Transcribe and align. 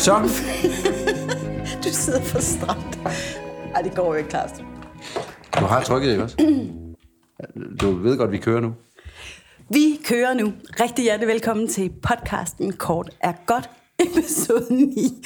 Så, 0.00 0.14
Du 1.84 1.88
sidder 1.92 2.20
for 2.22 2.40
stramt. 2.40 2.98
Ej, 3.74 3.82
det 3.82 3.94
går 3.94 4.06
jo 4.06 4.12
ikke, 4.14 4.30
Claus. 4.30 4.50
du 5.60 5.64
har 5.64 5.82
trykket, 5.82 6.10
ikke 6.10 6.22
også? 6.22 6.36
Du 7.80 7.90
ved 7.90 8.16
godt, 8.18 8.32
vi 8.32 8.38
kører 8.38 8.60
nu. 8.60 8.72
Vi 9.70 9.98
kører 10.04 10.34
nu. 10.34 10.52
Rigtig 10.80 11.02
hjertelig 11.02 11.28
velkommen 11.28 11.68
til 11.68 11.90
podcasten 12.02 12.72
Kort 12.72 13.10
er 13.20 13.32
godt, 13.46 13.70
episode 14.06 14.66
9. 14.74 15.24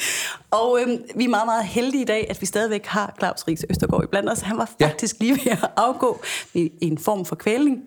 Og 0.51 0.79
øhm, 0.81 0.97
vi 1.15 1.23
er 1.23 1.29
meget, 1.29 1.45
meget 1.47 1.65
heldige 1.65 2.01
i 2.01 2.05
dag, 2.05 2.27
at 2.29 2.41
vi 2.41 2.45
stadigvæk 2.45 2.85
har 2.85 3.15
Claus 3.19 3.47
Ries 3.47 3.65
Østergaard 3.69 4.03
i 4.03 4.07
blandt 4.07 4.29
os. 4.31 4.41
Han 4.41 4.57
var 4.57 4.71
Ja. 4.79 4.87
faktisk 4.87 5.15
lige 5.19 5.31
ved 5.45 5.51
at 5.51 5.69
afgå 5.77 6.21
i, 6.53 6.59
i 6.81 6.85
en 6.87 6.97
form 6.97 7.25
for 7.25 7.35
kvælning. 7.35 7.77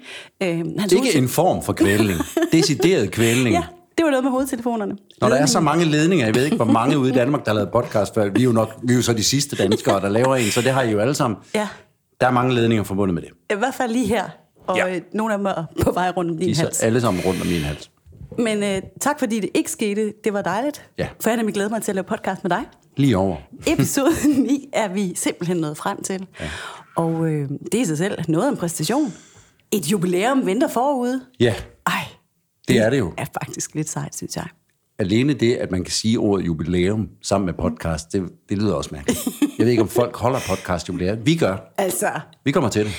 Øhm, 0.42 0.78
hans 0.78 0.92
Ikke 0.92 1.14
en 1.18 1.28
form 1.28 1.62
for 1.62 1.72
kvælning. 1.72 2.18
Decideret 2.52 3.10
kvælning. 3.10 3.54
Ja, 3.56 3.62
det 3.98 4.04
var 4.04 4.10
noget 4.10 4.24
med 4.24 4.30
hovedtelefonerne. 4.30 4.96
Når 5.20 5.28
der 5.28 5.36
er 5.36 5.46
så 5.46 5.60
mange 5.60 5.84
ledninger, 5.84 6.26
jeg 6.26 6.34
ved 6.34 6.44
ikke, 6.44 6.56
hvor 6.56 6.64
mange 6.64 6.98
ude 6.98 7.10
i 7.10 7.12
Danmark, 7.12 7.44
der 7.44 7.50
har 7.50 7.54
lavet 7.54 7.70
podcast 7.72 8.14
før. 8.14 8.30
Vi 8.30 8.40
er 8.40 8.44
jo, 8.44 8.52
nok, 8.52 8.70
vi 8.82 8.92
er 8.92 8.96
jo 8.96 9.02
så 9.02 9.12
de 9.12 9.24
sidste 9.24 9.56
danskere, 9.56 10.00
der 10.00 10.08
laver 10.08 10.36
en, 10.36 10.50
så 10.50 10.60
det 10.60 10.70
har 10.72 10.82
I 10.82 10.90
jo 10.90 10.98
alle 10.98 11.14
sammen. 11.14 11.38
Ja, 11.54 11.68
Der 12.20 12.26
er 12.26 12.30
mange 12.30 12.54
ledninger 12.54 12.84
forbundet 12.84 13.14
med 13.14 13.22
det. 13.22 13.30
i 13.56 13.58
hvert 13.58 13.74
fald 13.74 13.92
lige 13.92 14.06
her. 14.06 14.24
Og 14.66 14.76
Ja. 14.76 14.86
ja. 14.86 15.00
nogle 15.14 15.32
af 15.32 15.38
dem 15.38 15.46
er 15.46 15.64
på 15.82 15.90
vej 15.92 16.10
rundt 16.16 16.30
om 16.30 16.36
De 16.38 16.44
din 16.44 16.54
så 16.54 16.62
hals. 16.62 16.82
alle 16.82 17.00
sammen 17.00 17.22
rundt 17.26 17.40
om 17.40 17.46
min 17.46 17.60
hals. 17.60 17.90
Men 18.38 18.62
øh, 18.62 18.82
tak 19.00 19.18
fordi 19.18 19.40
det 19.40 19.50
ikke 19.54 19.70
skete. 19.70 20.12
Det 20.24 20.32
var 20.32 20.42
dejligt. 20.42 20.86
Ja. 20.98 21.08
For 21.20 21.30
jeg 21.30 21.32
har 21.32 21.36
nemlig 21.36 21.54
glædet 21.54 21.70
mig 21.70 21.82
til 21.82 21.90
at 21.92 21.94
lave 21.94 22.04
podcast 22.04 22.44
med 22.44 22.50
dig. 22.50 22.64
Lige 22.96 23.16
over. 23.16 23.36
Episode 23.66 24.10
9 24.38 24.68
er 24.72 24.88
vi 24.88 25.12
simpelthen 25.16 25.56
nået 25.56 25.76
frem 25.76 26.02
til. 26.02 26.26
Ja. 26.40 26.50
Og 26.96 27.26
øh, 27.26 27.48
det 27.72 27.74
er 27.74 27.80
i 27.80 27.84
sig 27.84 27.98
selv 27.98 28.18
noget 28.28 28.46
af 28.46 28.50
en 28.50 28.56
præstation. 28.56 29.12
Et 29.72 29.86
jubilæum 29.92 30.46
venter 30.46 30.68
forude. 30.68 31.20
Ja, 31.40 31.54
Ej, 31.86 31.92
det 32.68 32.78
er 32.78 32.90
det 32.90 32.98
jo. 32.98 33.12
er 33.18 33.24
faktisk 33.42 33.74
lidt 33.74 33.88
sejt, 33.88 34.16
synes 34.16 34.36
jeg. 34.36 34.46
Alene 34.98 35.32
det, 35.34 35.54
at 35.54 35.70
man 35.70 35.84
kan 35.84 35.92
sige 35.92 36.18
ordet 36.18 36.46
jubilæum 36.46 37.08
sammen 37.22 37.46
med 37.46 37.54
podcast, 37.54 38.12
det, 38.12 38.22
det 38.48 38.58
lyder 38.58 38.74
også 38.74 38.90
mærkeligt. 38.92 39.18
Jeg 39.58 39.64
ved 39.64 39.70
ikke, 39.70 39.82
om 39.82 39.88
folk 39.88 40.16
holder 40.16 40.38
podcast 40.48 40.88
jubilæum. 40.88 41.18
Vi 41.26 41.36
gør. 41.36 41.56
Altså, 41.78 42.10
Vi 42.44 42.52
kommer 42.52 42.70
til 42.70 42.84
det. 42.84 42.92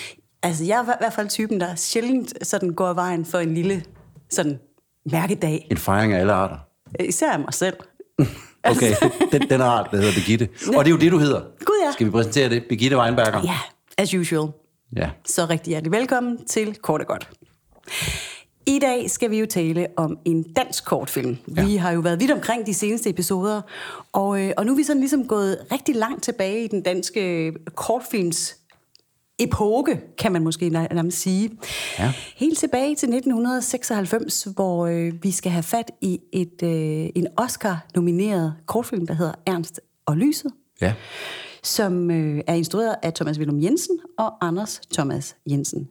altså, 0.43 0.63
jeg 0.65 0.77
er 0.79 0.83
i 0.83 0.97
hvert 0.99 1.13
fald 1.13 1.29
typen, 1.29 1.59
der 1.59 1.75
sjældent 1.75 2.33
sådan 2.47 2.69
går 2.73 2.87
af 2.87 2.95
vejen 2.95 3.25
for 3.25 3.39
en 3.39 3.53
lille 3.53 3.83
sådan 4.29 4.59
mærkedag. 5.11 5.67
En 5.71 5.77
fejring 5.77 6.13
af 6.13 6.19
alle 6.19 6.33
arter. 6.33 6.57
Især 6.99 7.31
af 7.31 7.39
mig 7.39 7.53
selv. 7.53 7.75
Okay, 8.63 8.95
den, 9.31 9.49
den 9.49 9.61
art, 9.61 9.87
der 9.91 9.97
hedder 9.97 10.13
Birgitte. 10.13 10.49
Og 10.77 10.85
det 10.85 10.91
er 10.91 10.95
jo 10.95 10.99
det, 10.99 11.11
du 11.11 11.17
hedder. 11.17 11.39
Gud, 11.65 11.83
ja. 11.85 11.91
Skal 11.91 12.05
vi 12.05 12.11
præsentere 12.11 12.49
det? 12.49 12.63
Birgitte 12.69 12.97
Weinberger. 12.97 13.41
Ja, 13.43 13.57
as 13.97 14.13
usual. 14.13 14.49
ja. 14.95 15.09
Så 15.25 15.45
rigtig 15.45 15.71
hjertelig 15.71 15.91
velkommen 15.91 16.45
til 16.45 16.75
Kort 16.75 17.01
og 17.01 17.07
Godt. 17.07 17.29
I 18.67 18.79
dag 18.79 19.09
skal 19.09 19.31
vi 19.31 19.39
jo 19.39 19.45
tale 19.45 19.87
om 19.97 20.17
en 20.25 20.43
dansk 20.43 20.85
kortfilm. 20.85 21.37
Ja. 21.57 21.65
Vi 21.65 21.75
har 21.75 21.91
jo 21.91 21.99
været 21.99 22.19
vidt 22.19 22.31
omkring 22.31 22.65
de 22.65 22.73
seneste 22.73 23.09
episoder, 23.09 23.61
og, 24.13 24.41
øh, 24.41 24.51
og 24.57 24.65
nu 24.65 24.71
er 24.71 24.75
vi 24.75 24.83
sådan 24.83 24.99
ligesom 24.99 25.27
gået 25.27 25.57
rigtig 25.71 25.95
langt 25.95 26.23
tilbage 26.23 26.63
i 26.63 26.67
den 26.67 26.81
danske 26.81 27.53
kortfilms 27.75 28.55
epoke, 29.39 30.01
kan 30.17 30.31
man 30.31 30.43
måske 30.43 30.67
nær- 30.69 30.93
nærmest 30.93 31.17
sige. 31.21 31.51
Ja. 31.99 32.13
Helt 32.35 32.57
tilbage 32.57 32.95
til 32.95 33.09
1996, 33.09 34.47
hvor 34.55 34.85
øh, 34.87 35.13
vi 35.23 35.31
skal 35.31 35.51
have 35.51 35.63
fat 35.63 35.91
i 36.01 36.19
et, 36.33 36.63
øh, 36.63 37.09
en 37.15 37.27
Oscar-nomineret 37.37 38.53
kortfilm, 38.65 39.07
der 39.07 39.13
hedder 39.13 39.33
Ernst 39.45 39.79
og 40.05 40.17
Lyset 40.17 40.51
Ja. 40.81 40.93
som 41.63 42.11
øh, 42.11 42.41
er 42.47 42.53
instrueret 42.53 42.95
af 43.03 43.13
Thomas 43.13 43.37
Willum 43.39 43.61
Jensen 43.63 43.99
og 44.17 44.47
Anders 44.47 44.81
Thomas 44.93 45.35
Jensen. 45.49 45.89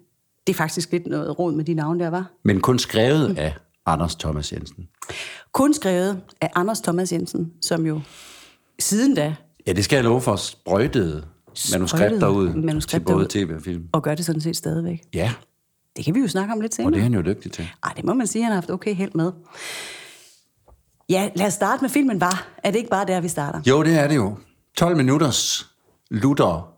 Det 0.48 0.54
er 0.54 0.56
faktisk 0.56 0.92
lidt 0.92 1.06
noget 1.06 1.38
råd 1.38 1.52
med 1.52 1.64
de 1.64 1.74
navne 1.74 2.04
der, 2.04 2.10
var. 2.10 2.30
Men 2.44 2.60
kun 2.60 2.78
skrevet 2.78 3.38
af 3.38 3.54
Anders 3.86 4.14
Thomas 4.16 4.52
Jensen. 4.52 4.88
Kun 5.53 5.75
skrevet 5.75 6.20
af 6.41 6.50
Anders 6.54 6.81
Thomas 6.81 7.12
Jensen, 7.12 7.53
som 7.62 7.86
jo 7.86 8.00
siden 8.78 9.14
da, 9.14 9.34
Ja, 9.66 9.72
det 9.72 9.84
skal 9.84 9.97
jeg 9.97 10.04
love 10.04 10.20
for, 10.20 10.37
sprøjtede 10.37 11.25
manuskripter 11.72 12.26
ud 12.28 12.78
til 12.81 13.00
både 13.00 13.26
tv 13.31 13.50
og 13.56 13.62
film. 13.62 13.84
og 13.92 14.03
gør 14.03 14.14
det 14.14 14.25
sådan 14.25 14.41
set 14.41 14.56
stadigvæk. 14.56 15.00
Ja, 15.14 15.32
Det 15.97 16.04
kan 16.04 16.14
vi 16.14 16.20
jo 16.20 16.28
snakke 16.28 16.53
om 16.53 16.60
lidt 16.60 16.72
og 16.72 16.76
senere. 16.76 16.92
det 16.92 16.98
er 16.98 17.03
han 17.03 17.14
jo 17.14 17.22
dygtig 17.22 17.53
til. 17.53 17.69
Ej, 17.84 17.92
det 17.97 18.04
må 18.04 18.14
man 18.14 18.26
sige, 18.26 18.42
han 18.42 18.53
har 18.53 18.60
haft 18.60 18.70
okay 18.70 18.94
held 18.94 19.12
med. 19.14 19.32
Ja, 21.08 21.28
lad 21.37 21.47
os 21.47 21.53
starte 21.53 21.82
med 21.82 21.91
filmen, 21.91 22.20
var. 22.20 22.48
Er 22.64 22.70
det 22.70 22.78
ikke 22.78 22.91
bare 22.91 23.06
der, 23.06 23.20
vi 23.20 23.28
starter? 23.28 23.60
Jo, 23.66 23.82
det 23.82 23.94
er 23.98 24.08
det 24.08 24.16
jo. 24.16 24.37
12 24.76 24.97
minutters 24.97 25.66
lutter 26.10 26.72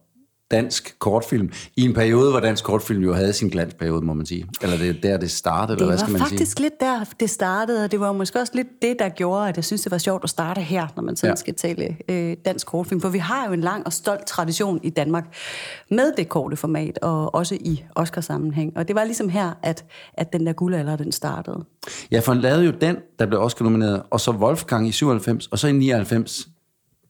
dansk 0.50 0.98
kortfilm, 0.98 1.50
i 1.76 1.82
en 1.84 1.94
periode, 1.94 2.30
hvor 2.30 2.40
dansk 2.40 2.64
kortfilm 2.64 3.02
jo 3.02 3.12
havde 3.14 3.32
sin 3.32 3.48
glansperiode, 3.48 4.04
må 4.04 4.12
man 4.14 4.26
sige. 4.26 4.46
Eller 4.62 4.76
det 4.78 4.88
er 4.88 4.92
der, 5.02 5.16
det 5.16 5.30
startede, 5.30 5.76
eller 5.76 5.76
Det 5.76 5.86
hvad 5.86 5.96
var 5.96 6.04
skal 6.04 6.12
man 6.12 6.20
faktisk 6.20 6.52
sige? 6.56 6.62
lidt 6.62 6.80
der, 6.80 7.04
det 7.20 7.30
startede, 7.30 7.84
og 7.84 7.90
det 7.92 8.00
var 8.00 8.12
måske 8.12 8.40
også 8.40 8.52
lidt 8.54 8.68
det, 8.82 8.96
der 8.98 9.08
gjorde, 9.08 9.48
at 9.48 9.56
jeg 9.56 9.64
synes, 9.64 9.82
det 9.82 9.90
var 9.92 9.98
sjovt 9.98 10.24
at 10.24 10.30
starte 10.30 10.60
her, 10.60 10.86
når 10.96 11.02
man 11.02 11.16
sådan 11.16 11.30
Ja. 11.32 11.36
skal 11.36 11.54
tale 11.54 11.96
øh, 12.08 12.36
dansk 12.44 12.66
kortfilm. 12.66 13.00
For 13.00 13.08
vi 13.08 13.18
har 13.18 13.46
jo 13.46 13.52
en 13.52 13.60
lang 13.60 13.86
og 13.86 13.92
stolt 13.92 14.26
tradition 14.26 14.80
i 14.82 14.90
Danmark 14.90 15.24
med 15.90 16.12
det 16.16 16.28
korte 16.28 16.56
format, 16.56 16.98
og 17.02 17.34
også 17.34 17.54
i 17.54 17.84
Oscar-sammenhæng. 17.94 18.72
Og 18.76 18.88
det 18.88 18.96
var 18.96 19.04
ligesom 19.04 19.28
her, 19.28 19.52
at, 19.62 19.84
at 20.14 20.32
den 20.32 20.46
der 20.46 20.52
guldalder, 20.52 20.96
den 20.96 21.12
startede. 21.12 21.64
Ja, 22.10 22.20
for 22.20 22.32
han 22.32 22.40
lavede 22.42 22.64
jo 22.64 22.72
den, 22.80 22.96
der 23.18 23.26
blev 23.26 23.40
Oscar 23.40 23.64
nomineret, 23.64 24.02
og 24.10 24.20
så 24.20 24.30
Wolfgang 24.30 24.88
i 24.88 24.92
97, 24.92 25.46
og 25.46 25.58
så 25.58 25.68
i 25.68 25.72
99, 25.72 26.48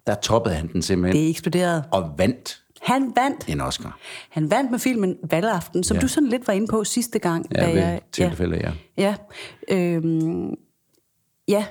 der 0.06 0.14
toppede 0.14 0.54
han 0.54 0.72
den 0.72 0.82
simpelthen, 0.82 1.22
Det 1.22 1.30
eksploderede. 1.30 1.84
og 1.92 2.10
vandt 2.18 2.59
Han 2.82 3.12
vandt. 3.16 3.48
en 3.48 3.60
Oscar. 3.60 3.98
Han 4.30 4.50
vandt 4.50 4.70
med 4.70 4.78
filmen 4.78 5.16
Valgaften, 5.30 5.84
som 5.84 5.94
Ja. 5.96 6.00
du 6.00 6.08
sådan 6.08 6.28
lidt 6.28 6.46
var 6.46 6.52
inde 6.54 6.66
på 6.66 6.84
sidste 6.84 7.18
gang. 7.18 7.46
Ja, 7.54 7.60
da 7.60 7.66
ved 7.70 7.78
jeg, 7.78 8.00
tilfælde, 8.12 8.56
ja. 8.56 8.72
Ja. 8.98 9.14
ja. 9.68 9.76
Øhm, 9.76 10.54
ja, 11.48 11.64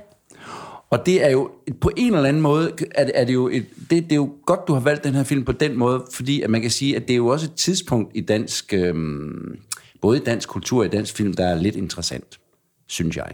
Og 0.89 1.05
det 1.05 1.25
er 1.25 1.29
jo, 1.29 1.51
på 1.81 1.91
en 1.97 2.13
eller 2.15 2.29
anden 2.29 2.41
måde, 2.41 2.71
er 2.95 3.03
det, 3.03 3.11
er 3.15 3.25
det 3.25 3.33
jo, 3.33 3.47
et, 3.47 3.65
det, 3.79 3.89
det 4.03 4.11
er 4.11 4.15
jo 4.15 4.29
godt, 4.45 4.67
du 4.67 4.73
har 4.73 4.79
valgt 4.79 5.03
den 5.03 5.13
her 5.13 5.23
film 5.23 5.45
på 5.45 5.51
den 5.51 5.77
måde, 5.77 6.05
fordi 6.13 6.41
at 6.41 6.49
man 6.49 6.61
kan 6.61 6.71
sige, 6.71 6.95
at 6.95 7.01
det 7.07 7.11
er 7.13 7.17
jo 7.17 7.27
også 7.27 7.45
et 7.45 7.53
tidspunkt 7.55 8.11
i 8.15 8.21
dansk, 8.21 8.73
øhm, 8.73 9.59
både 10.01 10.17
i 10.17 10.23
dansk 10.23 10.49
kultur 10.49 10.79
og 10.79 10.85
i 10.85 10.89
dansk 10.89 11.15
film, 11.15 11.33
der 11.33 11.45
er 11.47 11.55
lidt 11.55 11.75
interessant, 11.75 12.39
synes 12.87 13.17
jeg. 13.17 13.31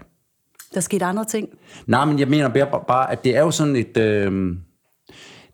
der 0.74 0.80
skete 0.80 1.06
andre 1.06 1.26
ting. 1.26 1.50
Nej, 1.88 2.06
men 2.06 2.20
jeg 2.20 2.28
mener 2.28 2.50
bare, 2.50 2.84
bare 2.88 3.12
at 3.12 3.24
det 3.24 3.36
er 3.36 3.42
jo 3.42 3.52
sådan 3.52 3.76
et, 3.76 3.98
øhm, 3.98 4.60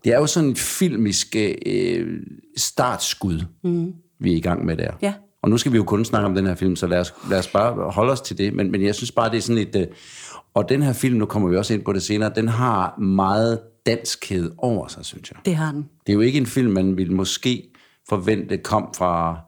det 0.04 0.12
er 0.12 0.18
jo 0.18 0.26
sådan 0.26 0.50
et 0.50 0.58
filmisk 0.58 1.36
øh, 1.66 2.20
startskud, 2.56 3.40
mm. 3.64 3.94
vi 4.20 4.32
er 4.32 4.36
i 4.36 4.40
gang 4.40 4.64
med 4.64 4.76
der. 4.76 4.92
Ja. 5.02 5.14
Og 5.42 5.50
nu 5.50 5.58
skal 5.58 5.72
vi 5.72 5.76
jo 5.76 5.84
kun 5.84 6.04
snakke 6.04 6.26
om 6.26 6.34
den 6.34 6.46
her 6.46 6.54
film, 6.54 6.76
så 6.76 6.86
lad 6.86 6.98
os, 6.98 7.14
lad 7.30 7.38
os 7.38 7.48
bare 7.48 7.90
holde 7.90 8.12
os 8.12 8.20
til 8.20 8.38
det. 8.38 8.54
Men, 8.54 8.70
men 8.70 8.82
jeg 8.82 8.94
synes 8.94 9.12
bare, 9.12 9.30
det 9.30 9.36
er 9.36 9.40
sådan 9.40 9.62
et... 9.62 9.76
Øh, 9.76 9.86
og 10.54 10.68
den 10.68 10.82
her 10.82 10.92
film, 10.92 11.18
nu 11.18 11.26
kommer 11.26 11.48
vi 11.48 11.56
også 11.56 11.74
ind 11.74 11.84
på 11.84 11.92
det 11.92 12.02
senere, 12.02 12.32
den 12.36 12.48
har 12.48 12.98
meget 12.98 13.60
danskhed 13.86 14.52
over 14.58 14.88
sig, 14.88 15.04
synes 15.04 15.30
jeg. 15.30 15.38
Det 15.44 15.56
har 15.56 15.66
han. 15.66 15.76
Det 15.76 16.12
er 16.12 16.14
jo 16.14 16.20
ikke 16.20 16.38
en 16.38 16.46
film, 16.46 16.72
man 16.72 16.96
ville 16.96 17.14
måske 17.14 17.72
forvente 18.08 18.58
kom 18.58 18.88
fra, 18.96 19.40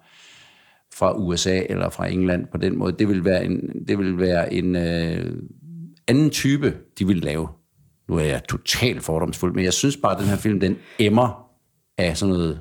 fra 0.94 1.16
USA 1.16 1.62
eller 1.69 1.91
fra 1.91 2.09
England 2.09 2.47
på 2.53 2.59
den 2.59 2.78
måde. 2.78 2.93
Det 2.98 3.09
vil 3.09 3.25
være 3.25 3.44
en, 3.44 3.84
det 3.88 3.98
vil 3.98 4.19
være 4.19 4.53
en 4.53 4.76
øh, 4.76 5.32
anden 6.09 6.31
type, 6.31 6.75
de 6.98 7.06
vil 7.06 7.16
lave. 7.16 7.48
Nu 8.09 8.16
er 8.16 8.20
jeg 8.25 8.44
totalt 8.48 9.03
fordomsfuld, 9.03 9.54
men 9.54 9.65
jeg 9.65 9.72
synes 9.72 9.97
bare, 9.97 10.12
at 10.12 10.19
den 10.19 10.26
her 10.28 10.37
film, 10.37 10.60
den 10.60 10.76
emmer 10.98 11.47
af 11.98 12.16
sådan 12.16 12.34
noget 12.34 12.60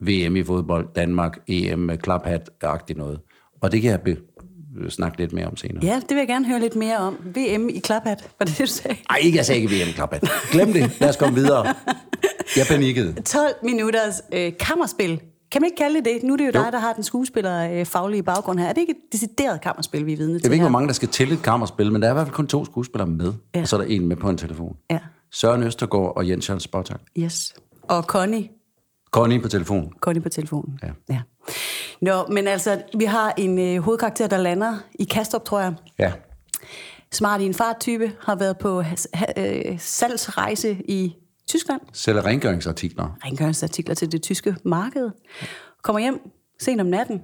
VM 0.00 0.36
i 0.36 0.44
fodbold, 0.44 0.88
Danmark, 0.94 1.38
EM, 1.48 1.90
klaphat-agtigt 1.90 2.98
noget. 2.98 3.20
Og 3.62 3.72
det 3.72 3.82
kan 3.82 3.90
jeg 3.90 4.00
be- 4.00 4.16
snakke 4.88 5.18
lidt 5.18 5.32
mere 5.32 5.46
om 5.46 5.56
senere. 5.56 5.84
Ja, 5.84 5.94
det 5.94 6.08
vil 6.10 6.16
jeg 6.16 6.28
gerne 6.28 6.46
høre 6.46 6.60
lidt 6.60 6.76
mere 6.76 6.96
om. 6.96 7.14
VM 7.34 7.68
i 7.68 7.78
klaphat, 7.78 8.30
var 8.38 8.46
det 8.46 8.58
det, 8.58 8.66
du 8.66 8.72
sagde? 8.72 8.96
Ej, 9.10 9.16
ikke 9.22 9.36
jeg 9.38 9.46
sagde 9.46 9.60
ikke 9.60 9.74
VM 9.84 9.92
klaphat. 9.94 10.28
Glem 10.52 10.72
det. 10.72 11.00
Lad 11.00 11.08
os 11.08 11.16
komme 11.16 11.34
videre. 11.34 11.74
Jeg 12.56 12.66
panikkede. 12.68 13.12
12 13.22 13.54
minutters 13.62 14.22
øh, 14.32 14.52
kammerspil. 14.60 15.20
Kan 15.52 15.62
man 15.62 15.66
ikke 15.66 15.76
kalde 15.76 15.96
det 15.96 16.04
det? 16.04 16.22
Nu 16.22 16.32
er 16.32 16.36
det 16.36 16.44
jo, 16.44 16.50
Jo. 16.54 16.62
dig, 16.64 16.72
der 16.72 16.78
har 16.78 16.92
den 16.92 17.02
skuespiller 17.04 17.70
øh, 17.72 17.86
faglige 17.86 18.22
baggrund 18.22 18.58
her. 18.58 18.66
Er 18.68 18.72
det 18.72 18.80
ikke 18.80 18.90
et 18.92 19.12
decideret 19.12 19.60
kammerspil, 19.60 20.06
vi 20.06 20.12
er 20.12 20.16
vidne 20.16 20.34
til 20.38 20.42
Jeg 20.42 20.50
ved 20.50 20.54
ikke, 20.54 20.62
hvor 20.62 20.70
mange, 20.70 20.86
der 20.88 20.94
skal 20.94 21.08
til 21.08 21.32
et 21.32 21.42
kammerspil, 21.42 21.92
men 21.92 22.02
der 22.02 22.08
er 22.08 22.12
i 22.12 22.14
hvert 22.14 22.26
fald 22.26 22.34
kun 22.34 22.46
to 22.46 22.64
skuespillere 22.64 23.08
med. 23.10 23.32
Ja. 23.54 23.60
Og 23.60 23.68
så 23.68 23.76
er 23.76 23.80
der 23.80 23.88
en 23.88 24.06
med 24.06 24.16
på 24.16 24.28
en 24.30 24.36
telefon. 24.38 24.76
Ja, 24.90 24.98
Søren 25.30 25.62
Østergaard 25.62 26.12
og 26.16 26.28
Jens 26.28 26.48
Jørgen 26.48 26.60
Spottak. 26.60 27.00
yes. 27.18 27.54
Og 27.82 28.02
Connie, 28.02 28.48
Connie 29.10 29.40
på 29.40 29.48
telefon. 29.48 29.92
Connie 30.00 30.22
på 30.22 30.28
telefonen. 30.28 30.78
Ja. 30.82 30.88
ja. 31.14 31.20
Nå, 32.00 32.26
men 32.26 32.48
altså, 32.48 32.82
vi 32.98 33.04
har 33.04 33.34
en 33.36 33.58
øh, 33.58 33.82
hovedkarakter, 33.82 34.26
der 34.26 34.36
lander 34.36 34.74
i 34.94 35.04
Kastrup, 35.04 35.44
tror 35.44 35.60
jeg. 35.60 35.74
Ja. 35.98 36.12
Smart 37.12 37.40
i 37.40 37.44
en 37.46 37.54
farttype, 37.54 38.12
har 38.20 38.34
været 38.34 38.58
på 38.58 38.82
øh, 39.36 39.78
salgsrejse 39.78 40.82
i 40.88 41.16
Tyskland. 41.50 41.80
Sælger 41.92 42.26
rengøringsartikler. 42.26 43.18
Rengøringsartikler 43.24 43.94
til 43.94 44.12
det 44.12 44.22
tyske 44.22 44.56
marked. 44.64 45.10
Kommer 45.82 46.00
hjem 46.00 46.30
sent 46.60 46.80
om 46.80 46.86
natten 46.86 47.22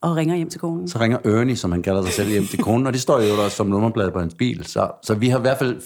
og 0.00 0.16
ringer 0.16 0.36
hjem 0.36 0.50
til 0.50 0.60
konen. 0.60 0.88
Så 0.88 0.98
ringer 0.98 1.18
Ernie, 1.24 1.56
som 1.56 1.72
han 1.72 1.82
kalder 1.82 2.02
sig 2.02 2.12
selv, 2.12 2.28
hjem 2.28 2.46
til 2.46 2.58
konen, 2.58 2.86
og 2.86 2.92
det 2.92 3.00
står 3.00 3.20
jo 3.20 3.36
der 3.36 3.48
som 3.48 3.66
nummerblad 3.66 4.10
på 4.10 4.20
hans 4.20 4.34
bil. 4.34 4.66
Så, 4.66 4.90
så 5.02 5.14
vi 5.14 5.28
har 5.28 5.38
i 5.38 5.40
hvert 5.40 5.58
fald 5.58 5.82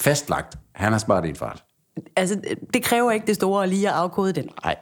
fastlagt, 0.00 0.58
han 0.74 0.92
har 0.92 0.98
smart 0.98 1.24
i 1.24 1.28
en 1.28 1.36
fart. 1.36 1.64
Altså, 2.16 2.40
det 2.74 2.82
kræver 2.82 3.10
ikke 3.10 3.26
det 3.26 3.34
store 3.34 3.66
lige 3.66 3.88
at 3.88 3.94
afkode 3.94 4.32
den. 4.32 4.48
Nej. 4.64 4.76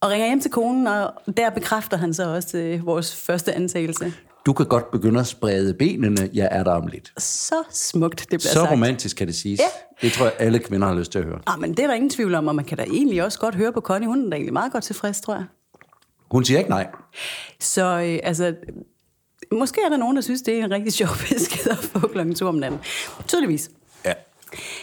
Og 0.00 0.10
ringer 0.10 0.26
hjem 0.26 0.40
til 0.40 0.50
konen, 0.50 0.86
og 0.86 1.12
der 1.36 1.50
bekræfter 1.50 1.96
han 1.96 2.14
så 2.14 2.34
også 2.34 2.58
øh, 2.58 2.86
vores 2.86 3.16
første 3.16 3.52
antagelse. 3.52 4.12
Du 4.46 4.52
kan 4.52 4.66
godt 4.66 4.90
begynde 4.90 5.20
at 5.20 5.26
sprede 5.26 5.74
benene, 5.74 6.30
jeg 6.34 6.48
er 6.50 6.64
der 6.64 6.72
om 6.72 6.86
lidt. 6.86 7.12
Så 7.18 7.54
smukt, 7.70 8.18
det 8.20 8.28
bliver 8.28 8.40
Så 8.40 8.52
sagt. 8.52 8.70
romantisk 8.70 9.16
kan 9.16 9.26
det 9.26 9.34
siges. 9.34 9.60
Ja. 9.60 9.64
Det 10.06 10.12
tror 10.12 10.24
jeg, 10.24 10.34
alle 10.38 10.58
kvinder 10.58 10.86
har 10.88 10.94
lyst 10.94 11.12
til 11.12 11.18
at 11.18 11.24
høre. 11.24 11.38
Ah, 11.46 11.60
men 11.60 11.70
det 11.70 11.78
er 11.78 11.86
der 11.86 11.94
ingen 11.94 12.10
tvivl 12.10 12.34
om, 12.34 12.48
og 12.48 12.54
man 12.54 12.64
kan 12.64 12.78
da 12.78 12.84
egentlig 12.84 13.24
også 13.24 13.38
godt 13.38 13.54
høre 13.54 13.72
på 13.72 13.80
Connie. 13.80 14.08
Hun 14.08 14.26
er 14.26 14.30
da 14.30 14.36
egentlig 14.36 14.52
meget 14.52 14.72
godt 14.72 14.84
tilfreds, 14.84 15.20
tror 15.20 15.34
jeg. 15.34 15.44
Hun 16.30 16.44
siger 16.44 16.58
ikke 16.58 16.70
nej. 16.70 16.86
Så 17.60 17.82
øh, 18.00 18.18
altså, 18.22 18.54
måske 19.52 19.80
er 19.84 19.88
der 19.88 19.96
nogen, 19.96 20.16
der 20.16 20.22
synes, 20.22 20.42
det 20.42 20.58
er 20.60 20.64
en 20.64 20.70
rigtig 20.70 20.92
sjov 20.92 21.08
besked 21.28 21.70
at 21.70 21.78
få 21.78 21.98
klokken 21.98 22.34
to 22.34 22.46
om 22.46 22.54
natten. 22.54 22.80
Tydeligvis. 23.28 23.70
Ja. 24.04 24.12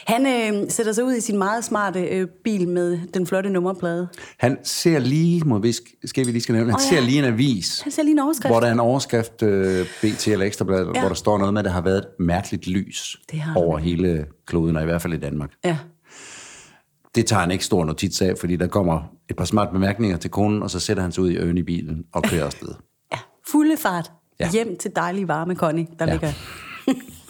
Han 0.07 0.25
øh, 0.25 0.69
sætter 0.69 0.91
sig 0.93 1.03
ud 1.03 1.13
i 1.15 1.21
sin 1.21 1.37
meget 1.37 1.63
smarte 1.63 1.99
øh, 2.01 2.27
bil 2.43 2.67
med 2.67 2.99
den 3.13 3.27
flotte 3.27 3.49
nummerplade. 3.49 4.07
Han 4.39 4.57
ser 4.63 4.99
lige, 4.99 5.41
må 5.45 5.57
vi, 5.59 5.73
skal 6.05 6.25
vi 6.25 6.31
lige 6.31 6.41
skal 6.41 6.55
nævne, 6.55 6.71
han 6.71 6.79
ser 6.79 6.95
ja. 6.95 7.01
lige 7.05 7.19
en 7.19 7.25
avis, 7.25 7.81
Han 7.81 7.91
ser 7.91 8.03
lige 8.03 8.11
en 8.11 8.19
overskrift. 8.19 8.51
hvor 8.53 8.59
der 8.59 8.67
er 8.67 8.71
en 8.71 8.79
overskrift, 8.79 9.43
øh, 9.43 9.85
BT 10.01 10.27
eller 10.27 10.45
Ekstrabladet, 10.45 10.91
Ja. 10.95 10.99
hvor 10.99 11.07
der 11.09 11.15
står 11.15 11.37
noget 11.37 11.53
med, 11.53 11.61
at 11.61 11.65
der 11.65 11.71
har 11.71 11.81
været 11.81 11.97
et 11.97 12.07
mærkeligt 12.19 12.67
lys 12.67 13.17
over 13.55 13.77
hele 13.77 14.25
kloden, 14.47 14.75
og 14.75 14.81
i 14.81 14.85
hvert 14.85 15.01
fald 15.01 15.13
i 15.13 15.17
Danmark. 15.19 15.49
Ja. 15.65 15.77
Det 17.15 17.25
tager 17.25 17.39
han 17.39 17.51
ikke 17.51 17.65
stor 17.65 17.85
notits 17.85 18.21
af, 18.21 18.37
fordi 18.39 18.55
der 18.55 18.67
kommer 18.67 19.01
et 19.29 19.35
par 19.35 19.45
smarte 19.45 19.71
bemærkninger 19.71 20.17
til 20.17 20.29
konen, 20.31 20.63
og 20.63 20.69
så 20.69 20.79
sætter 20.79 21.03
han 21.03 21.11
sig 21.11 21.23
ud 21.23 21.29
i 21.31 21.35
øen 21.37 21.57
i 21.57 21.63
bilen 21.63 22.03
og 22.13 22.23
kører 22.23 22.45
afsted. 22.45 22.69
ja. 23.13 23.17
Fulde 23.47 23.77
fart. 23.77 24.11
Ja. 24.39 24.49
Hjem 24.51 24.77
til 24.77 24.91
dejlige 24.95 25.27
varme 25.27 25.55
Connie, 25.55 25.87
der 25.99 26.05
ja. 26.05 26.11
ligger... 26.11 26.31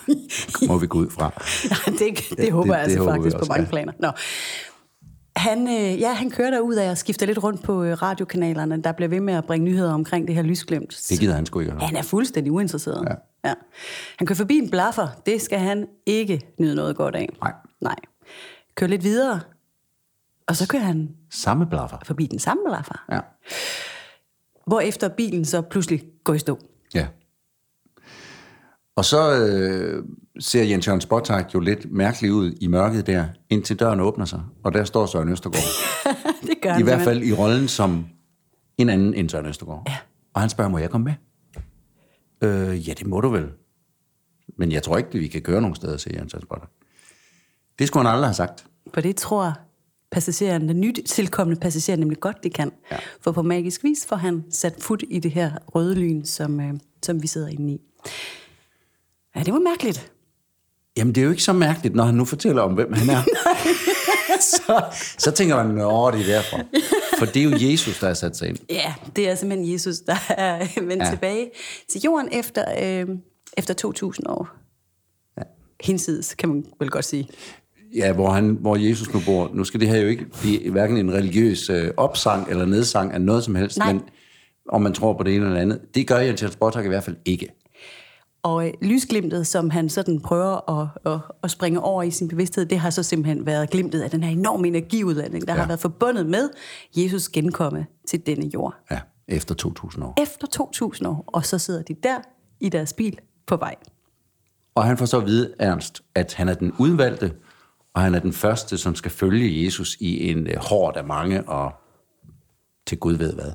Må 0.68 0.78
vi 0.78 0.88
gå 0.88 0.98
ud 1.00 1.10
fra. 1.10 1.30
Det, 1.86 2.00
det, 2.00 2.38
det 2.38 2.52
håber 2.52 2.64
det- 2.66 2.74
jeg 2.74 2.82
altså 2.84 3.00
det 3.00 3.06
vi 3.06 3.12
faktisk 3.12 3.38
på 3.38 3.46
mange 3.50 3.64
ja. 3.64 3.70
planer. 3.70 3.94
Nå. 4.00 4.12
Han, 5.36 5.68
øh, 5.68 6.00
ja, 6.00 6.14
han 6.14 6.32
kører 6.32 6.52
derud 6.52 6.76
af 6.76 6.90
og 6.90 6.98
skifter 6.98 7.26
lidt 7.26 7.44
rundt 7.44 7.64
på 7.64 7.84
øh, 7.84 8.02
radiokanalerne, 8.02 8.82
der 8.84 8.92
bliver 8.92 9.10
ved 9.10 9.20
med 9.20 9.34
at 9.34 9.46
bringe 9.46 9.66
nyheder 9.66 9.94
omkring 9.94 10.28
det 10.28 10.36
her 10.36 10.42
lysglimt. 10.42 11.02
Det 11.10 11.20
gider 11.20 11.34
han 11.36 11.46
sgu 11.46 11.60
ikke. 11.60 11.72
Han 11.74 11.96
er 11.96 12.02
fuldstændig 12.02 12.52
uinteresseret. 12.52 13.06
Ja. 13.10 13.16
Ja. 13.50 13.54
Han 14.18 14.28
kører 14.28 14.38
forbi 14.38 14.58
en 14.58 14.70
blaffer. 14.70 15.08
Det 15.26 15.42
skal 15.42 15.60
han 15.60 15.88
ikke 16.06 16.42
nyde 16.60 16.76
noget 16.76 16.96
godt 16.96 17.16
af. 17.16 17.30
Nej. 17.42 17.54
Nej. 17.82 17.96
Kører 18.76 18.90
lidt 18.90 19.04
videre, 19.04 19.40
og 20.48 20.56
så 20.56 20.68
kører 20.68 20.84
han 20.84 21.10
Samme 21.32 21.66
blaffer. 21.66 21.98
forbi 22.06 22.26
den 22.28 22.40
samme 22.40 22.64
blaffer. 22.68 23.06
Ja. 23.12 23.20
Hvorefter 24.68 25.08
bilen 25.08 25.46
så 25.46 25.62
pludselig 25.62 26.04
går 26.24 26.34
i 26.34 26.40
stå. 26.40 26.60
Ja. 26.94 27.08
Og 28.96 29.06
så 29.06 29.36
øh, 29.38 30.04
ser 30.40 30.64
Jens 30.64 30.88
Jørgen 30.88 31.02
Spottak 31.02 31.54
jo 31.54 31.60
lidt 31.60 31.92
mærkelig 31.92 32.34
ud 32.34 32.54
i 32.62 32.68
mørket 32.68 33.08
der, 33.08 33.26
indtil 33.50 33.80
døren 33.80 34.00
åbner 34.00 34.26
sig. 34.26 34.42
Og 34.64 34.74
der 34.74 34.84
står 34.84 35.06
Søren 35.06 35.30
Østergaard. 35.30 35.64
det 36.48 36.62
gør 36.62 36.70
I 36.70 36.74
han 36.74 36.84
hvert 36.84 37.02
fald 37.02 37.24
i 37.24 37.34
rollen 37.34 37.68
som 37.68 38.06
en 38.78 38.90
anden 38.90 39.14
end 39.14 39.30
Søren 39.30 39.46
Østergaard. 39.46 39.84
Ja. 39.88 39.98
Og 40.34 40.42
han 40.42 40.50
spørger, 40.50 40.70
må 40.72 40.78
jeg 40.78 40.90
komme 40.90 41.06
med? 41.06 41.14
Øh, 42.50 42.88
ja, 42.88 42.94
det 42.94 43.08
må 43.08 43.22
du 43.22 43.30
vel. 43.30 43.50
Men 44.58 44.72
jeg 44.72 44.84
tror 44.84 44.98
ikke, 44.98 45.10
at 45.14 45.20
vi 45.20 45.28
kan 45.28 45.42
køre 45.42 45.62
nogen 45.62 45.76
steder, 45.76 45.98
siger 45.98 46.18
Jens 46.18 46.34
Jørgen 46.34 46.46
Spottak. 46.48 46.70
Det 47.80 47.88
skulle 47.88 48.06
han 48.06 48.16
aldrig 48.16 48.28
have 48.28 48.34
sagt. 48.34 48.66
For 48.94 49.02
det 49.02 49.16
tror 49.16 49.54
passageren, 50.12 50.70
den 50.70 50.82
nyt 50.82 51.00
tilkommende 51.06 51.60
passager, 51.62 51.98
nemlig 51.98 52.20
godt, 52.20 52.44
det 52.44 52.54
kan. 52.54 52.72
Ja. 52.92 52.98
For 53.22 53.32
på 53.32 53.42
magisk 53.42 53.84
vis 53.84 54.06
får 54.06 54.16
han 54.16 54.44
sat 54.50 54.76
fod 54.80 55.04
i 55.10 55.20
det 55.20 55.32
her 55.32 55.52
røde 55.68 55.96
lyn, 55.96 56.26
som, 56.26 56.60
øh, 56.60 56.74
som 57.04 57.22
vi 57.22 57.28
sidder 57.28 57.48
inde 57.48 57.74
i. 57.74 57.82
Ja, 59.36 59.44
det 59.44 59.54
var 59.54 59.60
mærkeligt. 59.60 60.12
Jamen, 60.98 61.16
det 61.16 61.22
er 61.22 61.26
jo 61.26 61.32
ikke 61.32 61.44
så 61.44 61.54
mærkeligt, 61.54 61.96
når 61.96 62.04
han 62.04 62.16
nu 62.16 62.26
fortæller 62.26 62.62
om, 62.62 62.74
hvem 62.74 62.94
han 62.94 63.10
er. 63.10 63.22
så, 64.56 64.84
så 65.18 65.32
tænker 65.32 65.56
man, 65.64 65.66
at 65.72 66.14
det 66.14 66.30
er 66.32 66.36
derfor. 66.36 66.60
For 67.20 67.26
det 67.26 67.38
er 67.38 67.44
jo 67.44 67.72
Jesus, 67.72 68.00
der 68.00 68.08
har 68.08 68.14
sat 68.14 68.38
sig 68.38 68.50
ind. 68.50 68.58
Ja, 68.70 68.94
det 69.16 69.30
er 69.30 69.36
simpelthen 69.36 69.74
Jesus, 69.74 70.00
der 70.00 70.16
er 70.30 70.68
vendt 70.88 71.04
Ja. 71.04 71.10
tilbage 71.10 71.52
til 71.90 72.02
jorden 72.02 72.30
efter, 72.32 72.66
øh, 72.84 73.08
efter 73.58 73.74
2.000 74.18 74.30
år. 74.30 74.50
Ja. 75.38 75.44
Hinsides, 75.82 76.34
kan 76.36 76.50
man 76.50 76.66
vel 76.80 76.90
godt 76.90 77.06
sige. 77.06 77.28
Ja, 77.96 78.14
hvor, 78.14 78.30
han, 78.30 78.58
hvor 78.62 78.76
Jesus 78.76 79.14
nu 79.14 79.22
bor. 79.26 79.52
Nu 79.54 79.64
skal 79.64 79.80
det 79.80 79.88
her 79.88 79.98
jo 79.98 80.08
ikke 80.08 80.26
blive 80.42 80.72
hverken 80.72 80.98
en 80.98 81.14
religiøs 81.14 81.70
øh, 81.70 81.92
opsang 81.98 82.50
eller 82.50 82.66
nedsang 82.66 83.14
af 83.14 83.22
noget 83.22 83.44
som 83.44 83.56
helst, 83.56 83.78
Nej. 83.78 83.94
men 83.94 84.02
om 84.70 84.82
man 84.82 84.94
tror 84.94 85.14
på 85.14 85.24
det 85.24 85.36
ene 85.36 85.46
eller 85.46 85.60
andet. 85.60 85.80
Det 85.96 86.08
gør 86.08 86.18
Jens 86.18 86.42
Jens 86.42 86.54
Spottak 86.54 86.86
i 86.86 86.88
hvert 86.88 87.04
fald 87.04 87.16
ikke. 87.26 87.48
Og 88.44 88.68
øh, 88.68 88.74
lysglimtet, 88.82 89.48
som 89.48 89.70
han 89.70 89.90
sådan 89.90 90.20
prøver 90.20 90.80
at, 90.82 90.88
at, 91.14 91.20
at 91.44 91.52
springe 91.52 91.80
over 91.80 92.04
i 92.04 92.12
sin 92.12 92.28
bevidsthed, 92.28 92.66
det 92.66 92.80
har 92.80 92.90
så 92.90 93.04
simpelthen 93.04 93.46
været 93.46 93.70
glimtet 93.70 94.02
af 94.02 94.10
den 94.12 94.24
her 94.24 94.32
enorme 94.32 94.68
energiudladning, 94.68 95.48
der 95.48 95.54
Ja. 95.54 95.60
har 95.60 95.68
været 95.68 95.80
forbundet 95.80 96.26
med 96.26 96.50
Jesus 96.98 97.30
genkomme 97.30 97.86
til 98.08 98.26
denne 98.26 98.46
jord. 98.54 98.76
Ja, 98.92 99.00
efter 99.28 99.56
2000 99.56 100.04
år. 100.06 100.22
Efter 100.22 100.48
2.000 101.02 101.08
år, 101.08 101.24
og 101.28 101.46
så 101.46 101.58
sidder 101.60 101.82
de 101.82 101.96
der 102.04 102.18
i 102.60 102.70
deres 102.70 102.94
bil 102.94 103.18
på 103.48 103.56
vej. 103.56 103.76
Og 104.76 104.84
han 104.84 104.98
får 104.98 105.06
så 105.06 105.18
at 105.18 105.26
vide, 105.26 105.54
Ernst, 105.60 106.02
at 106.16 106.34
han 106.34 106.50
er 106.50 106.54
den 106.54 106.72
udvalgte, 106.80 107.34
og 107.94 108.02
han 108.02 108.16
er 108.16 108.20
den 108.20 108.34
første, 108.34 108.78
som 108.78 108.96
skal 108.96 109.12
følge 109.12 109.66
Jesus 109.66 109.98
i 110.00 110.30
en 110.32 110.48
øh, 110.48 110.56
hård 110.58 110.98
af 110.98 111.04
mange, 111.04 111.50
og 111.50 111.72
til 112.88 112.98
Gud 113.00 113.14
ved 113.14 113.34
hvad. 113.34 113.52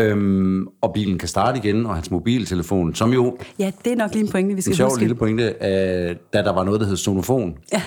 Øhm, 0.00 0.66
og 0.80 0.92
bilen 0.94 1.18
kan 1.18 1.28
starte 1.28 1.58
igen, 1.58 1.86
og 1.86 1.94
hans 1.94 2.10
mobiltelefon, 2.10 2.94
som 2.94 3.12
jo 3.12 3.38
Ja, 3.58 3.72
det 3.84 3.92
er 3.92 3.96
nok 3.96 4.12
lige 4.12 4.24
en 4.24 4.30
pointe, 4.30 4.54
vi 4.54 4.60
skal 4.60 4.70
en 4.72 4.76
sjov 4.76 4.88
huske. 4.88 5.00
lille 5.00 5.14
pointe, 5.14 5.44
øh, 5.44 6.16
da 6.32 6.42
der 6.42 6.52
var 6.52 6.64
noget, 6.64 6.80
der 6.80 6.86
hed 6.86 6.96
sonofon. 6.96 7.56
Ja, 7.72 7.82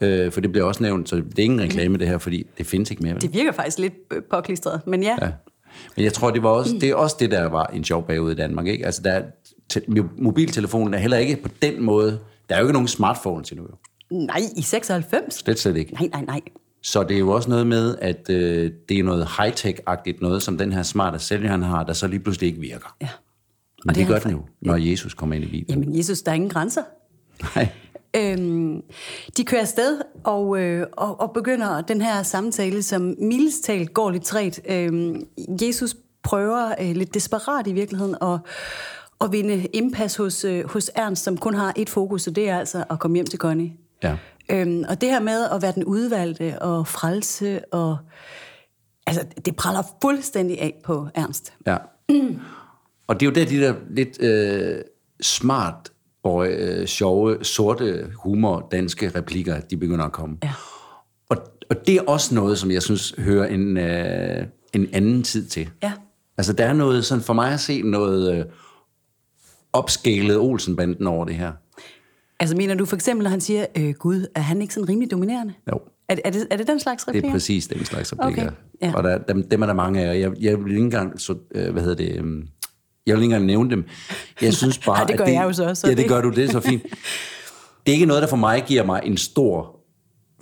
Øh, 0.00 0.32
for 0.32 0.40
det 0.40 0.52
bliver 0.52 0.64
også 0.66 0.82
nævnt, 0.82 1.08
så 1.08 1.16
det 1.16 1.38
er 1.38 1.42
ingen 1.42 1.60
reklame 1.60 1.98
det 1.98 2.08
her, 2.08 2.18
fordi 2.18 2.46
det 2.58 2.66
findes 2.66 2.90
ikke 2.90 3.02
mere. 3.02 3.12
vel? 3.14 3.22
det 3.22 3.34
virker 3.34 3.52
faktisk 3.52 3.78
lidt 3.78 3.92
øh, 4.12 4.22
påklistret, 4.30 4.80
men 4.86 5.02
ja. 5.02 5.16
Ja. 5.22 5.28
Men 5.96 6.04
jeg 6.04 6.12
tror, 6.12 6.30
det, 6.30 6.42
var 6.42 6.48
også, 6.48 6.74
det 6.80 6.90
er 6.90 6.94
også 6.94 7.16
det, 7.20 7.30
der 7.30 7.44
var 7.48 7.66
en 7.66 7.84
sjov 7.84 8.06
periode 8.06 8.32
i 8.32 8.34
Danmark. 8.34 8.66
Ikke? 8.66 8.86
Altså, 8.86 9.02
der, 9.02 9.10
er- 9.10 9.22
te- 9.68 9.80
mobiltelefonen 10.18 10.94
er 10.94 10.98
heller 10.98 11.16
ikke 11.16 11.36
på 11.42 11.48
den 11.62 11.82
måde... 11.82 12.18
Der 12.48 12.54
er 12.54 12.58
jo 12.58 12.64
ikke 12.66 12.72
nogen 12.72 12.88
smartphones 12.88 13.50
endnu. 13.50 13.66
jo. 13.70 13.76
Nej, 14.26 14.40
i 14.56 14.62
96? 14.62 15.34
Slet 15.34 15.58
slet 15.58 15.76
ikke. 15.76 15.92
Nej, 15.94 16.08
nej, 16.12 16.24
nej. 16.24 16.40
Så 16.84 17.02
det 17.02 17.14
er 17.14 17.18
jo 17.18 17.30
også 17.30 17.50
noget 17.50 17.66
med, 17.66 17.96
at 18.00 18.30
øh, 18.30 18.72
det 18.88 18.98
er 18.98 19.02
noget 19.02 19.26
high-tech-agtigt, 19.26 20.20
noget 20.20 20.42
som 20.42 20.58
den 20.58 20.72
her 20.72 20.82
smarte 20.82 21.18
sælger, 21.18 21.50
han 21.50 21.62
har, 21.62 21.84
der 21.84 21.92
så 21.92 22.06
lige 22.06 22.20
pludselig 22.20 22.46
ikke 22.46 22.60
virker. 22.60 22.96
Ja. 23.00 23.08
Men 23.84 23.90
Og 23.90 23.94
det, 23.94 24.00
det 24.00 24.08
det 24.08 24.14
gør 24.14 24.28
den 24.28 24.30
jo, 24.30 24.42
når 24.60 24.76
Jesus 24.76 25.14
kommer 25.14 25.36
ind 25.36 25.44
i 25.44 25.48
bilen. 25.48 25.66
Jamen, 25.68 25.98
Jesus, 25.98 26.22
der 26.22 26.30
er 26.30 26.34
ingen 26.34 26.50
grænser. 26.50 26.82
Nej. 27.56 27.68
Øhm, 28.16 28.82
de 29.36 29.44
kører 29.44 29.60
afsted 29.60 30.00
og, 30.24 30.58
øh, 30.60 30.86
og, 30.92 31.20
og 31.20 31.32
begynder 31.32 31.80
den 31.80 32.00
her 32.00 32.22
samtale, 32.22 32.82
som 32.82 33.14
mildestalt 33.18 33.94
går 33.94 34.10
lidt 34.10 34.24
træt. 34.24 34.60
Øhm, 34.68 35.26
Jesus 35.62 35.96
prøver 36.22 36.74
øh, 36.80 36.96
lidt 36.96 37.14
desperat 37.14 37.66
i 37.66 37.72
virkeligheden 37.72 38.16
at, 38.22 38.38
at 39.20 39.32
vinde 39.32 39.66
indpas 39.72 40.16
hos, 40.16 40.44
øh, 40.44 40.70
hos 40.70 40.90
Ernst, 40.94 41.24
som 41.24 41.36
kun 41.36 41.54
har 41.54 41.72
et 41.76 41.90
fokus, 41.90 42.26
og 42.26 42.36
det 42.36 42.48
er 42.48 42.58
altså 42.58 42.84
at 42.90 42.98
komme 42.98 43.16
hjem 43.16 43.26
til 43.26 43.38
Connie. 43.38 43.72
Ja. 44.02 44.16
Øhm, 44.50 44.84
og 44.88 45.00
det 45.00 45.08
her 45.08 45.20
med 45.20 45.44
at 45.50 45.62
være 45.62 45.72
den 45.72 45.84
udvalgte 45.84 46.62
og 46.62 46.86
frelse, 46.86 47.64
og, 47.72 47.98
altså, 49.06 49.24
det 49.44 49.56
praller 49.56 49.82
fuldstændig 50.02 50.60
af 50.60 50.74
på 50.84 51.08
Ernst. 51.14 51.52
Ja. 51.66 51.76
Og 53.06 53.20
det 53.20 53.26
er 53.26 53.30
jo 53.30 53.34
der, 53.34 53.44
de 53.44 53.60
der 53.60 53.74
lidt 53.90 54.22
øh, 54.22 54.80
smart 55.20 55.92
og 56.22 56.48
øh, 56.48 56.86
sjove, 56.86 57.44
sorte 57.44 58.10
humor, 58.22 58.68
danske 58.72 59.08
replikker, 59.08 59.60
de 59.60 59.76
begynder 59.76 60.04
at 60.04 60.12
komme. 60.12 60.36
Ja. 60.42 60.52
Og, 61.28 61.36
og 61.70 61.86
det 61.86 61.96
er 61.96 62.02
også 62.02 62.34
noget, 62.34 62.58
som 62.58 62.70
jeg 62.70 62.82
synes 62.82 63.14
hører 63.18 63.46
en, 63.46 63.76
øh, 63.76 64.46
en 64.72 64.88
anden 64.92 65.22
tid 65.22 65.46
til. 65.46 65.70
Ja. 65.82 65.92
Altså, 66.38 66.52
der 66.52 66.64
er 66.64 66.72
noget, 66.72 67.04
sådan 67.04 67.24
for 67.24 67.32
mig 67.32 67.52
at 67.52 67.60
se 67.60 67.82
noget 67.82 68.34
øh, 68.34 68.44
opskælet 69.72 70.38
Olsenbanden 70.38 71.06
over 71.06 71.24
det 71.24 71.34
her. 71.34 71.52
Altså 72.40 72.56
mener 72.56 72.74
du 72.74 72.84
for 72.84 72.96
eksempel, 72.96 73.22
når 73.24 73.30
han 73.30 73.40
siger, 73.40 73.66
øh, 73.78 73.90
Gud, 73.94 74.26
er 74.34 74.40
han 74.40 74.62
ikke 74.62 74.74
sådan 74.74 74.88
rimelig 74.88 75.10
dominerende? 75.10 75.54
Jo. 75.72 75.80
Er, 76.08 76.16
er, 76.24 76.30
det, 76.30 76.46
er 76.50 76.56
det 76.56 76.66
den 76.66 76.80
slags 76.80 77.08
replikker? 77.08 77.28
Det 77.28 77.32
er 77.32 77.34
præcis 77.34 77.66
den 77.66 77.84
slags 77.84 78.12
replikker. 78.12 78.42
Okay, 78.42 78.52
ja. 78.82 78.92
Og 78.96 79.02
der, 79.04 79.18
dem, 79.18 79.48
dem 79.48 79.62
er 79.62 79.66
der 79.66 79.74
mange 79.74 80.00
af, 80.02 80.08
og 80.08 80.20
jeg, 80.20 80.32
jeg 80.40 80.64
vil 80.64 80.72
ikke 80.72 80.84
engang, 80.84 81.20
så, 81.20 81.34
øh, 81.54 81.72
hvad 81.72 81.82
hedder 81.82 81.96
det, 81.96 82.16
øhm, 82.18 82.48
jeg 83.06 83.14
vil 83.16 83.22
ikke 83.22 83.24
engang 83.24 83.44
nævne 83.46 83.70
dem. 83.70 83.84
Jeg 84.42 84.54
synes 84.62 84.78
bare, 84.78 84.96
Ej, 84.98 85.04
det 85.04 85.16
gør 85.16 85.24
at 85.24 85.28
det, 85.28 85.34
jeg 85.34 85.44
jo 85.44 85.52
så 85.52 85.64
også, 85.68 85.80
så 85.80 85.86
Ja, 85.86 85.90
det 85.90 85.98
det- 85.98 86.08
gør 86.08 86.20
du, 86.20 86.30
det 86.30 86.44
er 86.44 86.48
så 86.52 86.60
fint. 86.60 86.82
Det 87.86 87.92
er 87.92 87.94
ikke 87.94 88.06
noget, 88.06 88.22
der 88.22 88.28
for 88.28 88.36
mig 88.36 88.64
giver 88.66 88.84
mig 88.84 89.00
en 89.04 89.16
stor 89.16 89.80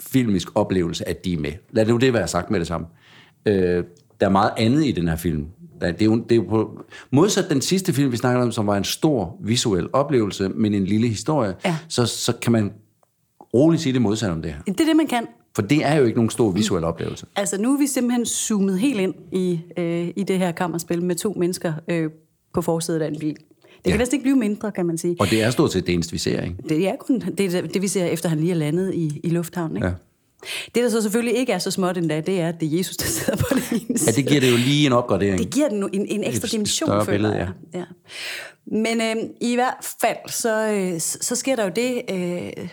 filmisk 0.01 0.49
oplevelse, 0.55 1.09
at 1.09 1.25
de 1.25 1.33
er 1.33 1.39
med. 1.39 1.53
Lad 1.71 1.85
det 1.87 1.93
jo 1.93 1.99
det 1.99 2.13
være 2.13 2.29
sagt 2.29 2.51
med 2.51 2.59
det 2.61 2.67
samme. 2.69 2.87
Øh, 3.47 3.85
der 4.21 4.27
er 4.27 4.31
meget 4.31 4.51
andet 4.57 4.87
i 4.87 4.93
den 4.93 5.09
her 5.09 5.17
film. 5.17 5.47
Det, 5.89 6.03
er 6.03 6.05
jo, 6.05 6.17
det 6.17 6.33
er 6.33 6.37
jo 6.37 6.43
på, 6.43 6.83
modsat 7.11 7.45
den 7.51 7.61
sidste 7.61 7.93
film, 7.93 8.13
vi 8.13 8.17
snakkede 8.17 8.43
om, 8.43 8.53
som 8.53 8.67
var 8.67 8.77
en 8.77 8.85
stor 8.85 9.37
visuel 9.41 9.89
oplevelse, 9.93 10.49
men 10.49 10.75
en 10.75 10.85
lille 10.85 11.09
historie, 11.09 11.55
Ja. 11.65 11.77
så, 11.89 12.07
så 12.07 12.33
kan 12.43 12.53
man 12.53 12.73
roligt 13.55 13.83
sige 13.83 13.93
det 13.93 14.03
modsatte 14.03 14.33
om 14.33 14.43
det 14.43 14.51
her. 14.53 14.63
Det 14.73 14.81
er 14.81 14.85
det, 14.85 14.97
man 14.97 15.07
kan. 15.07 15.27
For 15.55 15.63
det 15.63 15.85
er 15.87 15.95
jo 15.95 16.05
ikke 16.05 16.17
nogen 16.17 16.31
stor 16.31 16.51
visuel 16.51 16.85
oplevelse. 16.85 17.27
Altså, 17.37 17.61
nu 17.61 17.75
er 17.75 17.79
vi 17.79 17.87
simpelthen 17.87 18.27
zoomet 18.27 18.79
helt 18.79 19.01
ind 19.01 19.15
i, 19.33 19.61
øh, 19.77 20.09
i 20.17 20.23
det 20.23 20.39
her 20.39 20.53
kammerspil 20.53 21.03
med 21.03 21.15
to 21.17 21.33
mennesker 21.39 21.73
øh, 21.89 22.11
på 22.55 22.63
forsædet 22.63 23.03
af 23.03 23.09
en 23.09 23.19
bil. 23.21 23.37
Det 23.85 23.93
kan 23.93 24.01
Ja. 24.01 24.07
ikke 24.13 24.23
blive 24.23 24.37
mindre, 24.37 24.73
kan 24.73 24.87
man 24.87 24.99
sige. 24.99 25.17
Og 25.21 25.31
det 25.31 25.43
er 25.43 25.51
stort 25.51 25.73
set 25.73 25.87
det 25.87 25.93
eneste, 25.95 26.13
vi 26.13 26.19
ser, 26.19 26.41
ikke? 26.43 26.57
Det 26.69 26.89
er 26.89 26.97
kun 27.01 27.21
det, 27.39 27.75
det, 27.75 27.83
vi 27.83 27.89
ser, 27.89 28.05
efter 28.05 28.29
han 28.29 28.39
lige 28.39 28.51
er 28.51 28.55
landet 28.57 28.95
i, 28.95 29.21
i 29.25 29.29
lufthavnen. 29.31 29.77
Ikke? 29.77 29.87
Ja. 29.89 29.93
Det, 30.75 30.83
der 30.83 30.89
så 30.89 31.03
selvfølgelig 31.03 31.37
ikke 31.37 31.53
er 31.53 31.59
så 31.59 31.71
småt 31.71 31.97
endda, 31.97 32.21
det 32.21 32.41
er, 32.41 32.49
at 32.49 32.61
det 32.61 32.73
er 32.73 32.77
Jesus, 32.77 32.97
der 32.97 33.07
sidder 33.07 33.37
på 33.37 33.47
det 33.55 33.73
ene 33.73 33.99
Ja, 34.07 34.13
det 34.13 34.27
giver 34.27 34.41
det 34.41 34.51
jo 34.51 34.57
lige 34.57 34.87
en 34.87 34.93
opgradering. 34.93 35.39
Det 35.39 35.51
giver 35.51 35.69
den 35.69 35.91
en, 35.93 36.07
en 36.07 36.25
ekstra 36.25 36.49
dimension, 36.49 36.89
føler 36.89 37.05
billede, 37.05 37.35
jeg. 37.35 37.49
Ja. 37.75 37.85
Men 38.67 39.01
øh, 39.01 39.17
i 39.41 39.55
hvert 39.55 39.95
fald, 40.01 40.17
så, 40.29 40.69
øh, 40.69 41.01
så 41.01 41.37
sker 41.37 41.57
der 41.57 41.65
jo 41.65 41.73
det 41.77 42.03
øh, 42.11 42.69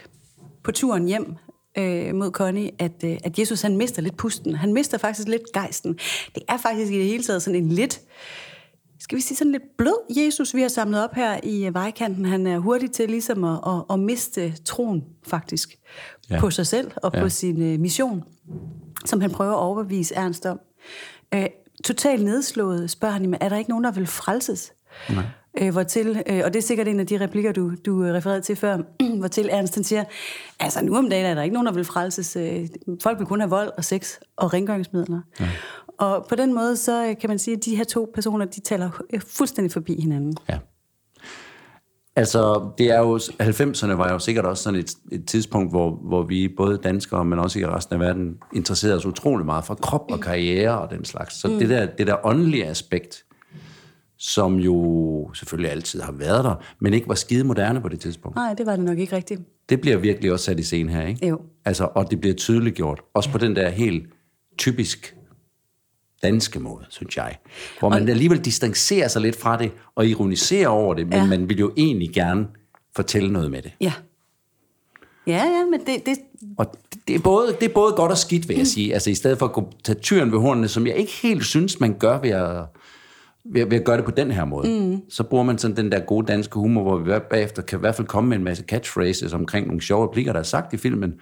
på 0.63 0.71
turen 0.71 1.05
hjem 1.05 1.35
øh, 1.77 2.15
mod 2.15 2.31
Connie, 2.31 2.71
at, 2.79 3.03
øh, 3.03 3.17
at 3.23 3.39
Jesus 3.39 3.61
han 3.61 3.77
mister 3.77 4.01
lidt 4.01 4.17
pusten. 4.17 4.55
Han 4.55 4.73
mister 4.73 4.97
faktisk 4.97 5.27
lidt 5.27 5.51
gejsten. 5.53 5.93
Det 6.35 6.43
er 6.49 6.57
faktisk 6.57 6.91
i 6.91 6.97
det 6.97 7.05
hele 7.05 7.23
taget 7.23 7.41
sådan 7.41 7.63
en 7.63 7.69
lidt 7.69 8.01
skal 9.01 9.15
vi 9.15 9.21
sige 9.21 9.37
sådan 9.37 9.51
lidt 9.51 9.77
blød 9.77 10.15
Jesus, 10.17 10.55
vi 10.55 10.61
har 10.61 10.67
samlet 10.67 11.03
op 11.03 11.13
her 11.13 11.39
i 11.43 11.65
øh, 11.65 11.73
vejkanten. 11.73 12.25
Han 12.25 12.47
er 12.47 12.59
hurtig 12.59 12.91
til 12.91 13.09
ligesom 13.09 13.43
at, 13.43 13.59
at, 13.67 13.83
at 13.89 13.99
miste 13.99 14.53
troen 14.65 15.03
faktisk 15.27 15.79
ja. 16.29 16.39
på 16.39 16.49
sig 16.49 16.67
selv 16.67 16.91
og 16.95 17.11
ja. 17.13 17.21
på 17.21 17.29
sin 17.29 17.73
uh, 17.73 17.79
mission, 17.79 18.23
som 19.05 19.21
han 19.21 19.31
prøver 19.31 19.53
at 19.53 19.59
overbevise 19.59 20.15
Ernst 20.15 20.45
om. 20.45 20.59
Uh, 21.35 21.43
totalt 21.83 22.23
nedslået 22.23 22.89
spørger 22.89 23.13
han, 23.13 23.37
er 23.41 23.49
der 23.49 23.57
ikke 23.57 23.69
nogen, 23.69 23.83
der 23.83 23.91
vil 23.91 24.07
frelses? 24.07 24.73
Nej. 25.09 25.23
Uh, 25.61 25.69
hvortil, 25.69 26.09
uh, 26.09 26.39
og 26.45 26.53
det 26.53 26.55
er 26.55 26.61
sikkert 26.61 26.87
en 26.87 26.99
af 26.99 27.07
de 27.07 27.19
replikker, 27.19 27.51
du, 27.51 27.71
du 27.85 28.01
refererede 28.01 28.41
til 28.41 28.55
før, 28.55 28.77
hvortil 29.19 29.49
Ernst 29.51 29.75
han 29.75 29.83
siger, 29.83 30.03
altså 30.59 30.85
nu 30.85 30.97
om 30.97 31.09
dagen 31.09 31.25
er 31.25 31.33
der 31.33 31.41
ikke 31.41 31.53
nogen, 31.53 31.65
der 31.65 31.73
vil 31.73 31.85
frelses. 31.85 32.35
Uh, 32.35 32.97
folk 33.03 33.19
vil 33.19 33.27
kun 33.27 33.39
have 33.39 33.49
vold 33.49 33.71
og 33.77 33.85
sex 33.85 34.15
og 34.37 34.53
rengøringsmidler. 34.53 35.21
Ja. 35.39 35.49
Og 35.99 36.25
på 36.29 36.35
den 36.35 36.53
måde, 36.53 36.77
så 36.77 37.15
kan 37.21 37.29
man 37.29 37.39
sige, 37.39 37.57
at 37.57 37.65
de 37.65 37.75
her 37.75 37.83
to 37.83 38.11
personer, 38.13 38.45
de 38.45 38.61
taler 38.61 38.89
fuldstændig 39.27 39.71
forbi 39.71 40.01
hinanden. 40.01 40.37
Ja. 40.49 40.59
Altså, 42.15 42.69
det 42.77 42.91
er 42.91 42.99
jo, 42.99 43.17
90'erne 43.17 43.91
var 43.91 44.11
jo 44.11 44.19
sikkert 44.19 44.45
også 44.45 44.63
sådan 44.63 44.79
et, 44.79 44.91
et 45.11 45.25
tidspunkt, 45.25 45.71
hvor, 45.71 45.91
hvor 45.91 46.23
vi 46.23 46.47
både 46.57 46.77
danskere, 46.83 47.25
men 47.25 47.39
også 47.39 47.59
i 47.59 47.65
resten 47.65 47.93
af 47.93 47.99
verden, 47.99 48.37
interesserede 48.55 48.97
os 48.97 49.05
utrolig 49.05 49.45
meget 49.45 49.65
for 49.65 49.75
krop 49.75 50.11
og 50.11 50.19
karriere 50.19 50.79
og 50.79 50.89
den 50.91 51.05
slags. 51.05 51.41
Så 51.41 51.47
mm. 51.47 51.59
det, 51.59 51.69
der, 51.69 51.85
det 51.85 52.07
der 52.07 52.25
åndelige 52.25 52.65
aspekt, 52.65 53.23
som 54.17 54.55
jo 54.55 55.29
selvfølgelig 55.33 55.71
altid 55.71 56.01
har 56.01 56.11
været 56.11 56.43
der, 56.43 56.55
men 56.79 56.93
ikke 56.93 57.07
var 57.07 57.15
skide 57.15 57.43
moderne 57.43 57.81
på 57.81 57.89
det 57.89 57.99
tidspunkt. 57.99 58.35
Nej, 58.35 58.53
det 58.53 58.65
var 58.65 58.75
det 58.75 58.85
nok 58.85 58.97
ikke 58.99 59.15
rigtigt. 59.15 59.41
Det 59.69 59.81
bliver 59.81 59.97
virkelig 59.97 60.31
også 60.31 60.45
sat 60.45 60.59
i 60.59 60.63
scene 60.63 60.91
her, 60.91 61.07
ikke? 61.07 61.27
Jo. 61.27 61.41
Altså, 61.65 61.89
og 61.95 62.11
det 62.11 62.21
bliver 62.21 62.35
tydeligt 62.35 62.75
gjort. 62.75 63.01
Også 63.13 63.31
på 63.31 63.37
den 63.37 63.55
der 63.55 63.69
helt 63.69 64.09
typisk 64.57 65.15
danske 66.23 66.59
måde, 66.59 66.85
synes 66.89 67.17
jeg. 67.17 67.37
Hvor 67.79 67.89
man 67.89 68.03
og, 68.03 68.09
alligevel 68.09 68.45
distancerer 68.45 69.07
sig 69.07 69.21
lidt 69.21 69.35
fra 69.35 69.57
det 69.57 69.71
og 69.95 70.07
ironiserer 70.07 70.67
over 70.67 70.93
det, 70.93 71.07
men 71.07 71.17
ja. 71.17 71.25
man 71.25 71.49
vil 71.49 71.59
jo 71.59 71.71
egentlig 71.77 72.09
gerne 72.13 72.47
fortælle 72.95 73.33
noget 73.33 73.51
med 73.51 73.61
det. 73.61 73.71
Ja. 73.81 73.93
Ja, 75.27 75.45
ja, 75.45 75.65
men 75.71 75.79
det... 75.79 76.05
det... 76.05 76.17
Og 76.57 76.75
det 77.07 77.15
er, 77.15 77.19
både, 77.19 77.55
det 77.59 77.69
er 77.69 77.73
både 77.73 77.93
godt 77.93 78.11
og 78.11 78.17
skidt, 78.17 78.49
vil 78.49 78.57
jeg 78.57 78.67
sige. 78.67 78.93
Altså 78.93 79.09
i 79.09 79.15
stedet 79.15 79.39
for 79.39 79.45
at 79.45 79.53
gå, 79.53 79.71
tage 79.83 79.99
tyren 79.99 80.31
ved 80.31 80.39
hornene, 80.39 80.67
som 80.67 80.87
jeg 80.87 80.95
ikke 80.95 81.11
helt 81.11 81.45
synes, 81.45 81.79
man 81.79 81.97
gør 81.99 82.19
ved 82.19 82.29
at, 82.29 82.65
ved, 83.45 83.65
ved 83.65 83.79
at 83.79 83.85
gøre 83.85 83.97
det 83.97 84.05
på 84.05 84.11
den 84.11 84.31
her 84.31 84.45
måde. 84.45 84.79
Mm. 84.79 85.01
Så 85.09 85.23
bruger 85.23 85.43
man 85.43 85.57
sådan 85.57 85.77
den 85.77 85.91
der 85.91 85.99
gode 85.99 86.27
danske 86.27 86.59
humor, 86.59 86.81
hvor 86.81 86.97
vi 86.97 87.11
bagefter 87.29 87.61
kan 87.61 87.79
i 87.79 87.81
hvert 87.81 87.95
fald 87.95 88.07
komme 88.07 88.29
med 88.29 88.37
en 88.37 88.43
masse 88.43 88.63
catchphrases 88.63 89.33
omkring 89.33 89.67
nogle 89.67 89.81
sjove 89.81 90.07
replikker, 90.07 90.33
der 90.33 90.39
er 90.39 90.43
sagt 90.43 90.73
i 90.73 90.77
filmen. 90.77 91.13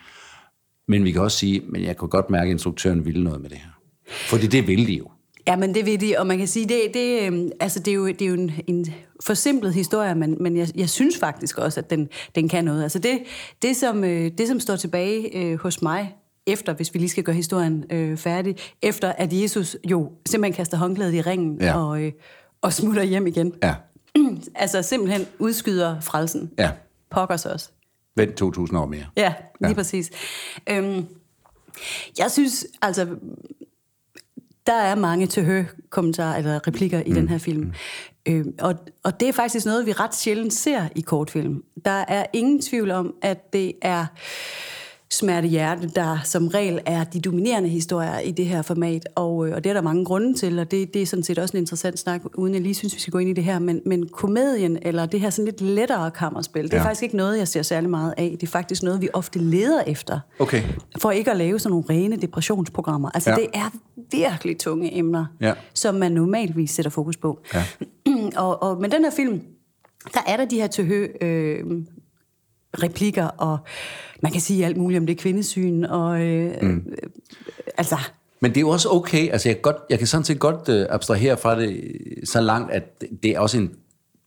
Men 0.87 1.03
vi 1.03 1.11
kan 1.11 1.21
også 1.21 1.37
sige, 1.37 1.61
men 1.69 1.83
jeg 1.83 1.97
kunne 1.97 2.09
godt 2.09 2.29
mærke, 2.29 2.47
at 2.47 2.51
instruktøren 2.51 3.05
ville 3.05 3.23
noget 3.23 3.41
med 3.41 3.49
det 3.49 3.57
her. 3.57 3.76
Fordi 4.09 4.47
det 4.47 4.67
vil 4.67 4.87
de 4.87 4.93
jo. 4.93 5.07
Ja, 5.47 5.55
men 5.55 5.75
det 5.75 5.85
vil 5.85 6.01
de, 6.01 6.15
og 6.17 6.27
man 6.27 6.37
kan 6.37 6.47
sige, 6.47 6.65
det, 6.69 6.81
det, 6.93 7.21
øhm, 7.21 7.51
altså 7.59 7.79
det 7.79 7.91
er 7.91 7.95
jo, 7.95 8.07
det 8.07 8.21
er 8.21 8.25
jo 8.25 8.33
en, 8.33 8.51
en 8.67 8.93
forsimplet 9.23 9.73
historie, 9.73 10.15
men, 10.15 10.37
men 10.39 10.57
jeg, 10.57 10.67
jeg 10.75 10.89
synes 10.89 11.17
faktisk 11.17 11.57
også, 11.57 11.79
at 11.79 11.89
den, 11.89 12.09
den 12.35 12.49
kan 12.49 12.65
noget. 12.65 12.83
Altså 12.83 12.99
det, 12.99 13.19
det, 13.61 13.75
som, 13.75 14.03
øh, 14.03 14.31
det, 14.37 14.47
som 14.47 14.59
står 14.59 14.75
tilbage 14.75 15.37
øh, 15.37 15.59
hos 15.59 15.81
mig, 15.81 16.15
efter, 16.47 16.73
hvis 16.73 16.93
vi 16.93 16.99
lige 16.99 17.09
skal 17.09 17.23
gøre 17.23 17.35
historien 17.35 17.83
øh, 17.89 18.17
færdig, 18.17 18.55
efter 18.81 19.11
at 19.11 19.33
Jesus 19.33 19.77
jo 19.89 20.11
simpelthen 20.25 20.55
kaster 20.55 20.77
håndklædet 20.77 21.13
i 21.13 21.21
ringen 21.21 21.61
ja. 21.61 21.79
og, 21.79 22.03
øh, 22.03 22.11
og 22.61 22.73
smutter 22.73 23.03
hjem 23.03 23.27
igen. 23.27 23.53
Ja. 23.63 23.75
altså 24.55 24.81
simpelthen 24.81 25.27
udskyder 25.39 25.99
frelsen. 25.99 26.51
Ja. 26.57 26.71
Pokker 27.11 27.37
sig 27.37 27.53
også. 27.53 27.69
Vent 28.15 28.41
2.000 28.41 28.77
år 28.77 28.85
mere. 28.85 29.05
Ja, 29.17 29.33
lige 29.59 29.69
ja. 29.69 29.73
præcis. 29.73 30.11
Øhm, 30.69 31.05
jeg 32.17 32.31
synes, 32.31 32.65
altså, 32.81 33.07
der 34.67 34.73
er 34.73 34.95
mange 34.95 35.27
til 35.27 35.45
hø 35.45 35.63
kommentarer 35.89 36.37
eller 36.37 36.67
replikker 36.67 37.01
i 37.05 37.09
mm. 37.09 37.15
den 37.15 37.29
her 37.29 37.37
film. 37.37 37.73
Øh, 38.25 38.45
og, 38.59 38.75
og 39.03 39.19
det 39.19 39.27
er 39.27 39.33
faktisk 39.33 39.65
noget, 39.65 39.85
vi 39.85 39.91
ret 39.91 40.15
sjældent 40.15 40.53
ser 40.53 40.87
i 40.95 41.01
kortfilm. 41.01 41.63
Der 41.85 42.05
er 42.07 42.25
ingen 42.33 42.61
tvivl 42.61 42.91
om, 42.91 43.13
at 43.21 43.53
det 43.53 43.73
er 43.81 44.05
smerte 45.11 45.47
hjerte, 45.47 45.87
der 45.95 46.17
som 46.23 46.47
regel 46.47 46.79
er 46.85 47.03
de 47.03 47.21
dominerende 47.21 47.69
historier 47.69 48.19
i 48.19 48.31
det 48.31 48.45
her 48.45 48.61
format, 48.61 49.07
og, 49.15 49.47
øh, 49.47 49.55
og 49.55 49.63
det 49.63 49.69
er 49.69 49.73
der 49.73 49.81
mange 49.81 50.05
grunde 50.05 50.33
til, 50.33 50.59
og 50.59 50.71
det, 50.71 50.93
det 50.93 51.01
er 51.01 51.05
sådan 51.05 51.23
set 51.23 51.39
også 51.39 51.57
en 51.57 51.61
interessant 51.61 51.99
snak, 51.99 52.21
uden 52.35 52.53
jeg 52.53 52.61
lige 52.61 52.73
synes, 52.73 52.95
vi 52.95 52.99
skal 52.99 53.11
gå 53.11 53.17
ind 53.17 53.29
i 53.29 53.33
det 53.33 53.43
her, 53.43 53.59
men, 53.59 53.81
men 53.85 54.07
komedien, 54.07 54.77
eller 54.81 55.05
det 55.05 55.21
her 55.21 55.29
sådan 55.29 55.45
lidt 55.45 55.61
lettere 55.61 56.11
kammerspil, 56.11 56.63
det 56.63 56.73
er 56.73 56.77
ja. 56.77 56.83
faktisk 56.83 57.03
ikke 57.03 57.17
noget, 57.17 57.37
jeg 57.37 57.47
ser 57.47 57.61
særlig 57.61 57.89
meget 57.89 58.13
af. 58.17 58.37
Det 58.41 58.47
er 58.47 58.51
faktisk 58.51 58.83
noget, 58.83 59.01
vi 59.01 59.09
ofte 59.13 59.39
leder 59.39 59.81
efter, 59.81 60.19
okay. 60.39 60.63
for 60.97 61.11
ikke 61.11 61.31
at 61.31 61.37
lave 61.37 61.59
sådan 61.59 61.71
nogle 61.71 61.85
rene 61.89 62.15
depressionsprogrammer. 62.15 63.09
Altså, 63.13 63.29
ja. 63.29 63.35
det 63.35 63.49
er 63.53 63.69
virkelig 64.11 64.59
tunge 64.59 64.97
emner, 64.97 65.25
ja. 65.41 65.53
som 65.73 65.95
man 65.95 66.11
normalvis 66.11 66.71
sætter 66.71 66.89
fokus 66.89 67.17
på. 67.17 67.39
Ja. 67.53 67.63
og, 68.43 68.63
og, 68.63 68.81
men 68.81 68.91
den 68.91 69.03
her 69.03 69.11
film, 69.11 69.41
der 70.13 70.19
er 70.27 70.37
der 70.37 70.45
de 70.45 70.55
her 70.55 70.67
tøhø 70.67 71.07
øh, 71.21 71.63
replikker, 72.83 73.25
og 73.25 73.57
man 74.23 74.31
kan 74.31 74.41
sige 74.41 74.65
alt 74.65 74.77
muligt 74.77 74.99
om 74.99 75.05
det 75.05 75.17
kvindesyn, 75.17 75.83
og 75.83 76.21
øh, 76.21 76.61
mm. 76.61 76.85
øh, 76.91 77.09
altså... 77.77 77.97
Men 78.39 78.51
det 78.51 78.57
er 78.57 78.61
jo 78.61 78.69
også 78.69 78.89
okay, 78.89 79.29
altså 79.31 79.49
jeg 79.49 79.55
kan, 79.55 79.61
godt, 79.61 79.75
jeg 79.89 79.97
kan 79.97 80.07
sådan 80.07 80.23
set 80.23 80.39
godt 80.39 80.69
øh, 80.69 80.85
abstrahere 80.89 81.37
fra 81.37 81.59
det 81.59 81.81
så 82.23 82.41
langt, 82.41 82.71
at 82.71 83.03
det 83.23 83.31
er 83.31 83.39
også 83.39 83.57
en 83.57 83.71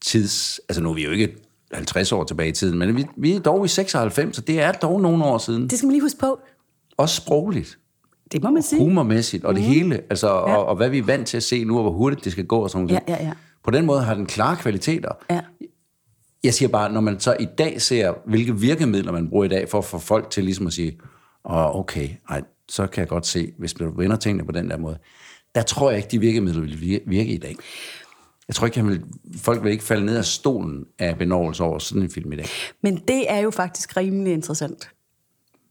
tids... 0.01 0.61
Altså 0.69 0.83
nu 0.83 0.91
er 0.91 0.95
vi 0.95 1.05
jo 1.05 1.11
ikke 1.11 1.37
50 1.73 2.13
år 2.13 2.25
tilbage 2.25 2.49
i 2.49 2.53
tiden, 2.53 2.79
men 2.79 2.97
vi, 2.97 3.07
vi 3.17 3.33
er 3.33 3.41
dog 3.41 3.65
i 3.65 3.69
96, 3.69 4.37
så 4.37 4.43
det 4.43 4.61
er 4.61 4.73
dog 4.73 5.01
nogle 5.01 5.25
år 5.25 5.39
siden. 5.39 5.71
Det 5.71 5.79
skal 5.79 5.87
man 5.87 5.93
lige 5.93 6.03
huske 6.03 6.19
på. 6.19 6.41
Også 6.97 7.17
sprogligt. 7.17 7.79
Det 8.33 8.43
må 8.43 8.51
man 8.51 8.63
sige. 8.63 8.79
Humormæssigt, 8.79 9.45
og 9.45 9.53
mm. 9.53 9.57
det 9.57 9.65
hele. 9.65 10.01
Altså, 10.11 10.29
ja. 10.29 10.33
og, 10.33 10.67
og 10.67 10.77
hvad 10.77 10.89
vi 10.89 10.99
er 10.99 11.03
vant 11.03 11.27
til 11.27 11.37
at 11.37 11.43
se 11.43 11.65
nu, 11.65 11.77
og 11.77 11.83
hvor 11.83 11.93
hurtigt 11.93 12.25
det 12.25 12.33
skal 12.33 12.47
gå 12.47 12.59
og 12.59 12.71
sådan 12.71 12.87
noget. 12.87 13.01
Ja, 13.09 13.15
ja, 13.15 13.25
ja. 13.25 13.33
På 13.65 13.71
den 13.71 13.87
måde 13.87 14.01
har 14.01 14.15
den 14.15 14.27
klare 14.27 14.57
kvaliteter. 14.57 15.13
Ja. 15.31 15.41
Jeg 16.45 16.55
siger 16.55 16.69
bare, 16.69 16.93
når 16.93 17.01
man 17.01 17.21
så 17.21 17.37
i 17.41 17.47
dag 17.59 17.83
ser, 17.83 18.15
hvilke 18.27 18.57
virkemidler 18.57 19.13
man 19.13 19.29
bruger 19.29 19.45
i 19.45 19.49
dag, 19.49 19.69
for 19.69 19.79
at 19.79 19.85
få 19.85 19.99
folk 19.99 20.31
til 20.31 20.45
ligesom 20.45 20.67
at 20.67 20.73
sige, 20.73 20.99
åh, 21.45 21.57
oh, 21.57 21.77
okay, 21.77 22.09
ej, 22.29 22.43
så 22.69 22.87
kan 22.87 23.01
jeg 23.01 23.09
godt 23.09 23.27
se, 23.27 23.53
hvis 23.59 23.73
du 23.73 23.91
vender 23.97 24.17
tingene 24.17 24.47
på 24.47 24.53
den 24.53 24.71
der 24.71 24.77
måde. 24.79 24.99
Der 25.55 25.63
tror 25.63 25.91
jeg 25.91 25.99
ikke, 25.99 26.09
de 26.11 26.19
virkemidler 26.19 26.61
vil 26.61 27.01
virke 27.07 27.31
i 27.31 27.39
dag. 27.39 27.57
Jeg 28.49 28.55
tror 28.55 28.67
ikke, 28.67 28.85
vil, 28.85 29.05
folk 29.37 29.65
vil 29.65 29.73
ikke 29.73 29.85
falde 29.85 30.07
ned 30.07 30.17
af 30.17 30.25
stolen 30.25 30.85
af 30.99 31.19
benovelse 31.19 31.63
over 31.63 31.79
sådan 31.79 32.03
en 32.03 32.11
film 32.11 32.33
i 32.33 32.37
dag. 32.37 32.47
Men 32.83 32.97
det 33.09 33.31
er 33.31 33.39
jo 33.39 33.51
faktisk 33.51 33.97
rimelig 33.97 34.33
interessant 34.33 34.91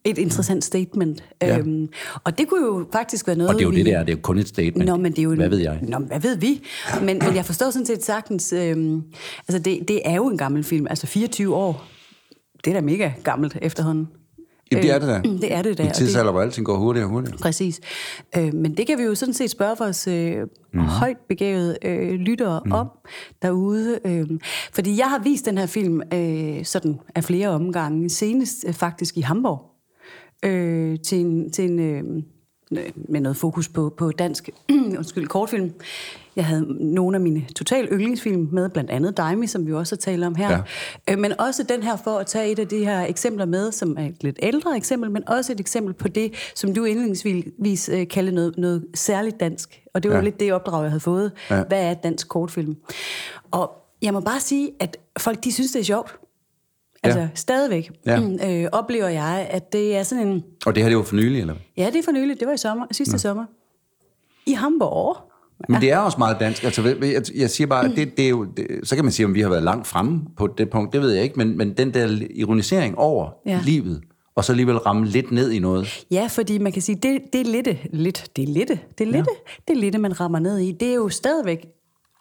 et 0.03 0.17
interessant 0.17 0.63
statement. 0.63 1.23
Ja. 1.41 1.57
Øhm, 1.57 1.87
og 2.23 2.37
det 2.37 2.47
kunne 2.47 2.65
jo 2.65 2.85
faktisk 2.91 3.27
være 3.27 3.35
noget... 3.35 3.49
Og 3.49 3.55
det 3.55 3.61
er 3.61 3.65
jo 3.65 3.69
vi... 3.69 3.77
det 3.77 3.85
der, 3.85 3.99
det 3.99 4.09
er 4.09 4.15
jo 4.17 4.21
kun 4.21 4.37
et 4.37 4.47
statement. 4.47 4.85
Nå, 4.85 4.95
men 4.95 5.11
det 5.11 5.19
er 5.19 5.23
jo... 5.23 5.35
Hvad 5.35 5.49
ved 5.49 5.57
jeg? 5.57 5.79
Nå, 5.81 5.97
hvad 5.97 6.19
ved 6.19 6.37
vi? 6.37 6.63
Men, 7.01 7.19
men 7.25 7.35
jeg 7.35 7.45
forstår 7.45 7.69
sådan 7.69 7.85
set 7.85 8.03
sagtens... 8.03 8.53
Øhm, 8.53 9.03
altså, 9.47 9.59
det, 9.59 9.87
det 9.87 10.01
er 10.05 10.15
jo 10.15 10.27
en 10.27 10.37
gammel 10.37 10.63
film. 10.63 10.87
Altså, 10.89 11.07
24 11.07 11.55
år. 11.55 11.85
Det 12.65 12.71
er 12.71 12.73
da 12.73 12.81
mega 12.81 13.11
gammelt 13.23 13.57
efterhånden. 13.61 14.07
Ja, 14.71 14.77
det 14.81 14.91
er 14.91 14.99
det 14.99 15.07
da. 15.07 15.17
Øh, 15.17 15.41
det 15.41 15.53
er 15.53 15.61
det 15.61 15.77
da. 15.77 15.83
I 15.87 15.89
tidsalder, 15.93 16.31
hvor 16.31 16.41
alting 16.41 16.65
går 16.65 16.77
hurtigere 16.77 17.05
og 17.05 17.11
hurtigere. 17.11 17.37
Præcis. 17.37 17.79
Øh, 18.37 18.53
men 18.53 18.77
det 18.77 18.87
kan 18.87 18.97
vi 18.97 19.03
jo 19.03 19.15
sådan 19.15 19.33
set 19.33 19.49
spørge 19.49 19.75
vores 19.79 20.07
øh, 20.07 20.35
mm. 20.73 20.79
højt 20.79 21.17
begavede 21.29 21.77
øh, 21.85 22.11
lyttere 22.11 22.61
mm. 22.65 22.71
om 22.71 22.87
derude. 23.41 23.99
Øh, 24.05 24.27
fordi 24.73 24.97
jeg 24.97 25.09
har 25.09 25.19
vist 25.23 25.45
den 25.45 25.57
her 25.57 25.65
film 25.65 26.01
øh, 26.13 26.65
sådan 26.65 26.99
af 27.15 27.23
flere 27.23 27.49
omgange. 27.49 28.09
Senest 28.09 28.65
øh, 28.67 28.73
faktisk 28.73 29.17
i 29.17 29.21
Hamburg 29.21 29.69
øh, 30.45 30.99
til 30.99 31.17
en, 31.17 31.51
til 31.51 31.71
en 31.71 31.79
øh, 31.79 32.23
med 32.95 33.21
noget 33.21 33.37
fokus 33.37 33.69
på, 33.69 33.93
på 33.97 34.11
dansk 34.11 34.49
undskyld, 34.97 35.27
kortfilm. 35.27 35.73
Jeg 36.35 36.45
havde 36.45 36.93
nogle 36.93 37.17
af 37.17 37.21
mine 37.21 37.45
total 37.55 37.87
yndlingsfilm 37.91 38.49
med, 38.51 38.69
blandt 38.69 38.89
andet 38.89 39.17
Daimi, 39.17 39.47
som 39.47 39.67
vi 39.67 39.73
også 39.73 39.95
har 39.95 39.97
talt 39.97 40.23
om 40.23 40.35
her. 40.35 40.51
Ja. 40.51 41.13
Øh, 41.13 41.19
men 41.19 41.39
også 41.39 41.63
den 41.63 41.83
her 41.83 41.97
for 42.03 42.17
at 42.17 42.27
tage 42.27 42.51
et 42.51 42.59
af 42.59 42.67
de 42.67 42.85
her 42.85 43.01
eksempler 43.01 43.45
med, 43.45 43.71
som 43.71 43.95
er 43.97 44.05
et 44.05 44.23
lidt 44.23 44.39
ældre 44.41 44.77
eksempel, 44.77 45.11
men 45.11 45.29
også 45.29 45.51
et 45.51 45.59
eksempel 45.59 45.93
på 45.93 46.07
det, 46.07 46.33
som 46.55 46.73
du 46.73 46.83
indledningsvis 46.83 47.89
øh, 47.89 48.07
kalder 48.07 48.31
noget, 48.31 48.57
noget 48.57 48.85
særligt 48.95 49.39
dansk. 49.39 49.81
Og 49.93 50.03
det 50.03 50.09
var 50.09 50.15
ja. 50.15 50.21
jo 50.21 50.25
lidt 50.25 50.39
det 50.39 50.53
opdrag, 50.53 50.81
jeg 50.81 50.91
havde 50.91 50.99
fået. 50.99 51.31
Ja. 51.49 51.63
Hvad 51.63 51.83
er 51.83 51.93
dansk 51.93 52.27
kortfilm? 52.27 52.75
Og 53.51 53.71
jeg 54.01 54.13
må 54.13 54.19
bare 54.19 54.39
sige, 54.39 54.71
at 54.79 54.97
folk 55.19 55.43
de 55.43 55.51
synes, 55.51 55.71
det 55.71 55.79
er 55.79 55.83
sjovt. 55.83 56.19
Altså 57.03 57.19
ja. 57.19 57.29
stadigvæk 57.35 57.91
ja. 58.05 58.21
øh, 58.49 58.69
oplever 58.71 59.07
jeg, 59.07 59.47
at 59.49 59.73
det 59.73 59.95
er 59.97 60.03
sådan 60.03 60.27
en... 60.27 60.43
Og 60.65 60.75
det 60.75 60.83
her, 60.83 60.89
det 60.89 60.97
var 60.97 61.03
for 61.03 61.15
nylig, 61.15 61.41
eller 61.41 61.55
Ja, 61.77 61.85
det 61.85 61.95
er 61.95 62.03
for 62.03 62.11
nylig. 62.11 62.39
Det 62.39 62.47
var 62.47 62.53
i 62.53 62.57
sommer, 62.57 62.85
sidste 62.91 63.13
ja. 63.13 63.17
sommer. 63.17 63.45
I 64.45 64.51
Hamburg. 64.51 65.17
Ja. 65.59 65.65
Men 65.73 65.81
det 65.81 65.91
er 65.91 65.97
også 65.97 66.17
meget 66.17 66.37
dansk. 66.39 66.63
Altså, 66.63 66.95
jeg, 67.01 67.21
jeg 67.35 67.49
siger 67.49 67.67
bare, 67.67 67.87
det, 67.87 68.17
det 68.17 68.25
er 68.25 68.29
jo, 68.29 68.43
det, 68.43 68.67
så 68.83 68.95
kan 68.95 69.05
man 69.05 69.11
sige, 69.11 69.25
om 69.25 69.35
vi 69.35 69.41
har 69.41 69.49
været 69.49 69.63
langt 69.63 69.87
fremme 69.87 70.21
på 70.37 70.47
det 70.47 70.69
punkt, 70.69 70.93
det 70.93 71.01
ved 71.01 71.11
jeg 71.11 71.23
ikke, 71.23 71.35
men, 71.35 71.57
men 71.57 71.73
den 71.73 71.93
der 71.93 72.19
ironisering 72.35 72.97
over 72.97 73.29
ja. 73.45 73.61
livet, 73.65 74.01
og 74.35 74.45
så 74.45 74.51
alligevel 74.51 74.77
ramme 74.77 75.05
lidt 75.05 75.31
ned 75.31 75.51
i 75.51 75.59
noget. 75.59 76.05
Ja, 76.11 76.27
fordi 76.29 76.57
man 76.57 76.71
kan 76.71 76.81
sige, 76.81 76.95
det, 76.95 77.21
det 77.33 77.41
er 77.41 77.45
lidt, 77.45 77.67
lidt, 77.93 78.27
det 78.35 78.43
er 78.43 78.47
lidt, 78.47 78.69
det 78.97 79.07
er 79.07 79.11
lidt, 79.11 79.15
ja. 79.15 79.61
det 79.67 79.77
er 79.77 79.81
lidt, 79.81 79.99
man 79.99 80.19
rammer 80.19 80.39
ned 80.39 80.57
i. 80.57 80.71
Det 80.71 80.89
er 80.89 80.95
jo 80.95 81.09
stadigvæk, 81.09 81.67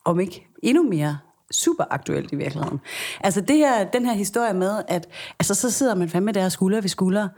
om 0.04 0.20
ikke 0.20 0.46
endnu 0.62 0.82
mere, 0.82 1.18
super 1.52 1.84
aktuelt 1.90 2.32
i 2.32 2.36
virkeligheden. 2.36 2.80
Altså 3.20 3.40
det 3.40 3.56
her, 3.56 3.84
den 3.84 4.06
her 4.06 4.12
historie 4.12 4.54
med, 4.54 4.82
at 4.88 5.08
altså, 5.38 5.54
så 5.54 5.70
sidder 5.70 5.94
man 5.94 6.08
fandme 6.08 6.32
der 6.32 6.48
skulder 6.48 6.80
ved 6.80 6.88
skulder, 6.88 7.28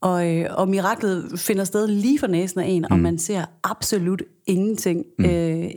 og, 0.00 0.36
øh, 0.36 0.46
og 0.50 0.68
miraklet 0.68 1.40
finder 1.40 1.64
sted 1.64 1.88
lige 1.88 2.18
for 2.18 2.26
næsen 2.26 2.60
af 2.60 2.66
en, 2.66 2.82
mm. 2.82 2.94
og 2.94 2.98
man 2.98 3.18
ser 3.18 3.44
absolut 3.64 4.22
ingenting. 4.46 5.04
Mm. 5.18 5.24
Øh, 5.24 5.70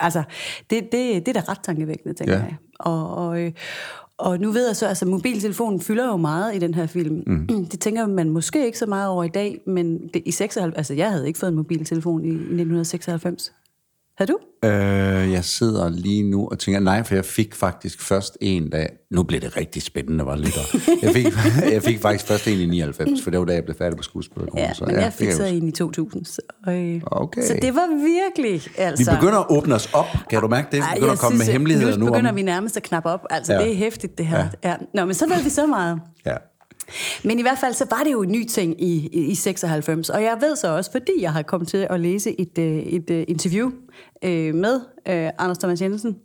altså, 0.00 0.22
det, 0.70 0.92
det, 0.92 1.26
det 1.26 1.28
er 1.36 1.40
da 1.40 1.52
ret 1.52 1.60
tankevækkende, 1.62 2.14
tænker 2.14 2.34
ja. 2.34 2.40
jeg. 2.40 2.56
Og, 2.80 3.14
og, 3.14 3.40
øh, 3.40 3.52
og 4.18 4.38
nu 4.38 4.50
ved 4.50 4.66
jeg 4.66 4.76
så, 4.76 4.86
altså 4.86 5.06
mobiltelefonen 5.06 5.80
fylder 5.80 6.06
jo 6.06 6.16
meget 6.16 6.54
i 6.54 6.58
den 6.58 6.74
her 6.74 6.86
film. 6.86 7.22
Mm. 7.26 7.46
Det 7.72 7.80
tænker 7.80 8.06
man 8.06 8.30
måske 8.30 8.66
ikke 8.66 8.78
så 8.78 8.86
meget 8.86 9.08
over 9.08 9.24
i 9.24 9.28
dag, 9.28 9.60
men 9.66 10.08
det, 10.14 10.22
i 10.26 10.30
96, 10.30 10.76
altså 10.76 10.94
jeg 10.94 11.10
havde 11.10 11.26
ikke 11.26 11.38
fået 11.38 11.50
en 11.50 11.56
mobiltelefon 11.56 12.24
i, 12.24 12.28
i 12.28 12.32
1996. 12.32 13.52
Har 14.18 14.26
du? 14.26 14.38
Øh, 14.64 15.32
jeg 15.32 15.44
sidder 15.44 15.88
lige 15.88 16.22
nu 16.30 16.48
og 16.48 16.58
tænker, 16.58 16.80
nej, 16.80 17.02
for 17.02 17.14
jeg 17.14 17.24
fik 17.24 17.54
faktisk 17.54 18.02
først 18.02 18.36
en 18.40 18.70
dag, 18.70 18.88
nu 19.10 19.22
blev 19.22 19.40
det 19.40 19.56
rigtig 19.56 19.82
spændende, 19.82 20.26
var 20.26 20.36
lidt. 20.36 20.58
Jeg 21.02 21.10
fik, 21.12 21.26
jeg 21.74 21.82
fik 21.82 22.00
faktisk 22.00 22.26
først 22.26 22.48
en 22.48 22.58
i 22.60 22.66
99, 22.66 23.22
for 23.22 23.30
det 23.30 23.40
var 23.40 23.46
da 23.46 23.54
jeg 23.54 23.64
blev 23.64 23.76
færdig 23.76 23.96
på 23.96 24.02
skuespillerskolen. 24.02 24.66
Ja, 24.66 24.74
så, 24.74 24.84
men 24.84 24.94
ja, 24.94 25.00
jeg 25.02 25.12
fik 25.12 25.32
så 25.32 25.44
en 25.44 25.68
i 25.68 25.70
2000. 25.72 26.24
Så, 26.24 26.40
øh, 26.68 27.00
Okay. 27.06 27.42
så 27.42 27.54
det 27.62 27.74
var 27.74 27.86
virkelig, 28.04 28.62
altså... 28.78 29.10
Vi 29.10 29.16
begynder 29.16 29.38
at 29.38 29.46
åbne 29.50 29.74
os 29.74 29.88
op, 29.92 30.06
kan 30.30 30.40
du 30.40 30.48
mærke 30.48 30.66
det? 30.72 30.76
Vi 30.76 30.80
Ej, 30.80 30.94
begynder 30.94 31.06
jeg 31.06 31.12
at 31.12 31.18
komme 31.18 31.36
med 31.38 31.44
synes, 31.44 31.52
hemmeligheder 31.52 31.96
nu. 31.96 32.04
nu. 32.04 32.10
begynder 32.12 32.30
om, 32.30 32.36
vi 32.36 32.42
nærmest 32.42 32.76
at 32.76 32.82
knappe 32.82 33.08
op. 33.08 33.20
Altså, 33.30 33.52
Ja. 33.52 33.58
det 33.60 33.70
er 33.72 33.74
hæftigt, 33.76 34.18
det 34.18 34.26
her. 34.26 34.46
Ja. 34.64 34.68
Ja. 34.70 34.76
Nå, 34.94 35.04
men 35.04 35.14
så 35.14 35.26
ved 35.28 35.42
vi 35.42 35.50
så 35.50 35.66
meget. 35.66 36.00
Ja. 36.26 36.34
Men 37.24 37.38
i 37.38 37.42
hvert 37.42 37.58
fald, 37.58 37.74
så 37.74 37.86
var 37.90 38.02
det 38.04 38.12
jo 38.12 38.22
en 38.22 38.32
ny 38.32 38.46
ting 38.46 38.82
i, 38.82 39.08
i, 39.12 39.20
i 39.30 39.34
96. 39.34 40.10
Og 40.10 40.22
jeg 40.22 40.36
ved 40.40 40.56
så 40.56 40.76
også, 40.76 40.90
fordi 40.92 41.12
jeg 41.20 41.32
har 41.32 41.42
kommet 41.42 41.68
til 41.68 41.86
at 41.90 42.00
læse 42.00 42.40
et, 42.40 42.58
øh, 42.58 42.76
et, 42.76 43.10
et 43.10 43.24
interview 43.28 43.70
øh, 44.24 44.54
med 44.54 44.80
øh, 45.08 45.30
Anders 45.38 45.58
Thomas 45.58 45.80
Jensen, 45.82 46.16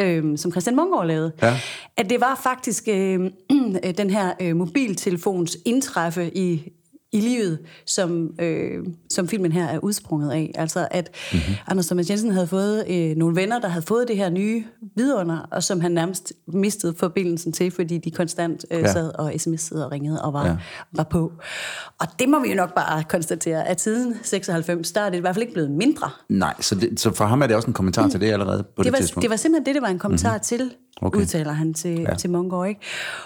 øh, 0.00 0.38
som 0.38 0.50
Christian 0.50 0.76
Munggaard 0.76 1.06
lavede, 1.06 1.32
Ja. 1.42 1.60
at 1.96 2.10
det 2.10 2.20
var 2.20 2.40
faktisk 2.42 2.88
øh, 2.88 3.30
den 3.98 4.10
her 4.10 4.32
øh, 4.42 4.56
mobiltelefons 4.56 5.56
indtræffe 5.64 6.30
i, 6.36 6.72
i 7.12 7.20
livet, 7.20 7.58
som, 7.86 8.30
øh, 8.40 8.78
som 9.10 9.28
filmen 9.28 9.52
her 9.52 9.66
er 9.66 9.78
udsprunget 9.78 10.30
af. 10.32 10.52
Altså 10.54 10.88
at 10.90 11.10
Mhm. 11.32 11.40
mm-hmm. 11.40 11.54
Anders 11.66 11.86
Thomas 11.86 12.10
Jensen 12.10 12.30
havde 12.30 12.46
fået 12.46 12.84
øh, 12.90 13.16
nogle 13.16 13.36
venner, 13.36 13.58
der 13.60 13.68
havde 13.68 13.86
fået 13.86 14.08
det 14.08 14.16
her 14.16 14.30
nye 14.30 14.64
vidunder, 14.96 15.38
og 15.50 15.62
som 15.62 15.80
han 15.80 15.92
nærmest 15.92 16.32
mistede 16.48 16.94
forbindelsen 16.98 17.52
til, 17.52 17.70
fordi 17.70 17.98
de 17.98 18.10
konstant 18.10 18.64
øh, 18.70 18.78
Ja. 18.80 18.92
sad 18.92 19.10
og 19.18 19.32
sms'ede 19.32 19.84
og 19.84 19.92
ringede 19.92 20.22
og 20.22 20.32
var, 20.32 20.46
Ja. 20.46 20.56
var 20.92 21.02
på. 21.04 21.32
Og 22.00 22.06
det 22.18 22.28
må 22.28 22.40
vi 22.42 22.48
jo 22.48 22.54
nok 22.54 22.74
bare 22.74 23.04
konstatere, 23.08 23.68
at 23.68 23.80
siden 23.80 24.14
96, 24.22 24.92
der 24.92 25.00
er 25.00 25.10
det 25.10 25.16
i 25.16 25.20
hvert 25.20 25.34
fald 25.34 25.42
ikke 25.42 25.52
blevet 25.52 25.70
mindre. 25.70 26.10
Nej, 26.28 26.54
så, 26.60 26.74
det, 26.74 27.00
så 27.00 27.12
for 27.12 27.24
ham 27.24 27.42
er 27.42 27.46
det 27.46 27.56
også 27.56 27.66
en 27.68 27.74
kommentar 27.74 28.08
til 28.08 28.20
det 28.20 28.26
allerede 28.32 28.62
på 28.62 28.68
det, 28.76 28.84
Det 28.84 28.92
var, 28.92 28.98
tidspunkt. 28.98 29.22
det 29.22 29.30
var 29.30 29.36
simpelthen 29.36 29.66
det, 29.66 29.74
det 29.74 29.82
var 29.82 29.88
en 29.88 29.98
kommentar 29.98 30.30
mm-hmm. 30.30 30.42
til, 30.42 30.70
Okay. 31.02 31.20
udtaler 31.20 31.52
han 31.52 31.74
til, 31.74 32.00
Ja. 32.00 32.14
til 32.14 32.30
Munggaard, 32.30 32.68
ikke? 32.68 32.80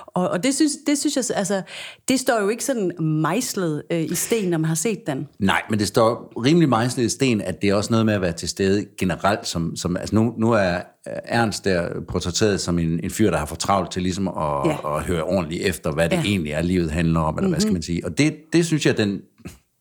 Og, 0.07 0.29
og 0.29 0.45
det, 0.45 0.55
synes, 0.55 0.73
det 0.87 0.99
synes 0.99 1.17
jeg, 1.17 1.25
altså, 1.37 1.63
det 2.09 2.21
står 2.21 2.41
jo 2.43 2.49
ikke 2.49 2.65
sådan 2.65 2.93
mejslet 3.05 3.83
øh, 3.93 4.01
i 4.03 4.15
sten, 4.15 4.49
når 4.51 4.59
man 4.59 4.69
har 4.69 4.75
set 4.75 4.99
den. 5.07 5.29
Nej, 5.39 5.63
men 5.71 5.79
det 5.79 5.89
står 5.89 6.33
rimelig 6.45 6.69
mejslet 6.69 7.05
i 7.05 7.09
sten, 7.09 7.41
at 7.41 7.63
det 7.63 7.71
er 7.71 7.75
også 7.75 7.91
noget 7.91 8.07
med 8.07 8.15
at 8.15 8.21
være 8.21 8.33
til 8.33 8.49
stede 8.49 8.87
generelt. 8.99 9.47
Som, 9.47 9.77
som, 9.77 9.97
altså 9.97 10.15
nu, 10.15 10.35
nu 10.39 10.53
er 10.53 10.81
Ernst 11.25 11.65
der 11.65 11.89
portrætteret 12.09 12.61
som 12.61 12.79
en, 12.79 13.01
en 13.03 13.11
fyr, 13.11 13.31
der 13.31 13.39
har 13.39 13.47
fået 13.47 13.59
travlt 13.59 13.91
til 13.91 14.03
ligesom 14.03 14.29
at, 14.29 14.35
ja. 14.67 14.97
At 14.97 15.03
høre 15.03 15.23
ordentligt 15.23 15.63
efter, 15.67 15.93
hvad 15.93 16.09
det 16.09 16.17
ja. 16.17 16.21
Ja. 16.21 16.29
egentlig 16.29 16.53
er, 16.53 16.63
livet 16.63 16.91
handler 16.91 17.21
om, 17.21 17.35
eller 17.35 17.41
mm-hmm. 17.41 17.53
hvad 17.53 17.61
skal 17.61 17.73
man 17.73 17.83
sige. 17.83 18.05
Og 18.05 18.19
det, 18.19 18.37
det 18.53 18.67
synes 18.67 18.87
jeg, 18.87 18.97
den 18.97 19.21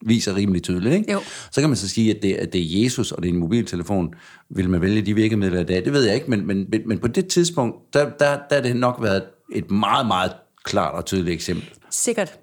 viser 0.06 0.36
rimelig 0.36 0.63
tydeligt. 0.63 0.96
Ikke? 0.96 1.12
Jo. 1.12 1.20
Så 1.51 1.62
kan 1.62 1.70
man 1.70 1.77
så 1.77 1.88
sige, 1.89 2.15
at 2.15 2.24
det, 2.24 2.34
at 2.34 2.53
det 2.53 2.62
er 2.62 2.84
Jesus, 2.84 3.12
og 3.12 3.24
det 3.24 3.29
er 3.29 3.34
en 3.34 3.39
mobiltelefon. 3.39 4.13
Vil 4.50 4.70
man 4.70 4.82
vælge 4.82 5.01
de 5.01 5.13
virkemidler 5.13 5.60
i 5.60 5.63
dag? 5.63 5.86
Det 5.86 5.94
ved 5.94 6.03
jeg 6.03 6.15
ikke, 6.15 6.29
men, 6.29 6.48
men, 6.48 6.68
men, 6.86 7.00
på 7.00 7.08
det 7.08 7.28
tidspunkt, 7.28 7.76
der, 7.93 8.10
der, 8.19 8.38
der 8.50 8.56
er 8.56 8.62
det 8.62 8.76
nok 8.76 8.97
været 9.02 9.24
et 9.56 9.71
meget, 9.71 10.08
meget 10.08 10.32
klart 10.63 10.93
og 10.93 11.06
tydeligt 11.06 11.34
eksempel 11.34 11.69
Sikkert. 11.89 12.39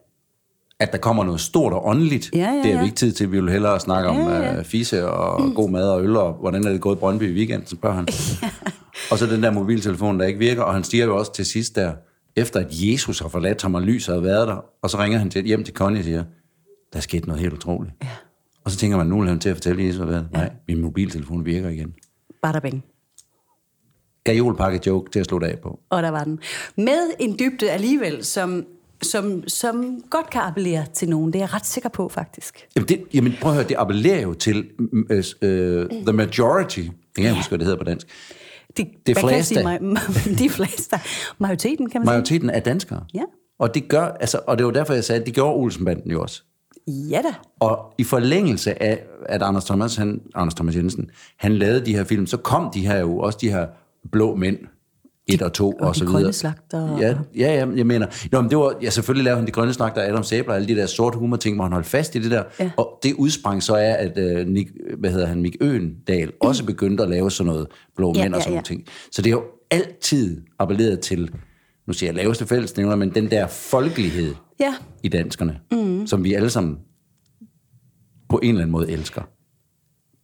at 0.81 0.93
der 0.93 0.99
kommer 0.99 1.25
noget 1.25 1.41
stort 1.41 1.73
og 1.73 1.87
åndeligt. 1.87 2.31
Ja, 2.33 2.39
ja, 2.39 2.47
Det 2.47 2.59
er 2.59 2.63
vi 2.63 2.71
ja. 2.71 2.83
ikke 2.83 2.97
tid 2.97 3.13
til. 3.13 3.33
Vi 3.33 3.41
vil 3.41 3.51
hellere 3.51 3.81
snakke 3.81 4.09
om 4.09 4.17
Ja, 4.17 4.43
ja. 4.43 4.59
uh, 4.59 4.65
fisse 4.65 5.09
og 5.09 5.43
mm. 5.43 5.55
god 5.55 5.71
mad 5.71 5.89
og 5.91 6.03
øl, 6.05 6.17
og 6.17 6.33
hvordan 6.33 6.65
er 6.67 6.71
det 6.73 6.81
gået 6.81 6.97
i 6.97 6.99
Brøndby 6.99 7.23
i 7.23 7.35
weekenden, 7.35 7.67
spørger 7.67 7.97
han. 7.97 8.09
og 9.11 9.19
så 9.19 9.27
den 9.27 9.43
der 9.43 9.51
mobiltelefon, 9.51 10.21
der 10.21 10.27
ikke 10.27 10.39
virker, 10.39 10.63
og 10.63 10.75
han 10.75 10.85
siger 10.85 11.05
jo 11.05 11.17
også 11.17 11.33
til 11.33 11.47
sidst 11.47 11.77
der, 11.77 11.93
efter 12.37 12.61
at 12.61 12.67
Jesus 12.71 13.19
har 13.19 13.29
forladt 13.29 13.63
ham, 13.63 13.75
og 13.75 13.83
lyset 13.83 14.15
har 14.15 14.23
været 14.23 14.49
der, 14.49 14.65
og 14.83 14.91
så 14.91 14.99
ringer 14.99 15.19
han 15.19 15.31
til, 15.31 15.45
hjem 15.45 15.65
til 15.65 15.75
Connie 15.75 16.01
og 16.01 16.05
siger, 16.05 16.25
der 16.93 16.97
er 16.97 17.01
sket 17.01 17.27
noget 17.27 17.41
helt 17.41 17.53
utroligt. 17.53 17.95
Ja. 18.03 18.09
Og 18.65 18.71
så 18.71 18.77
tænker 18.77 18.97
man, 18.97 19.07
nu 19.07 19.21
vil 19.21 19.29
han 19.29 19.39
til 19.39 19.49
at 19.49 19.57
fortælle 19.57 19.85
Jesus, 19.85 20.05
hvad 20.05 20.23
Nej, 20.33 20.51
min 20.69 20.81
mobiltelefon 20.81 21.45
virker 21.45 21.69
igen. 21.69 21.95
Bada 22.43 22.59
bing. 22.59 22.85
Gajolpakke 24.25 24.81
joke 24.87 25.11
til 25.11 25.21
at 25.21 25.27
slutte 25.27 25.47
af 25.47 25.59
på. 25.59 25.81
Og 25.91 26.03
der 26.03 26.09
var 26.09 26.25
den. 26.25 26.39
Med 26.77 27.11
en 27.19 27.39
dybde 27.39 27.71
alligevel, 27.71 28.25
som, 28.25 28.67
som, 29.03 29.49
som 29.49 30.03
godt 30.11 30.31
kan 30.31 30.41
appellere 30.41 30.87
til 30.95 31.09
nogen. 31.09 31.33
Det 31.33 31.39
er 31.39 31.43
jeg 31.43 31.55
ret 31.55 31.67
sikker 31.67 31.89
på, 31.89 32.09
faktisk. 32.09 32.67
Jamen, 32.77 32.89
det, 32.89 33.05
jamen 33.15 33.35
prøv 33.41 33.51
at 33.51 33.57
høre, 33.57 33.69
det 33.69 33.77
appellerer 33.79 34.21
jo 34.23 34.35
til 34.35 34.71
mm, 34.79 35.07
øh, 35.11 35.25
øh, 35.43 35.91
the 35.91 36.13
majority. 36.13 36.81
Det 36.81 36.91
kan 37.17 37.25
jeg 37.25 37.35
huske, 37.37 37.51
hvad 37.51 37.59
det 37.59 37.67
hedder 37.67 37.79
på 37.79 37.85
dansk. 37.85 38.07
De, 38.77 38.87
Det 39.07 39.19
fleste. 39.19 39.55
sige? 39.55 40.39
De 40.45 40.51
fleste. 40.51 40.97
Majoriteten, 41.39 41.91
kan 41.91 42.01
man 42.01 42.07
sige. 42.07 42.13
Majoriteten 42.13 42.51
er 42.51 42.61
danskere. 42.61 43.05
Ja. 43.15 43.23
Og 43.59 43.75
det 43.75 43.89
gør, 43.89 44.05
altså, 44.05 44.41
og 44.47 44.59
det 44.59 44.67
var 44.67 44.73
derfor, 44.73 44.95
jeg 44.95 45.05
sagde, 45.05 45.21
at 45.21 45.27
det 45.27 45.35
gjorde 45.35 45.55
Olsenbanden 45.55 46.11
jo 46.11 46.23
også. 46.23 46.43
Ja 46.89 47.23
da. 47.23 47.35
Og 47.61 47.95
i 47.99 48.05
forlængelse 48.05 48.83
af, 48.83 49.03
at 49.27 49.43
Anders 49.43 49.65
Thomas, 49.65 49.97
han, 49.97 50.21
Anders 50.35 50.55
Thomas 50.55 50.77
Jensen, 50.77 51.11
han 51.37 51.53
lavede 51.53 51.87
de 51.87 51.97
her 51.97 52.05
film, 52.05 52.27
så 52.27 52.37
kom 52.37 52.71
de 52.75 52.87
her 52.87 52.99
jo 52.99 53.19
også 53.19 53.39
de 53.41 53.51
her 53.51 53.67
blå 54.13 54.35
mænd, 54.35 54.59
et 55.29 55.43
og 55.43 55.53
to 55.53 55.73
og, 55.73 55.95
de 55.95 55.99
så 55.99 56.05
grønne 56.05 56.19
videre. 56.19 56.33
slagtere. 56.33 56.99
Ja, 57.01 57.15
ja, 57.37 57.55
ja, 57.55 57.67
jeg 57.77 57.87
mener. 57.87 58.07
Nå, 58.33 58.41
men 58.41 58.51
det 58.51 58.59
var, 58.59 58.75
ja, 58.83 58.91
selvfølgelig 58.91 59.25
lavede 59.25 59.39
han 59.39 59.47
de 59.47 59.53
grønne 59.53 59.73
slagter, 59.73 60.03
Adam 60.03 60.23
Sæbler, 60.23 60.55
alle 60.55 60.69
de 60.69 60.77
der 60.77 60.87
sorte 60.87 61.19
humor 61.19 61.37
ting, 61.37 61.57
hvor 61.57 61.65
han 61.65 61.73
holdt 61.73 61.87
fast 61.87 62.15
i 62.15 62.19
det 62.19 62.31
der. 62.31 62.43
Ja. 62.61 62.71
Og 62.77 62.99
det 63.03 63.15
udsprang 63.15 63.63
så 63.63 63.75
af, 63.75 63.97
at 63.99 64.41
uh, 64.41 64.47
Nick, 64.47 64.71
hvad 64.99 65.11
hedder 65.11 65.27
han, 65.27 65.43
Mik 65.43 65.57
Øendal 65.61 66.33
også 66.41 66.65
begyndte 66.65 67.03
at 67.03 67.11
lave 67.11 67.31
sådan 67.31 67.53
noget 67.53 67.67
blå 67.97 68.13
Ja, 68.17 68.23
mænd 68.23 68.35
og 68.35 68.39
ja, 68.39 68.43
sådan 68.43 68.53
ja. 68.53 68.57
nogle 68.57 68.65
ting. 68.65 68.85
Så 69.13 69.23
det 69.23 69.33
har 69.33 69.39
jo 69.39 69.45
altid 69.71 70.41
appelleret 70.59 71.01
til, 71.01 71.31
nu 71.87 71.93
siger 71.93 72.09
jeg 72.09 72.15
laveste 72.17 72.47
fællesnævner, 72.47 72.97
men 72.97 73.15
den 73.15 73.31
der 73.31 73.47
folkelighed 73.47 74.35
Ja. 74.61 74.75
i 75.03 75.09
danskerne, 75.09 75.61
mm. 75.73 76.07
som 76.07 76.25
vi 76.25 76.35
alle 76.35 76.51
sammen 76.51 76.79
på 78.29 78.41
en 78.43 78.49
eller 78.49 78.61
anden 78.61 78.73
måde 78.73 78.91
elsker. 78.91 79.23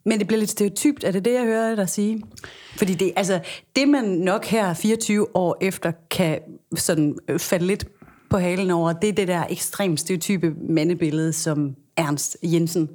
Men 0.08 0.18
det 0.18 0.26
bliver 0.26 0.38
lidt 0.38 0.50
stereotypt, 0.50 1.04
er 1.04 1.10
det 1.10 1.24
det, 1.24 1.32
jeg 1.32 1.44
hører 1.44 1.74
dig 1.74 1.88
sige? 1.88 2.22
Fordi 2.76 2.94
det, 2.94 3.12
altså, 3.16 3.40
det 3.76 3.88
man 3.88 4.04
nok 4.04 4.44
her 4.44 4.74
24 4.74 5.36
år 5.36 5.56
efter 5.60 5.92
kan 6.10 6.38
sådan 6.76 7.16
øh, 7.28 7.38
falde 7.38 7.66
lidt 7.66 7.86
på 8.30 8.38
halen 8.38 8.70
over, 8.70 8.92
det 8.92 9.08
er 9.08 9.12
det 9.12 9.28
der 9.28 9.44
ekstremt 9.50 10.00
stereotype 10.00 10.54
mandebillede, 10.68 11.32
som 11.32 11.74
Ernst 11.96 12.36
Jensen 12.42 12.88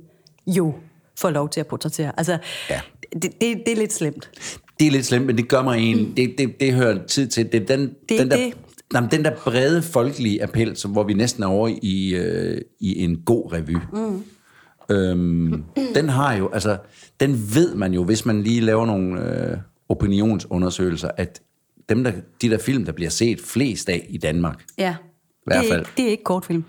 jo 0.47 0.73
får 1.19 1.29
lov 1.29 1.49
til 1.49 1.59
at 1.59 1.67
portrættere. 1.67 2.11
Altså, 2.17 2.37
Ja. 2.69 2.81
det, 3.13 3.23
det, 3.23 3.41
det 3.41 3.71
er 3.71 3.75
lidt 3.75 3.93
slemt. 3.93 4.29
Det 4.79 4.87
er 4.87 4.91
lidt 4.91 5.05
slemt, 5.05 5.25
men 5.25 5.37
det 5.37 5.47
gør 5.47 5.61
mig 5.63 5.79
en... 5.91 5.97
Mm. 6.07 6.13
Det, 6.15 6.35
det, 6.37 6.59
det 6.59 6.73
hører 6.73 7.05
tid 7.07 7.27
til. 7.27 7.51
Det 7.51 7.61
er 7.61 7.65
den, 7.77 7.89
Det 8.09 8.19
den, 8.19 8.31
der, 8.31 8.37
det. 8.37 8.53
Nej, 8.93 9.01
men 9.01 9.11
den 9.11 9.25
der 9.25 9.31
brede 9.35 9.81
folkelige 9.81 10.43
appel, 10.43 10.75
som, 10.75 10.91
hvor 10.91 11.03
vi 11.03 11.13
næsten 11.13 11.43
er 11.43 11.47
over 11.47 11.69
i, 11.81 12.15
øh, 12.15 12.61
i 12.79 13.03
en 13.03 13.17
god 13.25 13.53
revy. 13.53 13.77
Mm. 13.93 14.23
Øhm, 14.95 15.63
den 15.95 16.09
har 16.09 16.35
jo, 16.35 16.49
altså, 16.53 16.77
den 17.19 17.31
ved 17.53 17.75
man 17.75 17.93
jo, 17.93 18.03
hvis 18.03 18.25
man 18.25 18.43
lige 18.43 18.61
laver 18.61 18.85
nogle 18.85 19.21
øh, 19.51 19.57
opinionsundersøgelser, 19.89 21.11
at 21.17 21.41
dem 21.89 22.03
der, 22.03 22.11
de 22.41 22.49
der 22.49 22.57
film, 22.57 22.85
der 22.85 22.91
bliver 22.91 23.09
set 23.09 23.41
flest 23.41 23.89
af 23.89 24.05
i 24.09 24.17
Danmark, 24.17 24.63
Ja. 24.77 24.95
hvert 25.45 25.59
det, 25.63 25.69
er 25.69 25.73
fald. 25.73 25.81
ikke, 25.81 25.91
det 25.97 26.05
er 26.05 26.09
ikke 26.09 26.23
kortfilm. 26.23 26.63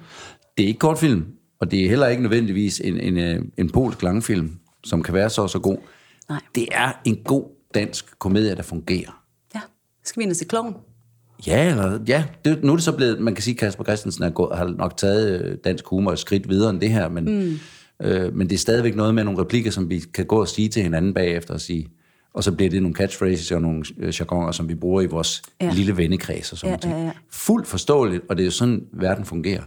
det 0.56 0.62
er 0.64 0.66
ikke 0.68 0.78
kortfilm, 0.78 1.24
og 1.60 1.70
det 1.70 1.84
er 1.84 1.88
heller 1.88 2.06
ikke 2.08 2.22
nødvendigvis 2.22 2.80
en, 2.84 3.00
en, 3.00 3.18
øh, 3.18 3.42
en 3.58 3.70
polsk 3.70 4.02
langfilm, 4.02 4.50
som 4.84 5.02
kan 5.02 5.14
være 5.14 5.30
så 5.30 5.48
så 5.48 5.58
god. 5.58 5.76
Nej. 6.28 6.40
Det 6.54 6.68
er 6.72 6.92
en 7.04 7.16
god 7.24 7.44
dansk 7.74 8.18
komedie, 8.18 8.54
der 8.54 8.62
fungerer. 8.62 9.22
Ja. 9.54 9.60
Skal 10.04 10.20
vi 10.20 10.22
ind 10.22 10.30
og 10.30 10.36
se 10.36 10.44
kloven? 10.44 10.74
Ja, 11.46 11.70
eller, 11.70 11.98
ja 12.08 12.24
det, 12.44 12.64
nu 12.64 12.72
er 12.72 12.76
det 12.76 12.84
så 12.84 12.92
blevet, 12.92 13.20
man 13.20 13.34
kan 13.34 13.42
sige, 13.42 13.54
at 13.54 13.58
Kasper 13.58 13.84
Christensen 13.84 14.24
er 14.24 14.30
gået, 14.30 14.58
har 14.58 14.64
nok 14.66 14.96
taget 14.96 15.40
øh, 15.40 15.56
dansk 15.64 15.86
humor 15.86 16.12
et 16.12 16.18
skridt 16.18 16.48
videre 16.48 16.70
end 16.70 16.80
det 16.80 16.90
her, 16.90 17.08
men, 17.08 17.24
mm. 17.24 17.58
øh, 18.06 18.34
men 18.34 18.48
det 18.48 18.54
er 18.54 18.58
stadigvæk 18.58 18.96
noget 18.96 19.14
med 19.14 19.24
nogle 19.24 19.40
replikker, 19.40 19.70
som 19.70 19.90
vi 19.90 19.98
kan 20.14 20.26
gå 20.26 20.40
og 20.40 20.48
sige 20.48 20.68
til 20.68 20.82
hinanden 20.82 21.14
bagefter 21.14 21.54
og 21.54 21.60
sige, 21.60 21.88
og 22.34 22.44
så 22.44 22.52
bliver 22.52 22.70
det 22.70 22.82
nogle 22.82 22.94
catchphrases 22.94 23.52
og 23.52 23.62
nogle 23.62 23.84
øh, 23.98 24.14
jargoner, 24.20 24.52
som 24.52 24.68
vi 24.68 24.74
bruger 24.74 25.02
i 25.02 25.06
vores 25.06 25.42
ja. 25.60 25.66
Ja. 25.66 25.72
lille 25.72 25.96
vennekreds 25.96 26.52
og 26.52 26.58
sådan 26.58 26.78
Ja, 26.84 26.88
noget. 26.88 27.02
ja, 27.02 27.06
ja. 27.06 27.12
Fuldt 27.30 27.66
forståeligt, 27.66 28.22
og 28.28 28.36
det 28.36 28.42
er 28.42 28.46
jo 28.46 28.50
sådan, 28.50 28.84
verden 28.92 29.24
fungerer. 29.24 29.62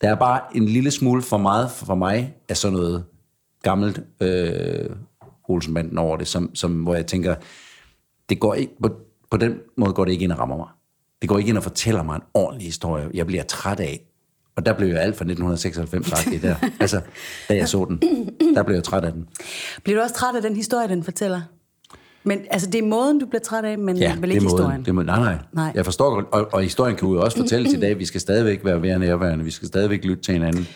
Der 0.00 0.10
er 0.10 0.14
bare 0.14 0.40
en 0.54 0.66
lille 0.68 0.90
smule 0.90 1.22
for 1.22 1.38
meget 1.38 1.70
for 1.70 1.94
mig 1.94 2.34
af 2.48 2.56
sådan 2.56 2.76
noget 2.78 3.04
gammelt 3.62 4.00
øh, 4.20 4.90
Olsenbanden 5.48 5.98
over 5.98 6.16
det, 6.16 6.28
som, 6.28 6.54
som, 6.54 6.72
hvor 6.72 6.94
jeg 6.94 7.06
tænker, 7.06 7.34
det 8.28 8.40
går 8.40 8.54
ikke, 8.54 8.72
på, 8.82 8.90
på 9.30 9.36
den 9.36 9.54
måde 9.76 9.92
går 9.92 10.04
det 10.04 10.12
ikke 10.12 10.22
ind 10.24 10.32
og 10.32 10.38
rammer 10.38 10.56
mig. 10.56 10.68
Det 11.22 11.28
går 11.28 11.38
ikke 11.38 11.48
ind 11.48 11.56
og 11.56 11.62
fortæller 11.62 12.02
mig 12.02 12.16
en 12.16 12.22
ordentlig 12.34 12.66
historie. 12.66 13.08
Jeg 13.14 13.26
bliver 13.26 13.42
træt 13.42 13.80
af 13.80 14.00
Og 14.56 14.66
der 14.66 14.72
blev 14.72 14.88
jo 14.88 14.96
alt 14.96 15.16
fra 15.16 15.24
1996 15.24 16.06
sagt 16.08 16.28
det 16.30 16.42
der. 16.42 16.54
Altså, 16.80 17.00
da 17.48 17.54
jeg 17.56 17.68
så 17.68 17.84
den, 17.88 17.98
der 18.54 18.62
blev 18.62 18.74
jeg 18.74 18.84
træt 18.84 19.04
af 19.04 19.12
den. 19.12 19.28
Bliver 19.84 19.98
du 19.98 20.02
også 20.02 20.14
træt 20.14 20.34
af 20.36 20.42
den 20.42 20.56
historie, 20.56 20.88
den 20.88 21.04
fortæller? 21.04 21.40
Men 22.24 22.40
altså, 22.50 22.70
det 22.70 22.78
er 22.78 22.86
måden, 22.86 23.18
du 23.18 23.26
bliver 23.26 23.40
træt 23.40 23.64
af, 23.64 23.78
men 23.78 23.96
Ja, 23.96 24.14
vel 24.14 24.22
det 24.22 24.28
ikke 24.28 24.36
er 24.38 24.42
måden. 24.42 24.56
historien. 24.58 24.80
Det 24.80 24.88
er, 24.88 24.92
måden. 24.92 25.06
nej, 25.06 25.18
nej, 25.20 25.36
Nej. 25.52 25.72
Jeg 25.74 25.84
forstår 25.84 26.14
godt, 26.14 26.26
og, 26.32 26.48
og 26.52 26.62
historien 26.62 26.96
kan 26.96 27.08
jo 27.08 27.22
også 27.22 27.36
fortælles 27.38 27.72
i 27.72 27.80
dag, 27.80 27.98
vi 27.98 28.04
skal 28.04 28.20
stadigvæk 28.20 28.64
være 28.64 28.80
mere 28.80 28.98
nærværende, 28.98 29.44
vi 29.44 29.50
skal 29.50 29.68
stadigvæk 29.68 30.04
lytte 30.04 30.22
til 30.22 30.34
hinanden. 30.34 30.66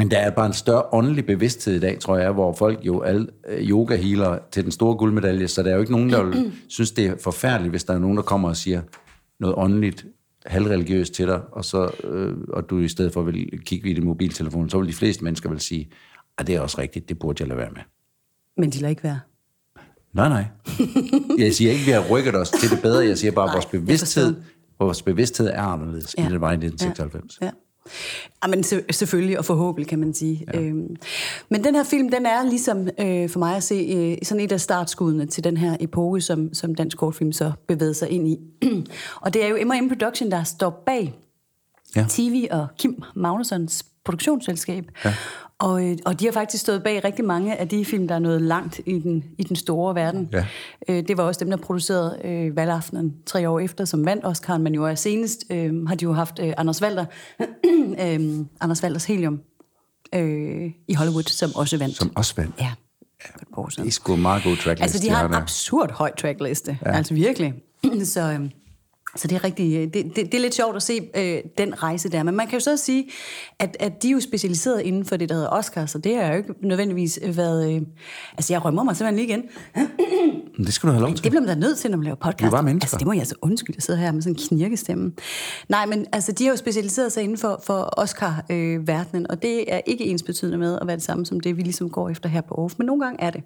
Men 0.00 0.10
der 0.10 0.18
er 0.18 0.30
bare 0.30 0.46
en 0.46 0.52
større 0.52 0.82
åndelig 0.92 1.26
bevidsthed 1.26 1.74
i 1.74 1.78
dag, 1.78 1.98
tror 1.98 2.16
jeg, 2.16 2.32
hvor 2.32 2.52
folk 2.52 2.86
jo 2.86 3.00
alle 3.00 3.26
øh, 3.48 3.70
yoga 3.70 3.96
healer 3.96 4.38
til 4.50 4.64
den 4.64 4.72
store 4.72 4.96
guldmedalje, 4.96 5.48
så 5.48 5.62
der 5.62 5.70
er 5.70 5.74
jo 5.74 5.80
ikke 5.80 5.92
nogen, 5.92 6.10
der 6.10 6.22
vil 6.22 6.52
synes, 6.68 6.90
det 6.90 7.06
er 7.06 7.14
forfærdeligt, 7.18 7.72
hvis 7.72 7.84
der 7.84 7.94
er 7.94 7.98
nogen, 7.98 8.16
der 8.16 8.22
kommer 8.22 8.48
og 8.48 8.56
siger 8.56 8.82
noget 9.40 9.56
åndeligt, 9.58 10.06
halvreligiøst 10.46 11.14
til 11.14 11.26
dig, 11.26 11.40
og, 11.52 11.64
så, 11.64 11.90
øh, 12.04 12.36
og 12.48 12.70
du 12.70 12.78
i 12.78 12.88
stedet 12.88 13.12
for 13.12 13.22
vil 13.22 13.60
kigge 13.64 13.90
i 13.90 13.94
din 13.94 14.04
mobiltelefon, 14.04 14.70
så 14.70 14.78
vil 14.78 14.88
de 14.88 14.92
fleste 14.92 15.24
mennesker 15.24 15.50
vil 15.50 15.60
sige, 15.60 15.90
at 16.38 16.46
det 16.46 16.54
er 16.54 16.60
også 16.60 16.80
rigtigt, 16.80 17.08
det 17.08 17.18
burde 17.18 17.42
jeg 17.42 17.48
lade 17.48 17.58
være 17.58 17.70
med. 17.70 17.82
Men 18.56 18.70
de 18.70 18.78
lader 18.78 18.90
ikke 18.90 19.02
være. 19.02 19.20
Nej, 20.12 20.28
nej. 20.28 20.44
Jeg 21.44 21.54
siger 21.54 21.70
ikke, 21.70 21.82
at 21.82 21.86
vi 21.86 21.92
har 21.92 22.08
rykket 22.10 22.36
os 22.36 22.50
til 22.50 22.70
det 22.70 22.82
bedre. 22.82 23.06
Jeg 23.06 23.18
siger 23.18 23.32
bare, 23.32 23.48
at 23.48 23.54
vores 23.54 23.66
bevidsthed, 23.66 24.34
vores 24.78 25.02
bevidsthed 25.02 25.46
er 25.46 25.62
anderledes, 25.62 26.14
ja. 26.18 26.22
end 26.22 26.32
det 26.32 26.40
var 26.40 26.50
i 26.50 26.54
1996. 26.54 27.38
Ja. 27.40 27.46
Ja. 27.46 27.50
Ja, 28.42 28.48
men 28.48 28.62
se- 28.62 28.84
selvfølgelig, 28.90 29.38
og 29.38 29.44
forhåbentlig 29.44 29.88
kan 29.88 29.98
man 29.98 30.14
sige. 30.14 30.46
Ja. 30.54 30.60
Øhm, 30.60 30.96
men 31.48 31.64
den 31.64 31.74
her 31.74 31.84
film, 31.84 32.10
den 32.10 32.26
er 32.26 32.42
ligesom 32.44 32.88
øh, 33.00 33.28
for 33.30 33.38
mig 33.38 33.56
at 33.56 33.62
se 33.62 33.74
øh, 33.74 34.26
sådan 34.26 34.44
et 34.44 34.52
af 34.52 34.60
startskuddene 34.60 35.26
til 35.26 35.44
den 35.44 35.56
her 35.56 35.76
epoke, 35.80 36.20
som, 36.20 36.54
som 36.54 36.74
dansk 36.74 36.96
kortfilm 36.96 37.32
så 37.32 37.52
bevæger 37.68 37.92
sig 37.92 38.08
ind 38.10 38.28
i. 38.28 38.38
og 39.24 39.34
det 39.34 39.44
er 39.44 39.48
jo 39.48 39.56
M&M 39.64 39.88
Production, 39.88 40.30
der 40.30 40.42
står 40.44 40.82
bag 40.86 41.14
Ja. 41.96 42.06
TV 42.08 42.46
og 42.50 42.66
Kim 42.78 43.02
Magnussons 43.16 43.84
produktionsselskab. 44.10 44.84
Ja. 45.04 45.14
Og, 45.58 45.90
øh, 45.90 45.98
og 46.06 46.20
de 46.20 46.24
har 46.24 46.32
faktisk 46.32 46.60
stået 46.60 46.82
bag 46.82 47.04
rigtig 47.04 47.24
mange 47.24 47.56
af 47.56 47.68
de 47.68 47.84
film, 47.84 48.08
der 48.08 48.14
er 48.14 48.18
nået 48.18 48.42
langt 48.42 48.80
i 48.86 48.98
den, 48.98 49.24
i 49.38 49.42
den 49.42 49.56
store 49.56 49.94
verden. 49.94 50.28
Ja. 50.32 50.46
Øh, 50.88 51.08
det 51.08 51.16
var 51.16 51.24
også 51.24 51.40
dem, 51.40 51.50
der 51.50 51.56
producerede 51.56 52.18
øh, 52.24 52.56
Valgaftenen 52.56 53.14
tre 53.26 53.48
år 53.48 53.60
efter, 53.60 53.84
som 53.84 54.06
vandt 54.06 54.26
Oscar, 54.26 54.58
men 54.58 54.74
jo 54.74 54.84
er 54.84 54.94
senest 54.94 55.44
øh, 55.50 55.86
har 55.86 55.94
de 55.94 56.02
jo 56.02 56.12
haft 56.12 56.38
øh, 56.42 56.52
Anders 56.56 56.82
Walter, 56.82 57.04
øh, 58.04 58.38
Anders 58.60 58.82
Walters 58.82 59.04
Helium 59.04 59.40
øh, 60.14 60.70
i 60.88 60.94
Hollywood, 60.94 61.22
som 61.22 61.54
også 61.54 61.78
vandt. 61.78 61.96
Som 61.96 62.12
også 62.16 62.34
vandt. 62.36 62.54
Ja, 62.58 62.72
siden. 63.70 63.84
Det 63.84 63.90
er 63.90 63.90
sgu 63.90 64.16
meget 64.16 64.42
god 64.44 64.56
tracklist. 64.56 64.82
Altså, 64.82 65.08
de 65.08 65.10
har 65.10 65.28
en 65.28 65.34
absurd 65.34 65.92
høj 65.92 66.12
trackliste. 66.18 66.78
Ja. 66.86 66.96
Altså, 66.96 67.14
virkelig. 67.14 67.54
så, 68.04 68.20
øhm, 68.20 68.50
så 69.16 69.28
det 69.28 69.36
er 69.36 69.44
rigtig, 69.44 69.76
øh, 69.76 69.82
det, 69.82 69.94
det, 69.94 70.16
det 70.16 70.34
er 70.34 70.40
lidt 70.40 70.54
sjovt 70.54 70.76
at 70.76 70.82
se 70.82 71.00
øh, 71.16 71.38
den 71.58 71.82
rejse 71.82 72.08
der. 72.08 72.22
Men 72.22 72.36
man 72.36 72.46
kan 72.46 72.58
jo 72.58 72.60
så 72.60 72.76
sige, 72.76 73.10
at, 73.58 73.76
at 73.80 74.02
de 74.02 74.08
er 74.08 74.12
jo 74.12 74.20
specialiseret 74.20 74.80
inden 74.80 75.04
for 75.04 75.16
det, 75.16 75.28
der 75.28 75.34
hedder 75.34 75.48
Oscar, 75.48 75.86
så 75.86 75.98
det 75.98 76.16
har 76.16 76.26
jo 76.26 76.36
ikke 76.36 76.54
nødvendigvis 76.62 77.20
været... 77.26 77.74
Øh, 77.74 77.82
altså, 78.36 78.52
jeg 78.52 78.64
rømmer 78.64 78.82
mig 78.82 78.96
simpelthen 78.96 79.26
lige 79.26 79.28
igen. 79.28 79.48
Men 80.56 80.66
Det 80.66 80.74
skal 80.74 80.86
du 80.86 80.92
have 80.92 81.02
lov 81.02 81.14
til. 81.14 81.24
Det 81.24 81.32
bliver 81.32 81.40
man 81.40 81.48
da 81.48 81.54
nødt 81.54 81.78
til, 81.78 81.90
når 81.90 81.98
man 81.98 82.04
laver 82.04 82.16
podcast. 82.16 82.46
Er 82.46 82.50
bare 82.50 82.62
mennesker. 82.62 82.84
Altså, 82.84 82.98
det 82.98 83.06
må 83.06 83.12
jeg 83.12 83.20
altså 83.20 83.34
undskylde, 83.42 83.76
jeg 83.76 83.82
sidder 83.82 84.00
her 84.00 84.12
med 84.12 84.22
sådan 84.22 84.34
en 84.34 84.38
knirkestemme. 84.48 85.12
Nej, 85.68 85.86
men 85.86 86.06
altså, 86.12 86.32
de 86.32 86.44
har 86.44 86.50
jo 86.50 86.56
specialiseret 86.56 87.12
sig 87.12 87.22
inden 87.22 87.38
for, 87.38 87.62
for 87.64 87.94
Oscar-verdenen, 87.96 89.30
og 89.30 89.42
det 89.42 89.72
er 89.74 89.80
ikke 89.86 90.04
ens 90.04 90.22
betydende 90.22 90.58
med 90.58 90.78
at 90.80 90.86
være 90.86 90.96
det 90.96 91.04
samme 91.04 91.26
som 91.26 91.40
det, 91.40 91.56
vi 91.56 91.62
ligesom 91.62 91.90
går 91.90 92.08
efter 92.08 92.28
her 92.28 92.40
på 92.40 92.54
Aarhus. 92.54 92.78
Men 92.78 92.86
nogle 92.86 93.04
gange 93.04 93.20
er 93.20 93.30
det. 93.30 93.42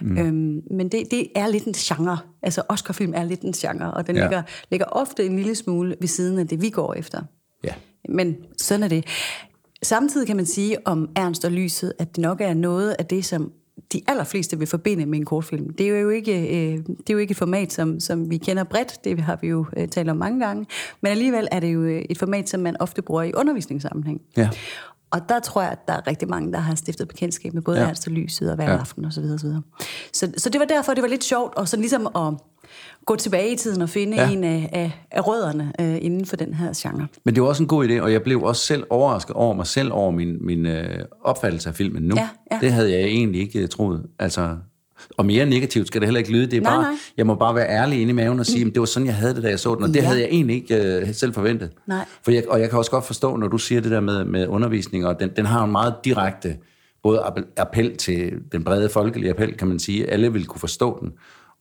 Mm. 0.00 0.18
Øhm, 0.18 0.62
men 0.70 0.88
det, 0.88 1.02
det 1.10 1.28
er 1.34 1.46
lidt 1.46 1.64
en 1.64 1.72
genre. 1.72 2.18
Altså, 2.42 2.62
Oscar-film 2.68 3.12
er 3.16 3.24
lidt 3.24 3.40
en 3.40 3.52
genre, 3.52 3.90
og 3.90 4.06
den 4.06 4.16
ja. 4.16 4.22
ligger, 4.22 4.42
ligger 4.70 4.86
ofte 5.06 5.26
en 5.26 5.36
lille 5.36 5.54
smule 5.54 5.96
ved 6.00 6.08
siden 6.08 6.38
af 6.38 6.48
det, 6.48 6.62
vi 6.62 6.70
går 6.70 6.94
efter. 6.94 7.22
Ja. 7.64 7.72
Men 8.08 8.36
sådan 8.58 8.82
er 8.82 8.88
det. 8.88 9.04
Samtidig 9.82 10.26
kan 10.26 10.36
man 10.36 10.46
sige 10.46 10.86
om 10.86 11.08
Ernst 11.16 11.44
og 11.44 11.52
Lyset, 11.52 11.92
at 11.98 12.16
det 12.16 12.22
nok 12.22 12.40
er 12.40 12.54
noget 12.54 12.96
af 12.98 13.06
det, 13.06 13.24
som 13.24 13.52
de 13.92 14.00
allerfleste 14.06 14.58
vil 14.58 14.66
forbinde 14.66 15.06
med 15.06 15.18
en 15.18 15.24
kortfilm. 15.24 15.72
Det 15.72 15.88
er 15.88 15.98
jo 15.98 16.10
ikke, 16.10 16.40
øh, 16.40 16.78
det 16.78 17.10
er 17.10 17.12
jo 17.12 17.18
ikke 17.18 17.30
et 17.30 17.36
format, 17.36 17.72
som, 17.72 18.00
som 18.00 18.30
vi 18.30 18.36
kender 18.36 18.64
bredt. 18.64 19.04
Det 19.04 19.20
har 19.20 19.38
vi 19.40 19.48
jo 19.48 19.66
øh, 19.76 19.88
talt 19.88 20.10
om 20.10 20.16
mange 20.16 20.46
gange. 20.46 20.66
Men 21.00 21.12
alligevel 21.12 21.48
er 21.52 21.60
det 21.60 21.74
jo 21.74 21.82
øh, 21.82 22.02
et 22.10 22.18
format, 22.18 22.48
som 22.48 22.60
man 22.60 22.76
ofte 22.80 23.02
bruger 23.02 23.22
i 23.22 23.32
undervisningssammenhæng. 23.32 24.20
Ja. 24.36 24.48
Og 25.16 25.28
der 25.28 25.40
tror 25.40 25.62
jeg, 25.62 25.70
at 25.70 25.78
der 25.88 25.92
er 25.94 26.06
rigtig 26.06 26.28
mange, 26.28 26.52
der 26.52 26.58
har 26.58 26.74
stiftet 26.74 27.08
bekendtskab 27.08 27.54
med 27.54 27.62
både 27.62 27.80
Ja. 27.80 27.86
Ernst 27.86 28.06
og 28.06 28.12
Lyset 28.12 28.50
og 28.50 28.56
hver 28.56 28.70
Ja. 28.72 28.78
aften 28.78 29.04
og 29.04 29.12
så 29.12 29.20
videre, 29.20 29.38
så 29.38 29.46
videre. 29.46 29.62
Så, 30.12 30.32
så 30.36 30.48
det 30.50 30.58
var 30.60 30.66
derfor, 30.66 30.94
det 30.94 31.02
var 31.02 31.08
lidt 31.08 31.24
sjovt, 31.24 31.54
og 31.54 31.68
så 31.68 31.76
ligesom 31.76 32.06
at 32.16 32.34
gå 33.06 33.16
tilbage 33.16 33.52
i 33.52 33.56
tiden 33.56 33.82
og 33.82 33.88
finde 33.88 34.16
Ja. 34.16 34.26
ja. 34.26 34.32
en 34.32 34.44
af, 34.44 34.68
af, 34.72 35.06
af 35.10 35.26
rødderne 35.26 35.72
øh, 35.80 35.98
inden 36.00 36.26
for 36.26 36.36
den 36.36 36.54
her 36.54 36.72
genre. 36.76 37.06
Men 37.24 37.34
det 37.34 37.42
var 37.42 37.48
også 37.48 37.62
en 37.62 37.68
god 37.68 37.88
idé, 37.88 38.00
og 38.00 38.12
jeg 38.12 38.22
blev 38.22 38.42
også 38.42 38.62
selv 38.62 38.84
overrasket 38.90 39.36
over 39.36 39.54
mig 39.54 39.66
selv, 39.66 39.92
over 39.92 40.10
min, 40.10 40.46
min 40.46 40.66
øh, 40.66 41.04
opfattelse 41.24 41.68
af 41.68 41.74
filmen 41.74 42.02
nu. 42.02 42.14
Ja, 42.16 42.28
ja. 42.52 42.58
Det 42.60 42.72
havde 42.72 42.90
jeg 42.92 43.00
egentlig 43.00 43.40
ikke 43.40 43.58
øh, 43.62 43.68
troet. 43.68 44.02
Altså, 44.18 44.56
og 45.16 45.26
mere 45.26 45.46
negativt 45.46 45.86
skal 45.86 46.00
det 46.00 46.06
heller 46.06 46.18
ikke 46.18 46.32
lyde. 46.32 46.46
Det 46.46 46.56
er 46.56 46.60
Nej, 46.60 46.72
bare, 46.72 46.82
nej. 46.82 46.92
Jeg 47.16 47.26
må 47.26 47.34
bare 47.34 47.54
være 47.54 47.68
ærlig 47.68 48.00
inde 48.00 48.10
i 48.10 48.14
maven 48.14 48.40
og 48.40 48.46
sige, 48.46 48.66
at 48.66 48.72
det 48.72 48.80
var 48.80 48.86
sådan, 48.86 49.06
jeg 49.06 49.14
havde 49.14 49.34
det, 49.34 49.42
da 49.42 49.48
jeg 49.48 49.58
så 49.60 49.74
den. 49.74 49.82
Og 49.82 49.88
det 49.88 49.96
Ja. 49.96 50.00
havde 50.06 50.20
jeg 50.20 50.28
egentlig 50.30 50.56
ikke 50.56 50.82
øh, 51.00 51.14
selv 51.14 51.34
forventet. 51.34 51.70
Nej. 51.86 52.04
For 52.24 52.30
jeg, 52.30 52.44
og 52.48 52.60
jeg 52.60 52.70
kan 52.70 52.78
også 52.78 52.90
godt 52.90 53.06
forstå, 53.06 53.36
når 53.36 53.48
du 53.48 53.58
siger 53.58 53.80
det 53.80 53.90
der 53.90 54.00
med, 54.00 54.24
med 54.24 54.46
undervisning, 54.46 55.06
og 55.06 55.20
den, 55.20 55.30
den 55.36 55.46
har 55.46 55.64
en 55.64 55.72
meget 55.72 55.94
direkte 56.04 56.56
både 57.02 57.20
appel, 57.20 57.44
appel 57.56 57.96
til 57.96 58.32
den 58.52 58.64
brede 58.64 58.88
folkelige 58.88 59.30
appel, 59.30 59.54
kan 59.56 59.68
man 59.68 59.78
sige. 59.78 60.10
Alle 60.10 60.32
vil 60.32 60.46
kunne 60.46 60.60
forstå 60.60 60.98
den, 61.00 61.10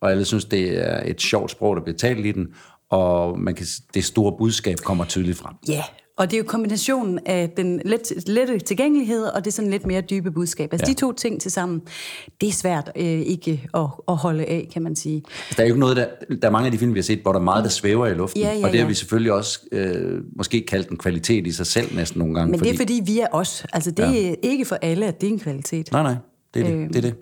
og 0.02 0.12
alle 0.12 0.26
synes, 0.26 0.46
det 0.46 0.90
er 0.90 1.02
et 1.06 1.22
sjovt 1.22 1.52
sprog, 1.52 1.76
der 1.76 1.84
bliver 1.84 1.98
talt 1.98 2.26
i 2.26 2.32
den, 2.32 2.48
og 2.92 3.40
man 3.40 3.56
kan, 3.56 3.66
det 3.94 4.04
store 4.04 4.36
budskab 4.38 4.78
kommer 4.78 5.06
tydeligt 5.06 5.38
frem. 5.38 5.54
Ja, 5.68 5.84
og 6.18 6.32
det 6.32 6.38
er 6.38 6.38
jo 6.38 6.44
kombinationen 6.48 7.20
af 7.26 7.50
den 7.58 7.82
let, 7.86 8.14
lette 8.28 8.60
tilgængelighed 8.60 9.24
og 9.24 9.46
det 9.46 9.54
sådan 9.54 9.72
lidt 9.72 9.86
mere 9.86 10.02
dybe 10.02 10.32
budskab. 10.32 10.74
Altså 10.74 10.86
Ja. 10.88 10.94
de 10.94 11.00
to 11.00 11.12
ting 11.12 11.42
til 11.42 11.52
sammen, 11.52 11.82
det 12.42 12.50
er 12.50 12.54
svært 12.54 12.92
øh, 12.96 13.04
ikke 13.06 13.70
at, 13.74 13.82
at 14.08 14.16
holde 14.18 14.46
af, 14.46 14.70
kan 14.74 14.82
man 14.82 14.96
sige. 14.96 15.24
Der 15.58 15.64
er 15.64 15.68
jo 15.68 15.74
ikke 15.74 15.80
noget, 15.80 15.98
der, 15.98 16.08
der 16.42 16.48
er 16.48 16.52
mange 16.52 16.66
af 16.66 16.72
de 16.72 16.78
film, 16.78 16.94
vi 16.94 17.00
har 17.00 17.04
set, 17.04 17.20
hvor 17.20 17.32
der 17.32 17.40
er 17.40 17.44
meget, 17.44 17.64
der 17.64 17.70
svæver 17.70 18.08
i 18.08 18.14
luften. 18.14 18.42
Ja, 18.42 18.48
ja, 18.54 18.56
og 18.66 18.72
det 18.72 18.80
har 18.80 18.86
ja. 18.86 18.88
vi 18.88 18.94
selvfølgelig 18.94 19.32
også 19.34 19.60
øh, 19.72 20.22
måske 20.38 20.66
kaldt 20.68 20.90
en 20.90 20.98
kvalitet 20.98 21.48
i 21.48 21.52
sig 21.52 21.66
selv 21.66 21.96
næsten 21.96 22.20
nogle 22.20 22.36
gange. 22.36 22.52
Men 22.52 22.60
det 22.60 22.72
er 22.74 22.78
fordi, 22.78 23.02
vi 23.06 23.20
er 23.20 23.28
os. 23.32 23.66
Altså 23.74 23.92
det 23.92 24.14
ja. 24.14 24.32
er 24.32 24.36
ikke 24.42 24.66
for 24.66 24.76
alle, 24.82 25.06
at 25.06 25.22
det 25.22 25.28
er 25.30 25.34
en 25.34 25.40
kvalitet. 25.40 25.92
Nej, 25.92 26.04
nej, 26.04 26.16
det 26.54 26.62
er 26.62 26.66
det. 26.66 26.74
Øhm, 26.74 26.88
det, 26.88 26.96
er 26.98 27.02
det. 27.02 27.16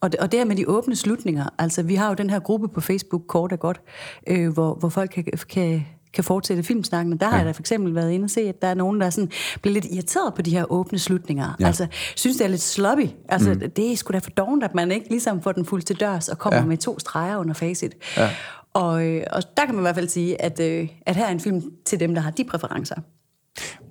Og, 0.00 0.10
og 0.20 0.32
det 0.32 0.40
her 0.40 0.44
med 0.44 0.56
de 0.56 0.68
åbne 0.68 0.96
slutninger, 0.96 1.44
altså 1.58 1.82
vi 1.82 1.94
har 1.94 2.08
jo 2.08 2.14
den 2.14 2.30
her 2.30 2.38
gruppe 2.38 2.68
på 2.68 2.80
Facebook, 2.80 3.22
kort 3.28 3.52
og 3.52 3.60
godt, 3.60 3.80
øh, 4.26 4.48
hvor, 4.52 4.74
hvor 4.74 4.88
folk 4.88 5.10
kan, 5.10 5.24
kan, 5.50 5.84
kan 6.14 6.24
fortsætte 6.24 6.62
filmsnakken. 6.62 7.16
Der 7.16 7.26
har 7.28 7.36
jeg 7.36 7.46
da 7.46 7.50
for 7.50 7.62
eksempel 7.62 7.94
været 7.94 8.10
inde 8.10 8.24
og 8.24 8.30
se, 8.30 8.40
at 8.40 8.62
der 8.62 8.68
er 8.68 8.74
nogen, 8.74 9.00
der 9.00 9.10
sådan 9.10 9.30
bliver 9.62 9.74
lidt 9.74 9.86
irriteret 9.90 10.34
på 10.34 10.42
de 10.42 10.50
her 10.50 10.72
åbne 10.72 10.98
slutninger. 10.98 11.56
Ja. 11.60 11.66
Altså 11.66 11.86
synes, 12.16 12.36
det 12.36 12.44
er 12.44 12.48
lidt 12.48 12.60
sloppy. 12.60 13.06
Altså 13.28 13.50
mm. 13.54 13.70
det 13.70 13.92
er 13.92 13.96
sgu 13.96 14.12
da 14.12 14.18
for 14.18 14.30
dovent, 14.30 14.64
at 14.64 14.74
man 14.74 14.92
ikke 14.92 15.08
ligesom 15.08 15.42
får 15.42 15.52
den 15.52 15.64
fuldt 15.64 15.86
til 15.86 16.00
dørs 16.00 16.28
og 16.28 16.38
kommer 16.38 16.58
Ja. 16.58 16.64
med 16.64 16.76
to 16.76 16.98
streger 16.98 17.36
under 17.36 17.54
facit. 17.54 17.94
Ja. 18.16 18.30
Og, 18.74 19.06
øh, 19.06 19.22
og 19.32 19.42
der 19.56 19.66
kan 19.66 19.74
man 19.74 19.82
i 19.82 19.84
hvert 19.84 19.94
fald 19.94 20.08
sige, 20.08 20.42
at, 20.42 20.60
øh, 20.60 20.88
at 21.06 21.16
her 21.16 21.26
er 21.26 21.30
en 21.30 21.40
film 21.40 21.62
til 21.84 22.00
dem, 22.00 22.14
der 22.14 22.20
har 22.22 22.30
de 22.30 22.44
præferencer. 22.44 22.94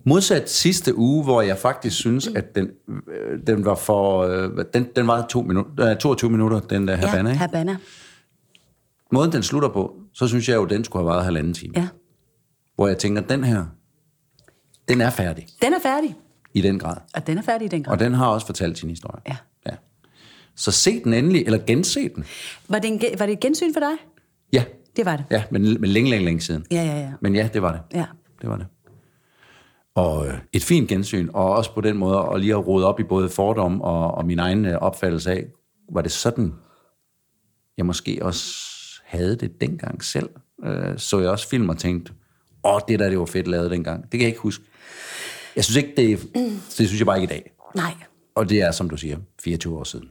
Modsat 0.06 0.50
sidste 0.50 0.96
uge, 0.98 1.24
hvor 1.24 1.42
jeg 1.42 1.58
faktisk 1.58 1.96
synes, 1.96 2.28
at 2.36 2.56
den, 2.56 2.68
øh, 2.90 3.40
den 3.48 3.66
var 3.66 3.76
for... 3.76 4.24
Den, 4.74 4.88
den 4.96 5.08
var 5.08 5.26
to 5.30 5.42
minutter, 5.42 5.90
øh, 5.90 5.98
22 5.98 6.30
minutter, 6.32 6.60
den 6.60 6.88
der 6.88 6.96
Havana. 6.96 7.30
ja, 7.30 7.36
Habana. 7.36 7.78
Måden, 9.12 9.32
den 9.32 9.44
slutter 9.44 9.70
på, 9.70 9.94
så 10.14 10.28
synes 10.28 10.50
jeg 10.50 10.56
jo, 10.56 10.66
den 10.66 10.84
skulle 10.84 11.04
have 11.04 11.10
varet 11.14 11.24
halvanden 11.26 11.54
time. 11.54 11.74
Ja. 11.76 11.88
Hvor 12.80 12.88
jeg 12.88 12.98
tænker, 12.98 13.22
den 13.22 13.44
her, 13.44 13.66
den 14.88 15.02
er 15.02 15.10
færdig 15.10 15.48
Den 15.62 15.74
er 15.74 15.80
færdig. 15.80 16.16
i 16.54 16.62
den 16.62 16.80
grad. 16.80 16.98
Og 17.16 17.28
den 17.28 17.38
er 17.38 17.42
færdig 17.42 17.66
i 17.66 17.70
den 17.70 17.84
grad. 17.84 17.94
Og 17.94 18.00
den 18.00 18.14
har 18.14 18.28
også 18.28 18.46
fortalt 18.46 18.78
sin 18.78 18.90
historie. 18.90 19.22
Ja. 19.28 19.36
ja. 19.66 19.76
Så 20.56 20.72
se 20.72 21.04
den 21.04 21.14
endelig, 21.14 21.46
eller 21.46 21.60
gense 21.68 22.10
den. 22.10 22.26
Var 22.70 22.80
det, 22.80 22.88
en, 22.88 23.02
var 23.20 23.26
det 23.26 23.34
et 23.34 23.40
gensyn 23.40 23.74
for 23.74 23.80
dig? 23.80 23.92
Ja, 24.54 24.64
Det 24.96 25.06
var 25.06 25.16
det. 25.16 25.26
ja 25.32 25.44
men, 25.52 25.62
men 25.82 25.90
længe, 25.90 26.10
længe, 26.10 26.26
længe 26.26 26.42
siden. 26.42 26.66
Ja, 26.72 26.84
ja, 26.84 27.00
ja. 27.00 27.12
Men 27.22 27.36
ja, 27.36 27.50
det 27.54 27.62
var 27.62 27.72
det. 27.72 27.82
Ja. 27.98 28.06
Det 28.42 28.50
var 28.50 28.58
det. 28.58 28.68
Og 29.96 30.28
øh, 30.28 30.34
et 30.54 30.64
fint 30.64 30.90
gensyn, 30.90 31.30
og 31.34 31.52
også 31.56 31.74
på 31.74 31.82
den 31.82 31.98
måde 31.98 32.30
at 32.34 32.40
lige 32.40 32.54
at 32.54 32.68
rode 32.68 32.86
op 32.86 33.00
i 33.00 33.04
både 33.04 33.30
fordom 33.30 33.82
og, 33.82 34.12
og 34.12 34.26
min 34.26 34.40
egen 34.40 34.66
øh, 34.66 34.78
opfattelse 34.78 35.32
af, 35.32 35.46
var 35.92 36.02
det 36.02 36.12
sådan, 36.12 36.54
jeg 37.78 37.86
måske 37.86 38.20
også 38.22 38.56
havde 39.06 39.36
det 39.36 39.62
dengang 39.62 40.04
selv. 40.04 40.30
Øh, 40.66 40.98
så 40.98 41.20
jeg 41.20 41.30
også 41.30 41.50
film 41.50 41.70
og 41.70 41.78
tænkte, 41.78 42.14
åh, 42.64 42.80
det 42.88 43.00
der, 43.00 43.10
det 43.10 43.20
var 43.20 43.26
fedt 43.26 43.48
lavet 43.48 43.72
dengang. 43.72 44.02
Det 44.02 44.12
kan 44.12 44.20
jeg 44.22 44.28
ikke 44.28 44.40
huske. 44.40 44.64
Jeg 45.56 45.64
synes 45.64 45.78
ikke, 45.78 45.94
det, 45.98 46.34
det 46.78 46.88
synes 46.88 47.00
jeg 47.00 47.06
bare 47.06 47.22
ikke 47.22 47.34
i 47.34 47.36
dag. 47.36 47.52
Nej. 47.76 47.94
Og 48.36 48.50
det 48.50 48.62
er, 48.62 48.72
som 48.72 48.90
du 48.90 48.98
siger, 48.98 49.18
24 49.44 49.78
år 49.78 49.84
siden. 49.84 50.10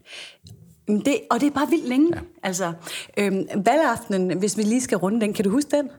Det, 0.88 1.20
og 1.30 1.40
det 1.40 1.46
er 1.46 1.50
bare 1.50 1.68
vildt 1.70 1.88
længe. 1.88 2.10
Ja. 2.14 2.20
Altså, 2.42 2.72
øhm, 3.16 3.46
valgaftenen, 3.64 4.38
hvis 4.38 4.56
vi 4.56 4.62
lige 4.62 4.80
skal 4.80 4.98
runde 4.98 5.20
den, 5.20 5.32
kan 5.32 5.44
du 5.44 5.50
huske 5.50 5.70
den? 5.70 5.90